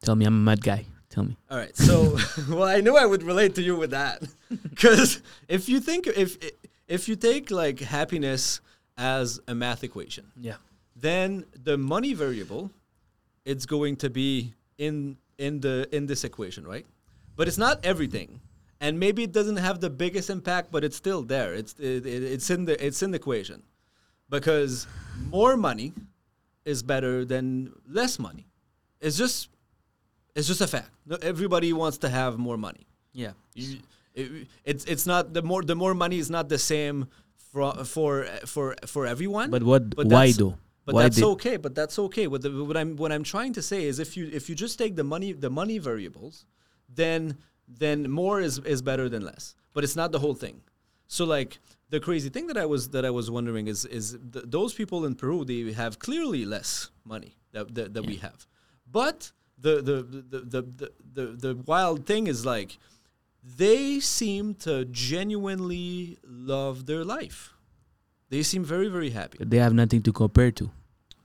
[0.04, 0.84] Tell me I'm a mad guy.
[1.10, 1.36] Tell me.
[1.50, 1.76] All right.
[1.76, 2.16] So,
[2.48, 4.22] well, I knew I would relate to you with that,
[4.70, 6.36] because if you think if
[6.88, 8.60] if you take like happiness
[8.96, 10.56] as a math equation, Yeah.
[10.96, 12.70] then the money variable,
[13.44, 16.86] it's going to be in in the in this equation, right?
[17.36, 18.40] But it's not everything,
[18.80, 21.54] and maybe it doesn't have the biggest impact, but it's still there.
[21.54, 23.62] It's it, it, it's in the it's in the equation,
[24.30, 24.86] because
[25.30, 25.92] more money
[26.64, 28.46] is better than less money.
[29.00, 29.48] It's just
[30.34, 30.90] it's just a fact.
[31.06, 32.86] No- Everybody wants to have more money.
[33.12, 33.32] Yeah.
[33.54, 33.78] You,
[34.14, 37.06] it, it's it's not the more the more money is not the same
[37.52, 39.50] for for for for everyone.
[39.50, 39.90] But what?
[39.94, 40.56] But why that's- though?
[40.86, 41.56] But why that's did- okay.
[41.56, 42.26] But that's okay.
[42.26, 44.78] What, the, what I'm what I'm trying to say is if you if you just
[44.78, 46.44] take the money the money variables,
[46.88, 49.54] then then more is is better than less.
[49.72, 50.60] But it's not the whole thing.
[51.06, 51.58] So like
[51.90, 55.04] the crazy thing that I was that I was wondering is is th- those people
[55.06, 58.46] in Peru they have clearly less money that that, that we have,
[58.90, 62.78] but the the, the the the the the wild thing is like
[63.56, 67.52] they seem to genuinely love their life.
[68.30, 69.38] They seem very very happy.
[69.40, 70.70] They have nothing to compare to.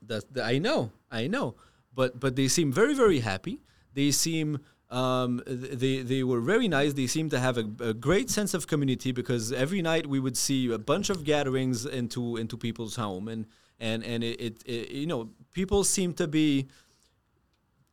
[0.01, 1.55] That's the, I know, I know,
[1.93, 3.61] but but they seem very very happy.
[3.93, 4.59] They seem
[4.89, 6.93] um, they they were very nice.
[6.93, 10.35] They seem to have a, a great sense of community because every night we would
[10.35, 13.45] see a bunch of gatherings into into people's home and
[13.79, 16.67] and and it, it, it you know people seem to be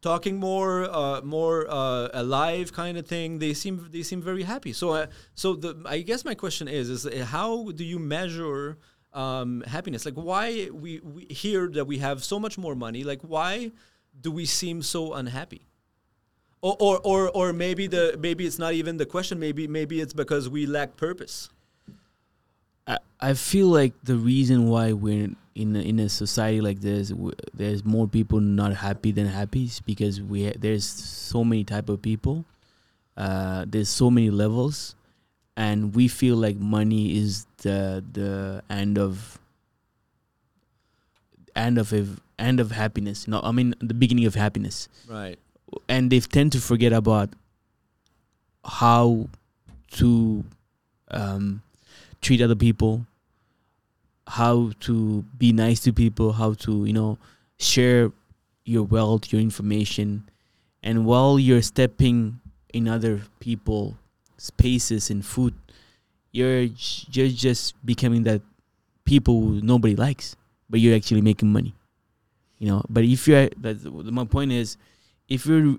[0.07, 4.72] talking more uh, more uh, alive kind of thing they seem they seem very happy.
[4.72, 5.07] So uh,
[5.42, 7.50] so the i guess my question is is uh, how
[7.80, 8.78] do you measure
[9.22, 10.04] um, happiness?
[10.09, 10.46] Like why
[10.82, 13.72] we, we hear that we have so much more money like why
[14.24, 15.62] do we seem so unhappy?
[16.62, 20.14] Or, or or or maybe the maybe it's not even the question maybe maybe it's
[20.22, 21.50] because we lack purpose
[22.87, 27.09] I, I feel like the reason why we're in a, in a society like this,
[27.09, 31.64] w- there's more people not happy than happy, is because we ha- there's so many
[31.64, 32.45] type of people,
[33.16, 34.95] uh, there's so many levels,
[35.57, 39.39] and we feel like money is the the end of
[41.55, 43.26] end of ev- end of happiness.
[43.26, 45.39] No, I mean the beginning of happiness Right.
[45.89, 47.30] and they tend to forget about
[48.64, 49.28] how
[49.93, 50.45] to
[51.11, 51.62] um,
[52.27, 53.07] treat other people,
[54.27, 57.18] how to be nice to people, how to you know
[57.59, 58.11] share
[58.64, 60.29] your wealth, your information,
[60.83, 62.41] and while you're stepping
[62.74, 63.97] in other people
[64.39, 65.55] spaces and food,
[66.33, 66.66] you're
[67.14, 68.43] you're just becoming that
[69.05, 70.35] people nobody likes,
[70.68, 71.74] but you're actually making money.
[72.59, 74.77] You know, but if you're that my point is,
[75.29, 75.79] if you're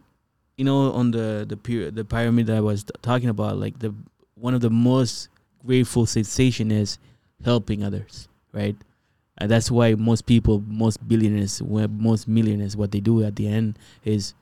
[0.55, 3.93] you know on the the the pyramid that I was t- talking about, like the
[4.35, 5.27] one of the most
[5.65, 6.97] grateful sensation is
[7.43, 8.75] helping others, right?
[9.37, 13.77] And that's why most people, most billionaires, most millionaires, what they do at the end
[14.03, 14.33] is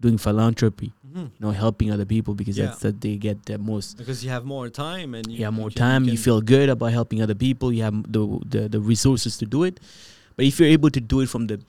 [0.00, 1.18] doing philanthropy, Mm-hmm.
[1.18, 2.66] you know, helping other people because Yeah.
[2.66, 3.96] that's that they get the most.
[3.98, 6.04] Because you have more time and you, You have more can- time.
[6.04, 7.72] You can- feel good about helping other people.
[7.72, 9.80] You have the, the the resources to do it.
[10.36, 11.60] But if you're able to do it from the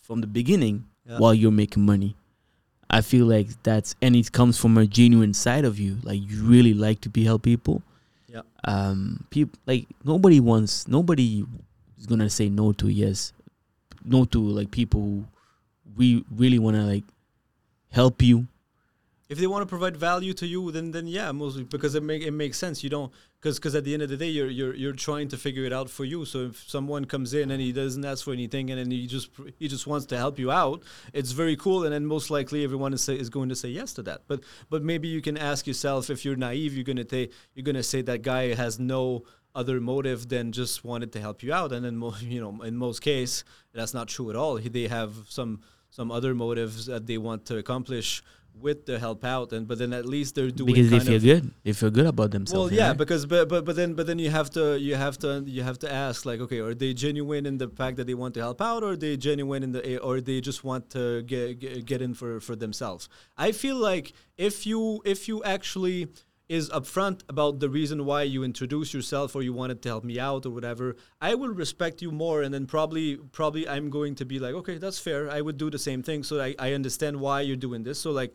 [0.00, 1.18] from the beginning, Yeah.
[1.18, 2.14] while you're making money.
[2.88, 5.98] I feel like that's and it comes from a genuine side of you.
[6.04, 7.82] Like you really like to be help people.
[8.32, 8.42] Yeah.
[8.64, 11.44] Um people like nobody wants nobody
[11.98, 13.32] is gonna say no to yes.
[14.04, 15.24] No to like people who
[15.96, 17.04] we really wanna like
[17.90, 18.46] help you.
[19.32, 22.22] If they want to provide value to you, then then yeah, mostly because it make
[22.22, 22.76] it makes sense.
[22.84, 23.10] You don't
[23.40, 25.72] because because at the end of the day, you're you're you're trying to figure it
[25.72, 26.24] out for you.
[26.32, 29.30] So if someone comes in and he doesn't ask for anything, and then he just
[29.58, 31.84] he just wants to help you out, it's very cool.
[31.84, 34.22] And then most likely everyone is say, is going to say yes to that.
[34.28, 37.82] But but maybe you can ask yourself if you're naive, you're gonna say you're gonna
[37.94, 39.24] say that guy has no
[39.54, 43.00] other motive than just wanted to help you out and then you know in most
[43.02, 45.60] case that's not true at all He- they have some
[45.90, 48.22] some other motives that they want to accomplish
[48.58, 51.22] with the help out and but then at least they're doing because they feel of,
[51.22, 51.50] good.
[51.64, 52.70] They feel good about themselves.
[52.70, 52.96] well, yeah, right?
[52.96, 55.78] because but, but but then but then you have to you have to you have
[55.80, 58.60] to ask like okay, are they genuine in the fact that they want to help
[58.60, 62.02] out, or are they genuine in the or they just want to get get, get
[62.02, 63.08] in for for themselves?
[63.36, 66.08] I feel like if you if you actually
[66.52, 70.20] is upfront about the reason why you introduce yourself or you wanted to help me
[70.20, 74.26] out or whatever, I will respect you more, and then probably probably I'm going to
[74.26, 75.30] be like, okay, that's fair.
[75.30, 77.98] I would do the same thing, so I, I understand why you're doing this.
[77.98, 78.34] So like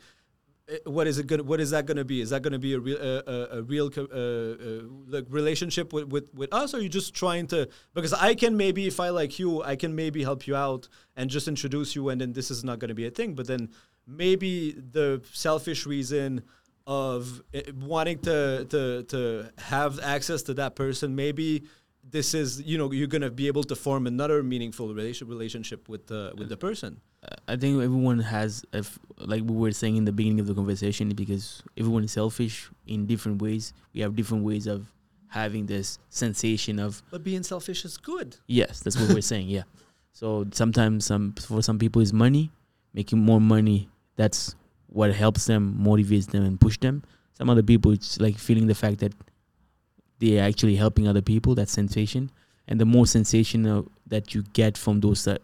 [0.68, 2.65] eh, what is it going what is that going to be is that going to
[2.68, 4.82] be a real a, a real uh, uh,
[5.15, 8.57] like relationship with, with with us or are you just trying to because i can
[8.57, 12.09] maybe if i like you i can maybe help you out and just introduce you
[12.09, 13.70] and then this is not going to be a thing but then
[14.07, 16.41] maybe the selfish reason
[16.88, 21.63] of eh, wanting to to to have access to that person maybe
[22.09, 25.88] this is you know you're going to be able to form another meaningful relation, relationship
[25.89, 26.99] with the with the person
[27.47, 31.09] I think everyone has, if, like we were saying in the beginning of the conversation,
[31.09, 33.73] because everyone is selfish in different ways.
[33.93, 34.91] We have different ways of
[35.27, 39.49] having this sensation of but being selfish is good yes, that's what we're saying.
[39.49, 39.63] Yeah.
[40.13, 42.49] So sometimes some for some people is money,
[42.91, 43.88] making more money.
[44.15, 44.55] That's
[44.88, 47.03] what helps them, motivates them, and push them.
[47.33, 49.13] Some other people, it's like feeling the fact that
[50.19, 51.55] they are actually helping other people.
[51.55, 52.31] That sensation,
[52.67, 55.38] and the more sensation that you get from those uh,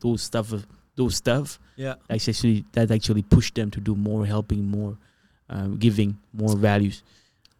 [0.00, 0.52] those stuff,
[0.94, 4.96] those stuff, yeah actually that actually push them to do more, helping more,
[5.50, 7.02] um, giving more values.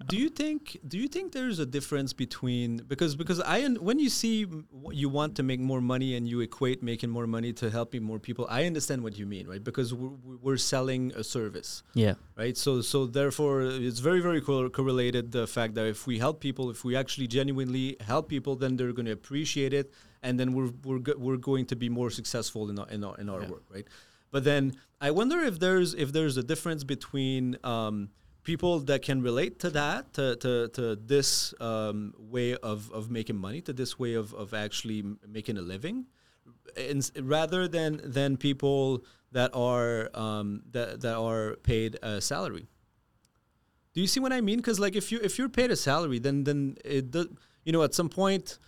[0.04, 0.78] Do you think?
[0.86, 4.46] Do you think there's a difference between because because I when you see
[4.92, 8.18] you want to make more money and you equate making more money to helping more
[8.18, 9.64] people, I understand what you mean, right?
[9.64, 10.10] Because we're,
[10.42, 12.56] we're selling a service, Yeah, right?
[12.58, 16.68] So so therefore, it's very very cor- correlated the fact that if we help people,
[16.70, 20.72] if we actually genuinely help people, then they're going to appreciate it, and then we're
[20.84, 23.48] we're go- we're going to be more successful in our in our, in our Yeah.
[23.48, 23.86] work, right?
[24.30, 28.10] But then I wonder if there's if there's a difference between um,
[28.46, 33.36] people that can relate to that to, to, to this um, way of, of making
[33.36, 36.06] money to this way of, of actually making a living
[36.76, 42.66] and rather than than people that are um, that, that are paid a salary.
[43.94, 44.58] Do you see what i mean?
[44.58, 47.26] Because like if you if you're paid a salary then then it does
[47.64, 48.58] you know at some point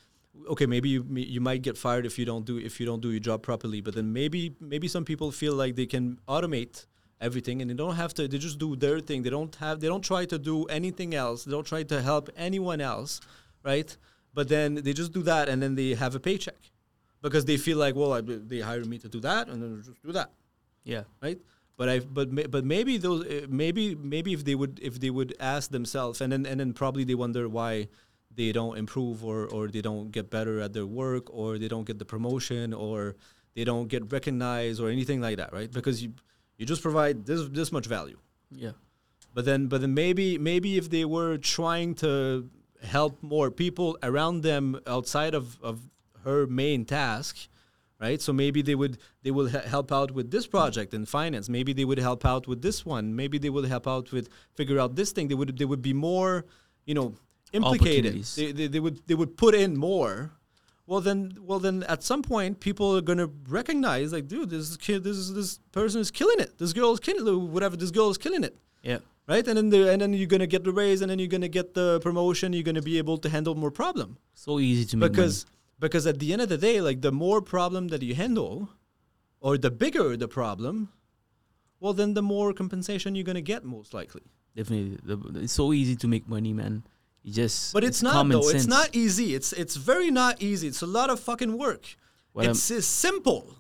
[0.49, 1.05] okay maybe you
[1.37, 3.81] you might get fired if you don't do if you don't do your job properly
[3.81, 6.87] but then maybe maybe some people feel like they can automate
[7.21, 9.23] everything and they don't have to they just do their thing.
[9.23, 11.45] They don't have they don't try to do anything else.
[11.45, 13.21] They don't try to help anyone else
[13.63, 13.97] right?
[14.35, 16.61] But then they just do that and then they have a paycheck
[17.23, 20.03] because they feel like well I, they hired me to do that and then just
[20.03, 20.31] do that.
[20.85, 21.05] Yeah.
[21.23, 21.39] right?
[21.77, 25.35] But i but but maybe those uh, maybe maybe if they would if they would
[25.39, 27.89] ask themselves and then and then probably they wonder why
[28.35, 31.87] they don't improve or or they don't get better at their work or they don't
[31.87, 33.15] get the promotion or
[33.55, 35.71] they don't get recognized or anything like that, right?
[35.71, 36.11] Because you
[36.59, 38.19] you just provide this this much value.
[38.51, 38.73] Yeah.
[39.35, 42.51] But then, but then maybe maybe if they were trying to
[42.83, 45.81] help more people around them outside of, of
[46.25, 47.49] her main task,
[48.01, 48.21] right?
[48.21, 51.49] So maybe they would they will he- help out with this project in finance.
[51.49, 53.15] Maybe they would help out with this one.
[53.15, 55.29] Maybe they would help out with figure out this thing.
[55.29, 56.45] They would they would be more,
[56.85, 57.15] you know,
[57.53, 58.25] implicated.
[58.37, 60.33] They, they, they would they would put in more.
[60.89, 65.05] Well then, well then, at some point, people are gonna recognize, like, dude, this kid,
[65.05, 66.57] this this person is killing it.
[66.57, 67.77] This girl is killing it whatever.
[67.77, 69.01] This girl is killing it Yeah.
[69.33, 69.47] right?
[69.47, 71.75] And then the, and then you're gonna get the raise, and then you're gonna get
[71.75, 72.55] the promotion.
[72.55, 75.45] You're gonna be able to handle more problem So easy to make because
[75.79, 78.71] because at the end of the day, like the more problem that you handle,
[79.41, 80.89] or the bigger the problem,
[81.81, 84.23] well, then the more compensation you're gonna get most likely.
[84.57, 84.97] Definitely.
[85.45, 86.83] It's so easy to make money, man.
[87.23, 88.49] You just But it's, not common though.
[88.49, 89.35] It's not easy.
[89.35, 90.69] It's it's very not easy.
[90.69, 91.97] It's a lot of fucking work.
[92.33, 93.57] What I'm- it's, it's simple.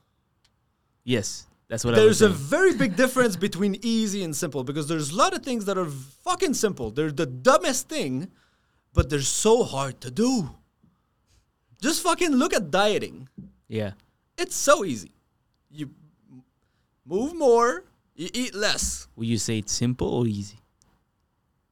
[1.04, 1.46] Yes.
[1.68, 5.34] That's what There's a very big difference between easy and simple because there's a lot
[5.34, 5.84] of things that are
[6.24, 6.90] fucking simple.
[6.90, 8.30] They're the dumbest thing,
[8.94, 10.48] but they're so hard to do.
[11.82, 13.28] Just fucking look at dieting.
[13.68, 13.92] yeah.
[14.38, 15.10] It's so easy.
[15.70, 15.90] You
[17.04, 19.08] move more, you eat less.
[19.16, 20.60] Would you say it's simple or easy?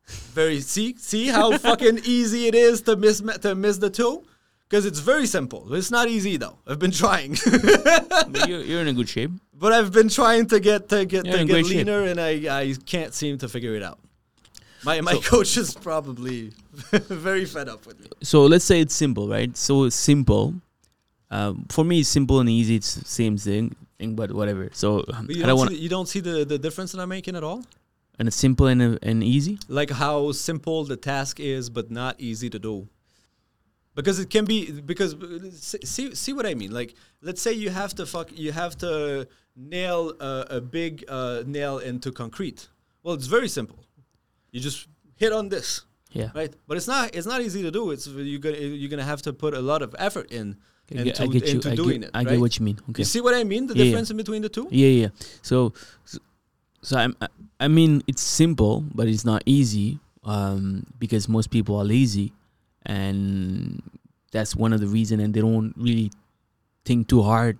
[0.06, 4.22] Very see see how fucking easy it is to miss to miss the two?
[4.68, 5.72] Because it's very simple.
[5.74, 6.58] It's not easy though.
[6.66, 7.36] I've been trying.
[7.44, 9.30] But you're, you're in a good shape.
[9.58, 11.76] But I've been trying to get to get You're to get great shape.
[11.86, 13.98] leaner, and I, I can't seem to figure it out.
[14.84, 16.52] My my coach is probably
[16.92, 18.08] very fed up with me.
[18.22, 19.56] So let's say it's simple, right?
[19.56, 20.54] So it's simple.
[21.30, 22.76] Um, for me, it's simple and easy.
[22.76, 24.68] It's the same thing, thing but whatever.
[24.74, 26.92] So um, But you I don't, don't see the, you don't see the, the difference
[26.92, 27.64] that I'm making at all.
[28.18, 29.58] And it's simple and, and easy.
[29.68, 32.88] Like how simple the task is, but not easy to do.
[33.94, 35.16] Because it can be because
[35.82, 36.70] see- see what I mean.
[36.70, 39.26] Like let's say you have to fuck you have to
[39.56, 42.68] nail a, a big uh, nail into concrete.
[43.02, 43.78] Well, it's very simple.
[44.52, 44.86] You just
[45.16, 45.82] hit on this.
[46.12, 46.30] Yeah.
[46.34, 46.52] right?
[46.66, 47.90] But it's not it's not easy to do.
[47.90, 50.56] It's you're gonna you're gonna have to put a lot of effort in
[50.90, 51.54] I into, I get you.
[51.54, 52.10] into I doing get, it.
[52.14, 52.28] I right?
[52.28, 52.78] get what you mean.
[52.90, 53.00] Okay.
[53.00, 53.66] You see what I mean?
[53.66, 53.90] The Yeah, yeah.
[53.90, 54.68] difference in between the two.
[54.70, 55.08] Yeah, yeah.
[55.42, 55.72] So,
[56.04, 56.18] so,
[56.86, 61.74] so I'm, I- I mean, it's simple, but it's not easy um, because most people
[61.80, 62.32] are lazy,
[62.84, 63.82] and
[64.30, 65.20] that's one of the reason.
[65.20, 66.10] And they don't really
[66.84, 67.58] think too hard.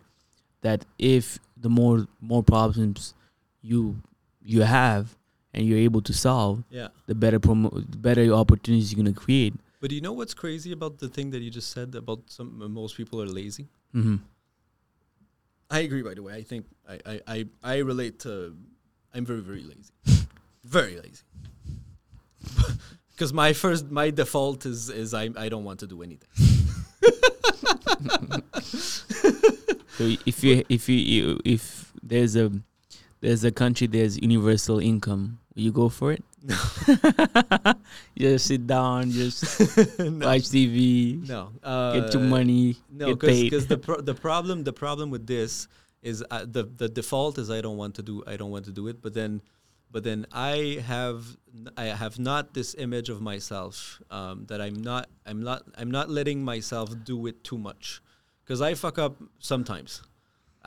[0.62, 3.15] That if the more more problems
[3.62, 3.97] you
[4.43, 5.16] you have
[5.55, 6.89] and you're able to solve, Yeah.
[7.07, 9.55] the better promo, the better opportunities you're gonna create.
[9.81, 12.61] But do you know what's crazy about the thing that you just said about some
[12.62, 13.66] uh, most people are lazy?
[13.93, 14.16] hmm
[15.70, 16.03] I agree.
[16.03, 18.57] By the way, I think I I I, I relate to.
[19.16, 19.93] I'm very very lazy,
[20.64, 21.22] very lazy.
[23.12, 26.28] Because my first my default is is I I don't want to do anything.
[29.97, 32.52] So if you if you, if there's a
[33.22, 36.22] there's a country there's universal income, will you go for it?
[38.14, 39.59] you just sit down, just
[39.98, 41.48] no, watch TV, no.
[41.64, 45.66] Uh, get your money, No, because the pro- the problem the problem with this
[46.07, 48.74] is uh, the the default is I don't want to do I don't want to
[48.81, 49.43] do it, but then
[49.91, 51.37] but then I have
[51.77, 56.09] I have not this image of myself um, that I'm not I'm not I'm not
[56.09, 58.01] letting myself do it too much
[58.45, 60.03] because I fuck up sometimes.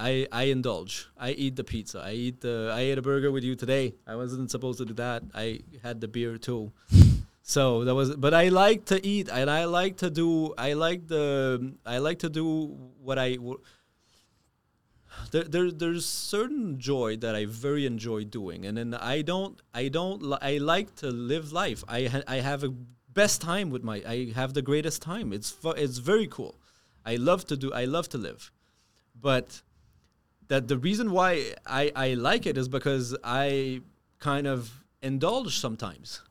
[0.01, 1.09] I, I indulge.
[1.17, 1.99] I eat the pizza.
[1.99, 2.71] I eat the.
[2.73, 3.95] I ate a burger with you today.
[4.07, 5.23] I wasn't supposed to do that.
[5.35, 6.71] I had the beer too.
[7.43, 10.53] So that was, but I like to eat, and I like to do.
[10.55, 11.73] I like the.
[11.83, 13.37] I like to do what I.
[15.31, 19.61] There, there, there's certain joy that I very enjoy doing, and then I don't.
[19.73, 20.21] I don't.
[20.21, 21.83] li- I like to live life.
[21.87, 22.69] I ha- I have a
[23.13, 24.01] best time with my.
[24.07, 25.31] I have the greatest time.
[25.33, 26.55] It's fu- it's very cool.
[27.05, 27.71] I love to do.
[27.73, 28.51] I love to live,
[29.19, 29.61] but
[30.47, 33.81] that the reason why I, I like it is because I
[34.19, 36.21] kind of indulge sometimes,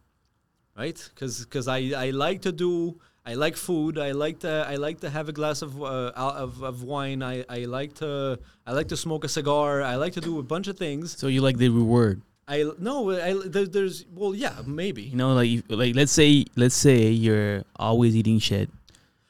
[0.76, 1.10] right?
[1.14, 3.98] Because Because I, I like to do I like food.
[3.98, 7.22] I like to I like to have a glass of uh, of, of wine.
[7.22, 9.82] I, I like to I like to smoke a cigar.
[9.82, 11.12] I like to do a bunch of things.
[11.12, 12.22] so you like the reward.
[12.48, 16.74] I no I there, there's well yeah maybe You know, like like let's say let's
[16.74, 18.72] say you're always eating shit,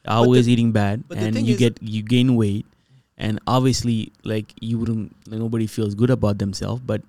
[0.07, 2.66] always eating bad, and you get you gain weight,
[3.19, 6.81] and obviously like you wouldn't like, nobody feels good about themselves.
[6.87, 7.03] But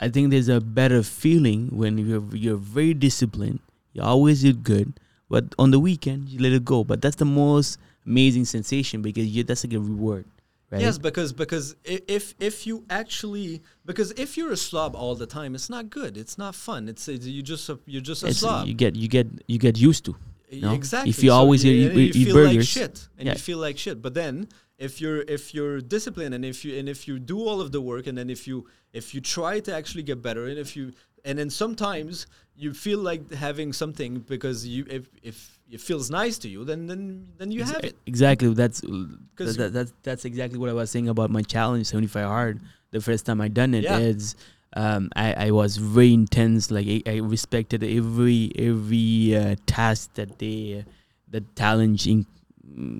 [0.00, 3.60] I think there's a better feeling when you're you're very disciplined.
[3.92, 4.96] You always did good,
[5.28, 6.84] but on the weekend you let it go.
[6.84, 10.24] But that's the most amazing sensation because you that's like a reward,
[10.70, 10.80] right?
[10.80, 15.54] Yes, because because if if you actually because if you're a slob all the time,
[15.54, 16.16] it's not good.
[16.16, 16.88] It's not fun.
[16.88, 18.66] It's, it's you just a, you're just a It's- slob.
[18.66, 20.14] you get you get you get used to.
[20.52, 20.72] know?
[20.72, 21.10] Exactly.
[21.10, 23.32] If you always you, eat- you eat- feel like burgers, shit, and yeah.
[23.32, 24.00] you feel like shit.
[24.00, 24.48] But then,
[24.78, 27.80] if you're if you're disciplined and if you and if you do all of the
[27.80, 30.92] work, and then if you if you try to actually get better, and if you
[31.26, 32.26] and then sometimes
[32.56, 36.86] you feel like having something because you if if it feels nice to you, then
[36.86, 37.96] then then you have it.
[38.06, 38.54] Exactly.
[38.54, 42.60] That's that, that, that's that's exactly what I was saying about my challenge 75 hard.
[42.92, 43.98] The first time I done it Yeah.
[43.98, 44.36] is
[44.74, 46.70] um, I I was very intense.
[46.70, 50.84] Like I, I respected every every uh, task that they
[51.28, 52.24] the challenge in,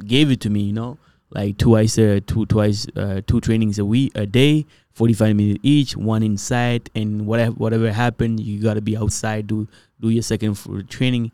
[0.07, 0.62] gave it to me.
[0.62, 0.98] You know,
[1.31, 4.66] like twice uh, two twice uh, two trainings a week a day.
[4.97, 9.47] 45 minutes each, one inside, and whatever whatever happened, you gotta be outside.
[9.47, 9.68] Do
[10.01, 11.32] do your second for training.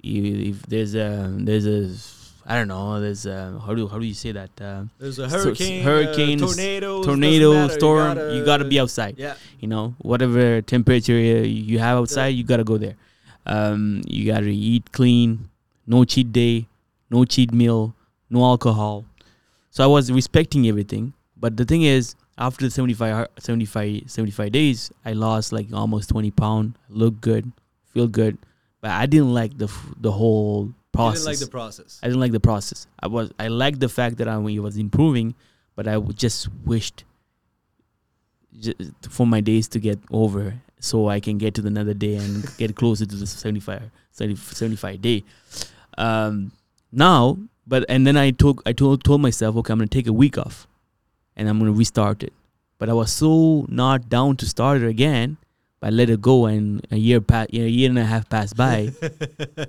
[0.00, 1.92] You, if there's a there's a
[2.48, 2.98] I don't know.
[3.00, 4.50] There's a how do how do you say that?
[4.58, 8.14] Uh, There's a hurricane, hurricanes, uh, tornadoes, tornado, matter, storm.
[8.16, 9.14] gotta- You gotta be outside.
[9.18, 12.96] Yeah, You know, whatever temperature you have outside, you gotta go there.
[13.46, 15.50] Um, you gotta eat clean.
[15.86, 16.66] No cheat day.
[17.10, 17.94] No cheat meal.
[18.30, 19.04] No alcohol.
[19.70, 21.12] So I was respecting everything.
[21.36, 26.30] But the thing is, after the 75, 75, 75 days, I lost like almost 20
[26.32, 26.76] pounds.
[26.88, 27.50] Look good,
[27.92, 28.36] feel good.
[28.80, 31.20] But I didn't like the f- the whole process.
[31.24, 32.00] didn't like the process.
[32.02, 32.86] I didn't like the process.
[32.98, 35.34] I was I liked the fact that I was improving,
[35.76, 37.04] but I just wished
[38.60, 38.74] ju-
[39.08, 42.44] for my days to get over so I can get to the another day and
[42.58, 45.22] get closer to the 75, 70 75 day.
[45.96, 46.50] Um,
[46.90, 50.12] now, but and then I took I told told myself, okay, I'm gonna take a
[50.12, 50.66] week off,
[51.36, 52.32] and I'm gonna restart it.
[52.78, 55.36] But I was so not down to start it again.
[55.84, 58.92] I let it go, and a year pa- a year and a half passed by.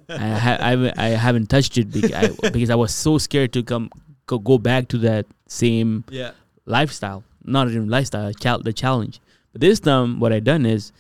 [0.10, 3.52] I, ha- I, haven't- I haven't touched it because I, because I was so scared
[3.54, 3.90] to come
[4.28, 6.32] go, go back to that same yeah,
[6.66, 9.20] lifestyle, not even lifestyle, chal- the challenge.
[9.54, 10.92] But this time, what I done is,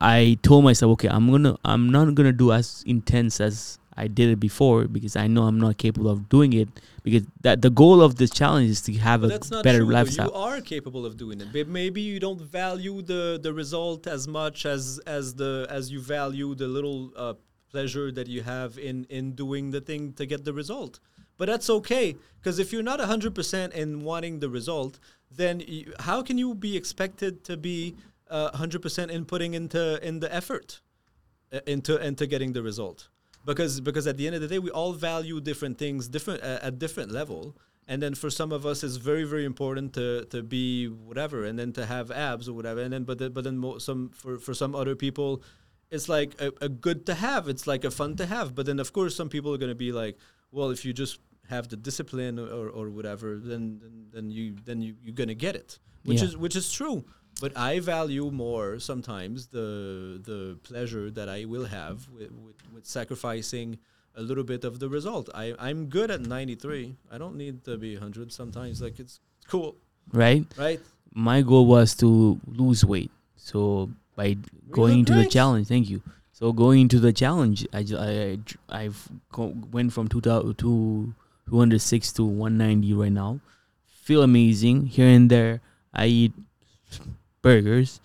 [0.00, 4.30] I told myself, okay, I'm gonna, I'm not gonna do as intense as I did
[4.30, 6.68] it before because I know I'm not capable of doing it.
[7.02, 9.92] Because that the goal of this challenge is to have a that's not better true.
[9.92, 10.28] lifestyle.
[10.28, 11.52] You are capable of doing it.
[11.52, 16.00] But maybe you don't value the the result as much as as the as you
[16.00, 17.34] value the little uh,
[17.70, 20.98] pleasure that you have in in doing the thing to get the result.
[21.38, 24.98] But that's okay because if you're not 100% in wanting the result,
[25.30, 27.94] then you, how can you be expected to be
[28.30, 30.80] uh, 100% in putting into in the effort
[31.52, 33.08] uh, into into getting the result?
[33.46, 36.58] Because because at the end of the day, we all value different things different uh,
[36.68, 37.56] at different level.
[37.88, 41.56] And then for some of us, it's very very important to, to be whatever, and
[41.60, 42.80] then to have abs or whatever.
[42.84, 45.30] And then but then, but then mo- some for for some other people,
[45.94, 47.48] it's like a, a good to have.
[47.48, 48.54] It's like a fun to have.
[48.56, 50.18] But then of course some people are gonna be like,
[50.50, 54.82] well, if you just have the discipline or, or whatever, then, then then you then
[54.82, 56.28] you you're gonna get it, which Yeah.
[56.28, 57.04] is which is true.
[57.40, 62.86] But I value more sometimes the the pleasure that I will have with, with, with
[62.86, 63.78] sacrificing
[64.14, 65.28] a little bit of the result.
[65.34, 66.96] I I'm good at 93.
[67.12, 68.80] I don't need to be 100 sometimes.
[68.80, 69.76] Like it's cool,
[70.12, 70.46] right?
[70.56, 70.80] right?
[71.16, 73.10] my goal was to lose weight.
[73.36, 74.36] So by
[74.70, 76.02] going look into the challenge, thank you.
[76.32, 78.38] So going into the challenge, I, I,
[78.68, 79.08] I've
[79.72, 81.14] went from 2000 to
[81.48, 83.40] 206 to 190 right now.
[83.86, 85.62] Feel amazing here and there.
[85.94, 86.32] I eat
[87.46, 88.00] burgers.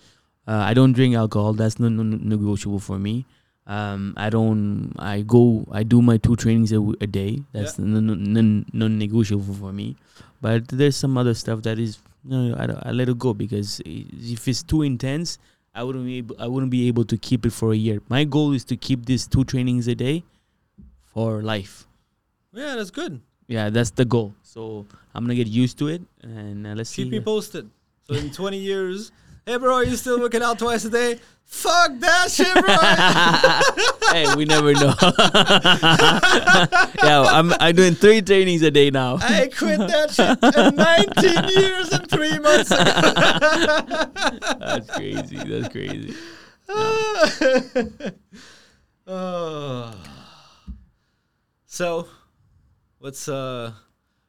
[0.46, 1.52] Uh, I don't drink alcohol.
[1.52, 1.96] That's non
[2.28, 3.24] negotiable for me.
[3.66, 4.92] Um, I don't.
[4.98, 5.64] I go.
[5.70, 7.42] I do my two trainings a, w- a day.
[7.52, 9.96] That's non non negotiable for me.
[10.40, 12.54] But there's some other stuff that is no.
[12.58, 15.38] I, I let it go because if it's too intense,
[15.74, 16.36] I wouldn't be able.
[16.40, 18.00] I wouldn't be able to keep it for a year.
[18.08, 20.24] My goal is to keep these two trainings a day
[21.14, 21.86] for life.
[22.52, 23.20] Yeah, that's good.
[23.46, 24.34] Yeah, that's the goal.
[24.42, 27.10] So I'm gonna get used to it, and uh, let's Keep see.
[27.10, 27.70] me posted.
[28.08, 29.12] So in 20 years,
[29.46, 31.18] hey bro, are you still working out twice a day?
[31.44, 32.76] Fuck that shit, bro.
[34.12, 34.94] hey, we never know.
[37.04, 39.18] yeah, I'm I'm doing three trainings a day now.
[39.20, 42.84] I quit that shit at 19 years and three months ago.
[44.60, 45.36] That's crazy.
[45.36, 46.14] That's crazy.
[49.06, 49.94] oh.
[51.66, 52.08] So,
[52.98, 53.72] what's uh,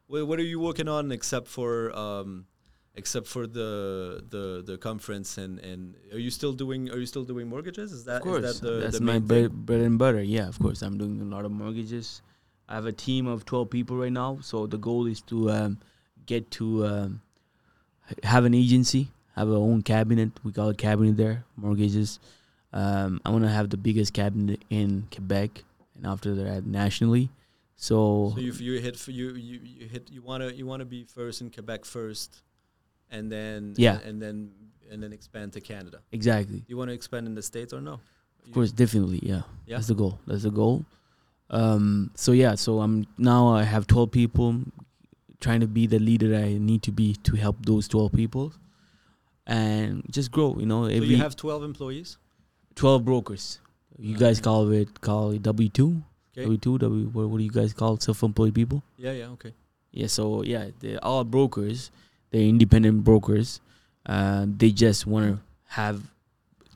[0.07, 2.47] what, what are you working on except for um,
[2.95, 7.23] except for the the the conference and and are you still doing are you still
[7.23, 7.91] doing mortgages?
[7.91, 10.21] Is that Of course, is that the, that's the my bread, bread and butter.
[10.21, 12.21] Yeah, of course, I'm doing a lot of mortgages.
[12.69, 15.79] I have a team of 12 people right now, so the goal is to um,
[16.25, 17.21] get to um,
[18.23, 20.31] have an agency, have our own cabinet.
[20.43, 22.19] We call it cabinet there, mortgages.
[22.71, 25.63] Um, I want to have the biggest cabinet in Quebec,
[25.95, 27.29] and after that, nationally.
[27.75, 31.41] So, So you you hit you you, you hit you wanna you wanna be first
[31.41, 32.41] in Quebec first,
[33.13, 33.99] and then Yeah.
[34.07, 34.51] and, then
[34.91, 35.99] and then expand to Canada.
[36.11, 36.63] exactly.
[36.67, 37.99] You want to expand in the states or no?
[38.45, 39.43] Of course, definitely, yeah.
[39.65, 39.77] Yeah?
[39.77, 40.19] That's the goal.
[40.27, 40.83] That's the goal.
[41.49, 44.49] Um, so yeah, so I'm now I have 12 people
[45.39, 48.53] trying to be the leader I need to be to help those 12 people
[49.45, 52.17] and just grow, you know, So you have 12 employees?
[52.75, 53.59] 12 brokers.
[53.99, 56.01] You guys call it call it W2,
[56.35, 56.47] Okay.
[56.49, 58.81] W2, W what, what do you guys call self-employed people?
[58.97, 59.53] Yeah, yeah, okay.
[59.91, 61.91] Yeah, so yeah, they're all brokers.
[62.33, 63.61] They're independent brokers.
[64.07, 66.01] Uh, they just want to have,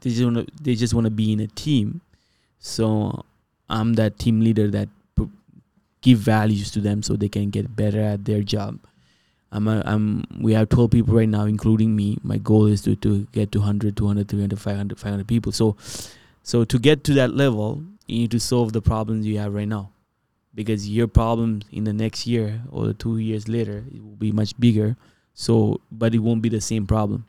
[0.01, 2.01] they just want to, they just want to be in a team.
[2.59, 3.25] So
[3.67, 5.29] I'm that team leader that p-
[6.01, 8.79] give values to them so they can get better at their job.
[9.51, 12.19] I'm, a, I'm, we have 12 people right now, including me.
[12.21, 15.51] My goal is to, to get to 100, 200, 300, 500, 500 people.
[15.51, 15.75] So,
[16.43, 19.67] so to get to that level, you need to solve the problems you have right
[19.67, 19.89] now
[20.53, 24.59] because your problem in the next year or two years later it will be much
[24.59, 24.95] bigger
[25.37, 27.21] so but it won't be the same problem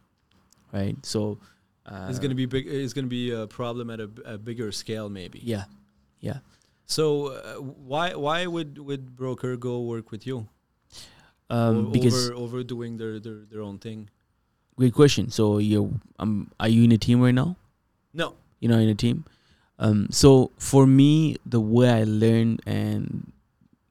[0.72, 1.36] right so
[1.84, 4.72] uh, it's going to be big it's going to be a problem at a bigger
[4.72, 5.40] scale maybe.
[5.44, 5.64] yeah
[6.24, 6.40] yeah
[6.88, 7.04] So
[7.36, 10.48] uh, why why would would broker go work with you?
[11.52, 14.08] um, O- because over over doing their, their their own thing.
[14.80, 17.56] great question so you um are you in a team right now
[18.16, 18.32] No.
[18.60, 19.24] you're not in a team
[19.78, 23.32] um so for me the way i learned and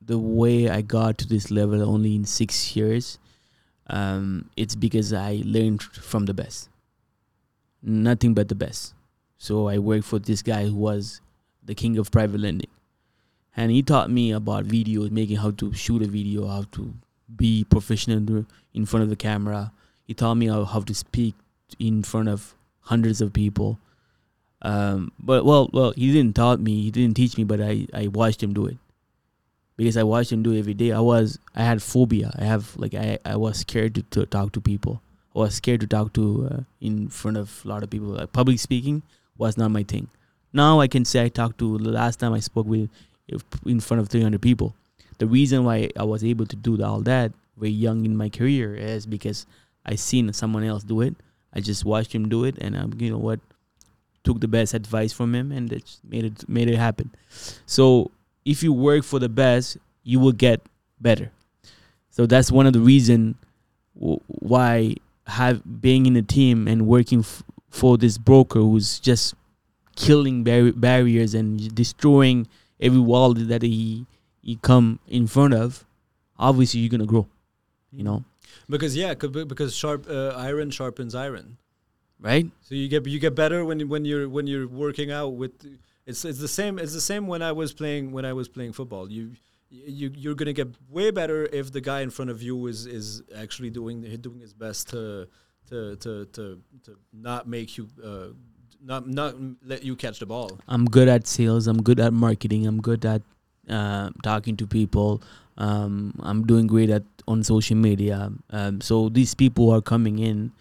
[0.01, 3.19] the way i got to this level only in six years
[3.89, 6.69] um it's because i learned from the best.
[7.81, 8.93] Nothing but the best.
[9.37, 11.21] So i worked for this guy who was
[11.63, 12.69] the king of private lending.
[13.55, 16.93] And he taught me about videos making how to shoot a video how to
[17.35, 19.71] be professional in front of the camera.
[20.05, 21.35] He taught me how, how to speak
[21.79, 23.79] in front of hundreds of people.
[24.61, 26.83] Um, but well, well, he didn't taught me.
[26.83, 28.77] He didn't teach me, but I, I watched him do it
[29.77, 30.91] because I watched him do every day.
[30.91, 32.31] I was I had phobia.
[32.37, 35.01] I have like I, I was scared to, to talk to people.
[35.35, 38.09] I was scared to talk to uh, in front of a lot of people.
[38.09, 39.03] Like public speaking
[39.37, 40.09] was not my thing.
[40.51, 42.89] Now I can say I talked to the last time I spoke with
[43.65, 44.73] in front of 300 people.
[45.19, 48.75] The reason why I was able to do all that very young in my career
[48.75, 49.45] is because
[49.85, 51.15] I seen someone else do it.
[51.53, 53.39] I just watched him do it, and I'm you know what
[54.23, 57.11] took the best advice from him and it made it made it happen.
[57.65, 58.11] So
[58.47, 60.61] if you work for the best, you will get
[61.01, 61.27] better.
[62.09, 63.35] So that's one of the reason
[63.99, 64.95] w- why
[65.27, 69.35] have being in a team and working f- for this broker who's just
[69.95, 72.47] killing bar- barriers and destroying
[72.79, 74.05] every wall that he
[74.41, 75.83] he come in front of.
[76.39, 77.27] Obviously, you're gonna grow.
[77.91, 78.23] You know,
[78.69, 81.57] Because yeah, be- because sharp uh, iron sharpens iron.
[82.19, 82.47] right?
[82.61, 85.51] So you get you get better when when you're when you're working out with
[86.07, 88.73] it's it's the same it's the same when I was playing when I was playing
[88.73, 89.11] football.
[89.11, 89.33] You
[89.69, 93.21] you you're gonna get way better if the guy in front of you is is
[93.35, 95.27] actually doing doing his best to
[95.69, 98.27] to to to, to not make you uh,
[98.81, 99.35] not not
[99.65, 100.59] let you catch the ball.
[100.67, 101.67] I'm good at sales.
[101.67, 102.65] I'm good at marketing.
[102.65, 103.21] I'm good at
[103.69, 105.21] uh, talking to people.
[105.57, 108.31] Um, I'm doing great at on social media.
[108.51, 110.51] Um, so these people are coming in.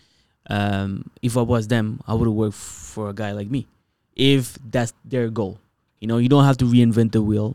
[0.50, 3.68] Um, if I was them, I would work for a guy like me.
[4.16, 5.58] If that's their goal,
[6.00, 7.54] you know, you don't have to reinvent the wheel.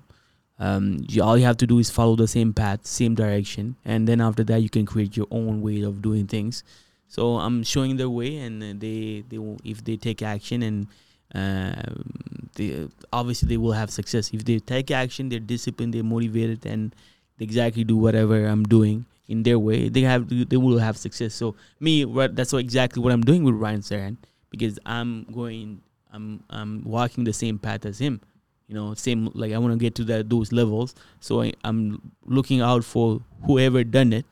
[0.59, 4.07] Um, you, all you have to do is follow the same path, same direction, and
[4.07, 6.63] then after that, you can create your own way of doing things.
[7.07, 10.87] So I'm showing the way, and uh, they they will, if they take action and
[11.33, 16.65] um, they obviously they will have success if they take action they're disciplined they're motivated
[16.65, 16.93] and
[17.37, 21.33] they exactly do whatever i'm doing in their way they have they will have success
[21.33, 24.17] so me right that's what exactly what i'm doing with Ryan Serhant
[24.49, 25.81] because i'm going
[26.11, 28.19] i'm i'm walking the same path as him
[28.67, 32.11] you know same like i want to get to that those levels so I, i'm
[32.25, 34.25] looking out for whoever done it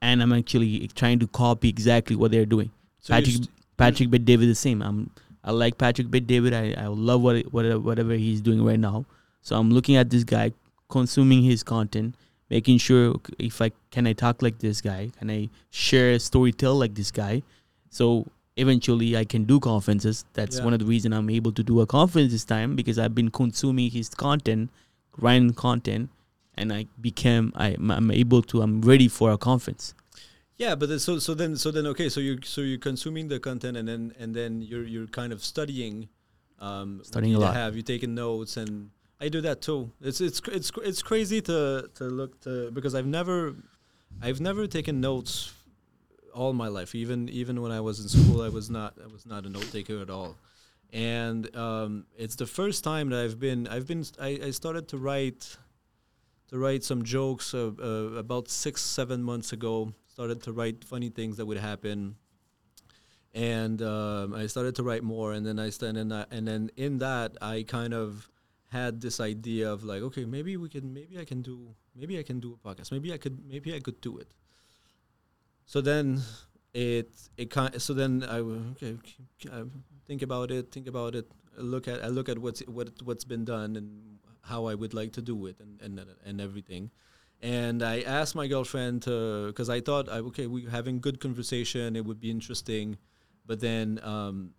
[0.00, 4.48] and i'm actually trying to copy exactly what they're doing So Patrick st- Patrick Bet-David
[4.48, 4.82] the same.
[4.82, 5.10] I'm
[5.42, 6.54] I like Patrick Bet-David.
[6.54, 9.04] I, I love what whatever whatever he's doing right now.
[9.42, 10.52] So I'm looking at this guy,
[10.88, 12.14] consuming his content,
[12.48, 16.52] making sure if I can I talk like this guy, can I share a story
[16.52, 17.42] tell like this guy,
[17.90, 18.26] so
[18.56, 20.24] eventually I can do conferences.
[20.34, 20.64] That's Yeah.
[20.64, 23.30] one of the reason I'm able to do a conference this time because I've been
[23.30, 24.70] consuming his content,
[25.16, 26.10] Ryan content,
[26.56, 29.94] and I became I I'm able to I'm ready for a conference.
[30.56, 33.76] Yeah, but so so then so then okay, so you so you're consuming the content
[33.76, 36.08] and then and then you're you're kind of studying,
[36.60, 37.54] um, Studying a lot.
[37.54, 38.90] Have you taking notes and
[39.20, 39.90] I do that too.
[40.00, 43.56] It's it's it's it's crazy to to look to because I've never,
[44.22, 45.52] I've never taken notes,
[46.34, 46.94] all my life.
[46.94, 49.70] Even even when I was in school, I was not I was not a note
[49.72, 50.36] taker at all,
[50.92, 54.98] and um, it's the first time that I've been I've been I, I started to
[54.98, 55.56] write
[56.48, 57.84] to write some jokes uh, uh,
[58.18, 59.92] about six, seven months ago.
[60.06, 62.16] Started to write funny things that would happen,
[63.32, 65.32] and um, I started to write more.
[65.32, 68.28] And then I st- and then and then in that I kind of
[68.74, 72.24] had this idea of like, okay, maybe we can, maybe I can do, maybe I
[72.24, 72.90] can do a podcast.
[72.90, 74.34] Maybe I could, maybe I could do it.
[75.66, 76.22] So then
[76.72, 77.80] it it kind.
[77.80, 78.96] So then I okay,
[80.06, 81.26] think about it, think about it.
[81.56, 85.12] Look at I look at what's what what's been done and how I would like
[85.12, 86.90] to do it and and and everything.
[87.42, 91.96] And I asked my girlfriend to because I thought I okay we having good conversation
[91.96, 92.98] it would be interesting,
[93.46, 94.52] but then um,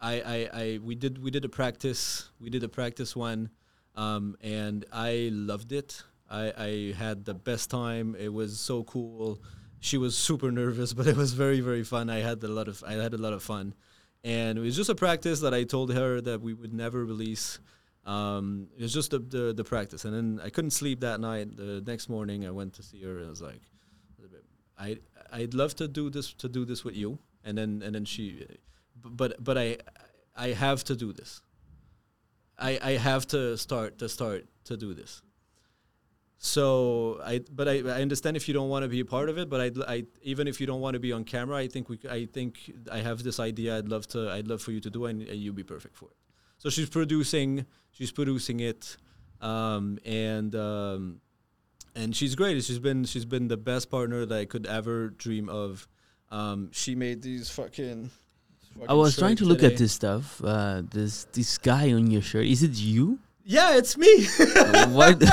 [0.00, 3.50] I, I I we did we did a practice we did a practice one,
[3.96, 6.02] um, and I loved it.
[6.30, 8.16] I I had the best time.
[8.18, 9.40] It was so cool.
[9.84, 12.08] She was super nervous, but it was very very fun.
[12.08, 13.74] I had a lot of I had a lot of fun,
[14.24, 17.58] and it was just a practice that I told her that we would never release.
[18.06, 21.56] Um, it was just the, the the practice, and then I couldn't sleep that night.
[21.58, 23.60] The next morning, I went to see her, and I was like,
[24.78, 24.98] I
[25.30, 28.46] I'd love to do this to do this with you, and then and then she,
[28.96, 29.76] but but I
[30.34, 31.42] I have to do this.
[32.58, 35.20] I I have to start to start to do this.
[36.44, 39.38] So I but I, I understand if you don't want to be a part of
[39.38, 41.88] it, but I I even if you don't want to be on camera, I think
[41.88, 43.78] we I think I have this idea.
[43.78, 46.10] I'd love to I'd love for you to do, and, and you'd be perfect for
[46.10, 46.16] it.
[46.58, 48.98] So she's producing she's producing it,
[49.40, 51.22] um, and um,
[51.94, 52.62] and she's great.
[52.62, 55.88] She's been she's been the best partner that I could ever dream of.
[56.30, 58.10] Um, she made these fucking.
[58.86, 60.44] I was trying to shirts look at this stuff.
[60.44, 62.44] Uh, this this guy on your shirt.
[62.44, 63.18] Is it you?
[63.46, 64.24] Yeah, it's me.
[64.96, 65.20] what?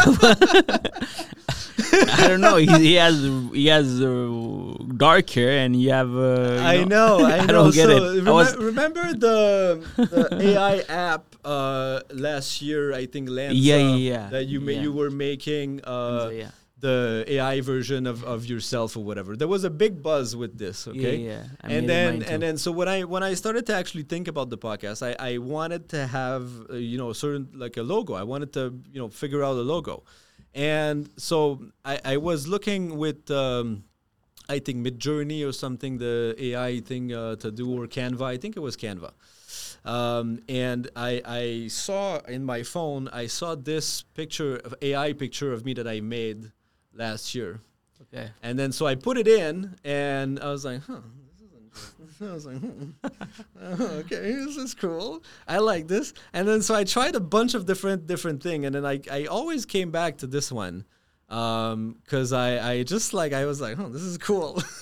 [1.93, 2.57] I don't know.
[2.57, 3.21] He, he has
[3.53, 6.13] he has uh, dark hair, and you have.
[6.15, 7.53] Uh, you I know, I I know.
[7.71, 8.27] don't get so it.
[8.27, 12.93] I was- remember the the AI app uh, last year?
[12.93, 14.29] I think Lensa, Yeah, yeah, yeah.
[14.29, 14.81] That you ma- Yeah.
[14.81, 16.51] you were making uh, yeah.
[16.81, 19.35] The AI version of, of yourself or whatever.
[19.35, 20.87] There was a big buzz with this.
[20.87, 21.17] Okay.
[21.17, 21.43] Yeah, yeah.
[21.61, 24.49] I and then and then so when I when I started to actually think about
[24.49, 28.13] the podcast, I, I wanted to have uh, you know a certain like a logo.
[28.13, 30.03] I wanted to you know figure out a logo,
[30.53, 33.83] and so I, I was looking with um,
[34.49, 38.23] I think Midjourney or something the AI thing uh, to do or Canva.
[38.23, 39.11] I think it was Canva.
[39.83, 45.51] Um, and I, I saw in my phone I saw this picture of AI picture
[45.53, 46.51] of me that I made
[46.93, 47.59] last year.
[48.01, 48.31] okay.
[48.43, 50.99] And then so I put it in, and I was like, huh.
[51.29, 52.21] This is interesting.
[52.29, 52.89] I was like, hmm.
[53.59, 55.23] Uh, okay, this is cool.
[55.47, 56.13] I like this.
[56.33, 59.25] And then so I tried a bunch of different different thing, and then I I
[59.25, 60.85] always came back to this one,
[61.29, 64.61] um, cause I I just like I was like, oh, this is cool.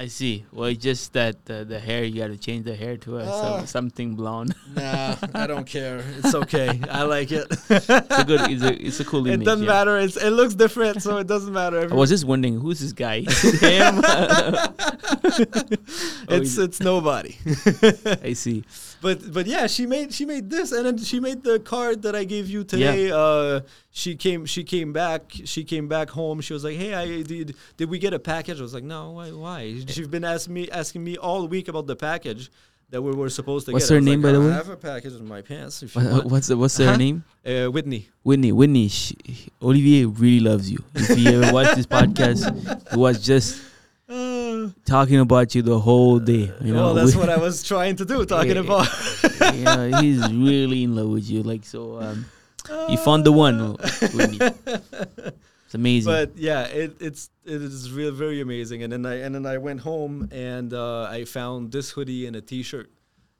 [0.00, 0.46] I see.
[0.50, 3.60] Well, it's just that uh, the hair you got to change the hair to uh,
[3.60, 3.64] Ah.
[3.66, 4.54] something blonde.
[4.74, 6.02] nah, I don't care.
[6.16, 6.80] It's okay.
[6.90, 7.46] I like it.
[7.68, 8.40] it's a good.
[8.50, 9.42] It's a, it's a cool image.
[9.42, 9.72] it doesn't yeah.
[9.72, 9.98] matter.
[9.98, 11.86] It's it looks different, so it doesn't matter.
[11.90, 13.16] I was just wondering who's this guy.
[13.28, 14.00] Is it him?
[14.02, 14.74] Oh,
[16.30, 17.36] it's it's nobody.
[18.24, 18.64] I see.
[19.02, 22.14] But but yeah, she made she made this, and then she made the card that
[22.14, 23.10] I gave you today.
[23.10, 23.60] Uh,
[23.90, 26.40] she came she came back she came back home.
[26.40, 29.10] She was like, "Hey, I did did we get a package?" I was like, "No,
[29.12, 29.30] why?
[29.30, 32.50] Why?" She's been asking me asking me all week about the package
[32.90, 33.94] that we were supposed to What's get.
[33.94, 34.46] I her name, like, by the way?
[34.46, 35.80] "I way?" have a package in my pants.
[35.94, 36.96] What, what's the, what's her Uh-huh.
[36.96, 37.24] name?
[37.46, 38.08] Uh, Whitney.
[38.24, 38.50] Whitney.
[38.52, 38.88] Whitney.
[38.88, 39.16] She,
[39.62, 40.78] Olivier really loves you.
[40.94, 42.42] If you ever watch this podcast,
[42.90, 43.62] he was just
[44.84, 46.52] talking about you the whole day.
[46.60, 48.66] You know, well, that's what I was trying to do, talking Yeah.
[48.66, 48.88] about.
[49.90, 51.42] know, he's really in love with you.
[51.42, 52.26] Like so, um,
[52.88, 53.76] you found the one.
[55.66, 56.12] It's amazing.
[56.12, 58.82] but yeah, it, it's it is real very amazing.
[58.82, 62.34] And then I and then I went home and uh, I found this hoodie and
[62.34, 62.90] a T-shirt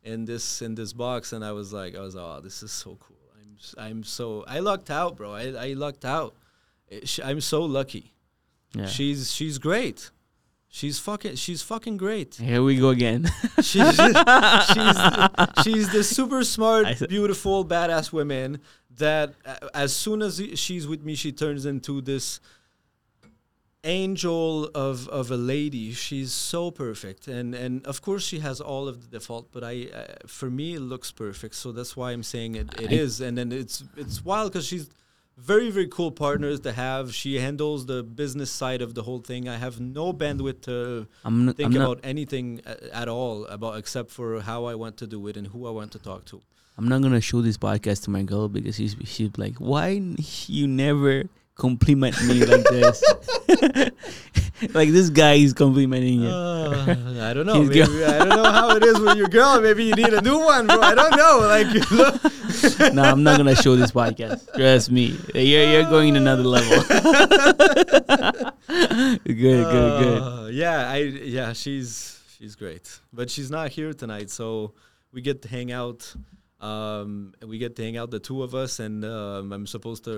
[0.04, 2.96] in this in this box, and I was like, I was oh, this is so
[3.00, 3.16] cool.
[3.40, 5.32] I'm I'm so I lucked out, bro.
[5.34, 6.36] I I lucked out.
[7.24, 8.14] I'm so lucky.
[8.76, 8.86] yeah.
[8.86, 10.10] She's she's great.
[10.72, 12.36] She's fucking she's fucking great.
[12.36, 13.28] Here we go again.
[13.60, 14.96] She's she's
[15.64, 18.60] she's the super smart, beautiful, badass woman
[18.96, 22.38] that uh, as soon as she's with me, she turns into this
[23.82, 25.92] angel of of a lady.
[25.92, 29.50] She's so perfect, and and of course she has all of the default.
[29.52, 31.54] But I, uh, for me, it looks perfect.
[31.56, 33.20] So that's why I'm saying it, it I- is.
[33.20, 34.88] And then it's it's wild because she's
[35.40, 37.14] very very cool partners to have.
[37.14, 39.48] She handles the business side of the whole thing.
[39.48, 41.56] I have no bandwidth to I'm not.
[41.56, 41.84] think I'm not.
[41.84, 42.60] about anything
[42.92, 45.92] at all about except for how I want to do it and who I want
[45.92, 46.40] to talk to.
[46.78, 50.00] I'm not gonna show this podcast to my girl because she's she's like, why
[50.46, 51.24] you never
[51.60, 53.04] compliment me like this?
[54.74, 56.28] like this guy is complimenting you.
[56.28, 57.62] Uh, I don't know.
[57.62, 59.60] Maybe, I don't know how it is with your girl.
[59.60, 60.80] Maybe you need a new one, bro.
[60.80, 61.34] I don't know.
[61.44, 61.66] Like,
[62.94, 64.48] no, I'm not gonna show this podcast.
[64.56, 66.82] Trust me, you're you're going another level.
[69.26, 70.22] good, good, good.
[70.22, 70.96] Uh, yeah, I
[71.36, 74.72] yeah, she's she's great, but she's not here tonight, so
[75.12, 76.14] we get to hang out
[76.60, 80.12] Um, we get to hang out, the two of us, and um, I'm supposed to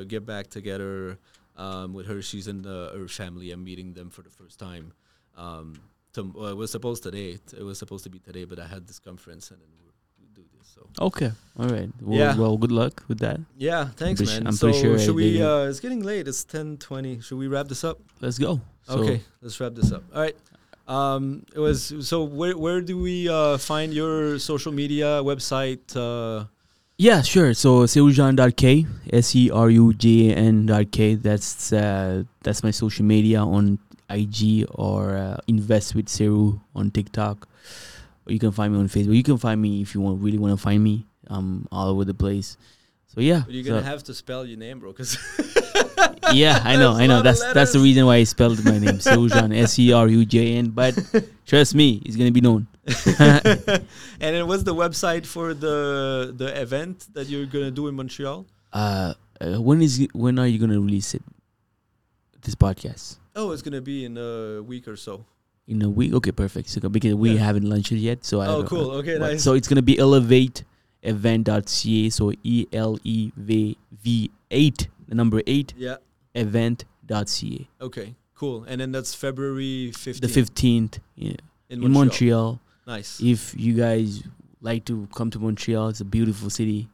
[0.00, 1.18] uh, get back together
[1.56, 2.22] um, with her.
[2.22, 3.50] She's in uh, her family.
[3.50, 4.92] I'm meeting them for the first time.
[5.36, 5.74] Um,
[6.14, 7.38] to, well, it was supposed today.
[7.56, 9.68] It was supposed to be today, but I had this conference, and then
[10.20, 10.68] we do this.
[10.74, 11.30] So Okay.
[11.58, 11.90] All right.
[12.00, 12.36] Well, Yeah.
[12.36, 13.40] well good luck with that.
[13.58, 14.46] yeah, thanks, su- man.
[14.46, 15.42] I'm so pretty sure should we?
[15.42, 16.26] Uh, it's getting late.
[16.28, 17.22] It's 10:20.
[17.22, 17.98] Should we wrap this up?
[18.20, 18.60] Let's go.
[18.84, 20.02] So, okay, let's wrap this up.
[20.14, 20.36] All right.
[20.92, 22.22] Um, it was so.
[22.22, 25.80] Where where do we uh, find your social media website?
[25.96, 26.52] Uh,
[27.00, 27.54] Yeah, sure.
[27.56, 31.16] So serujan.k, S E R U J A N K.
[31.16, 33.80] That's uh, that's my social media on
[34.12, 37.48] IG or uh, Invest with Seru on TikTok.
[38.28, 39.16] Or you can find me on Facebook.
[39.16, 41.08] You can find me if you want really want to find me.
[41.26, 42.60] I'm all over the place.
[43.14, 43.42] So yeah.
[43.44, 44.92] but you're so- gonna have to spell your name, bro.
[44.92, 45.18] Cause
[46.32, 47.20] yeah, I know, I know.
[47.20, 50.56] That's that's the reason why I spelled my name Serujan, S E R U J
[50.56, 50.70] N.
[50.70, 50.96] But
[51.46, 52.66] trust me, it's gonna be known.
[53.06, 53.84] and
[54.34, 58.46] then what's the website for the the event that you're gonna do in Montreal?
[58.72, 61.22] Uh, uh, when is when are you gonna release it?
[62.42, 63.18] This podcast.
[63.36, 65.24] Oh, it's gonna be in a week or so.
[65.68, 66.12] in a week.
[66.12, 66.68] Okay, perfect.
[66.68, 67.44] So because we Yeah.
[67.44, 68.90] haven't launched it yet, so I Oh, cool.
[69.04, 69.44] Okay, nice.
[69.44, 70.64] So it's gonna be elevate
[71.02, 72.10] event.ca.
[72.10, 75.96] So E L E V V eight, the number eight Yeah.
[76.34, 77.68] event.ca.
[77.80, 78.14] Okay.
[78.34, 78.64] Cool.
[78.66, 81.34] And then that's February 15th The fifteenth yeah,
[81.68, 82.58] in in Montreal.
[82.58, 82.60] Montreal.
[82.86, 83.20] Nice.
[83.22, 84.22] If you guys
[84.60, 86.88] like to come to Montreal, it's a beautiful city.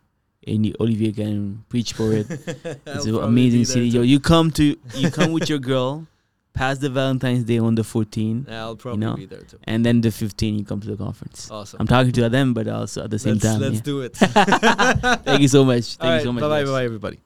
[0.46, 2.26] And Olivier can preach for it.
[2.86, 3.88] It's an amazing city.
[3.88, 6.06] Yo, you come to you come with your girl,
[6.58, 9.58] pass the Valentine's Day on the 14th, Yeah, I'll probably know, be there too.
[9.64, 11.50] and then the 15th you come to the conference.
[11.50, 11.80] Awesome.
[11.80, 13.60] I'm talking to them, but also at the same let's time.
[13.60, 13.92] let's yeah.
[13.92, 14.16] do it.
[15.28, 15.96] Thank you so much.
[15.96, 16.42] Thank you so much.
[16.42, 17.18] Bye bye bye everybody.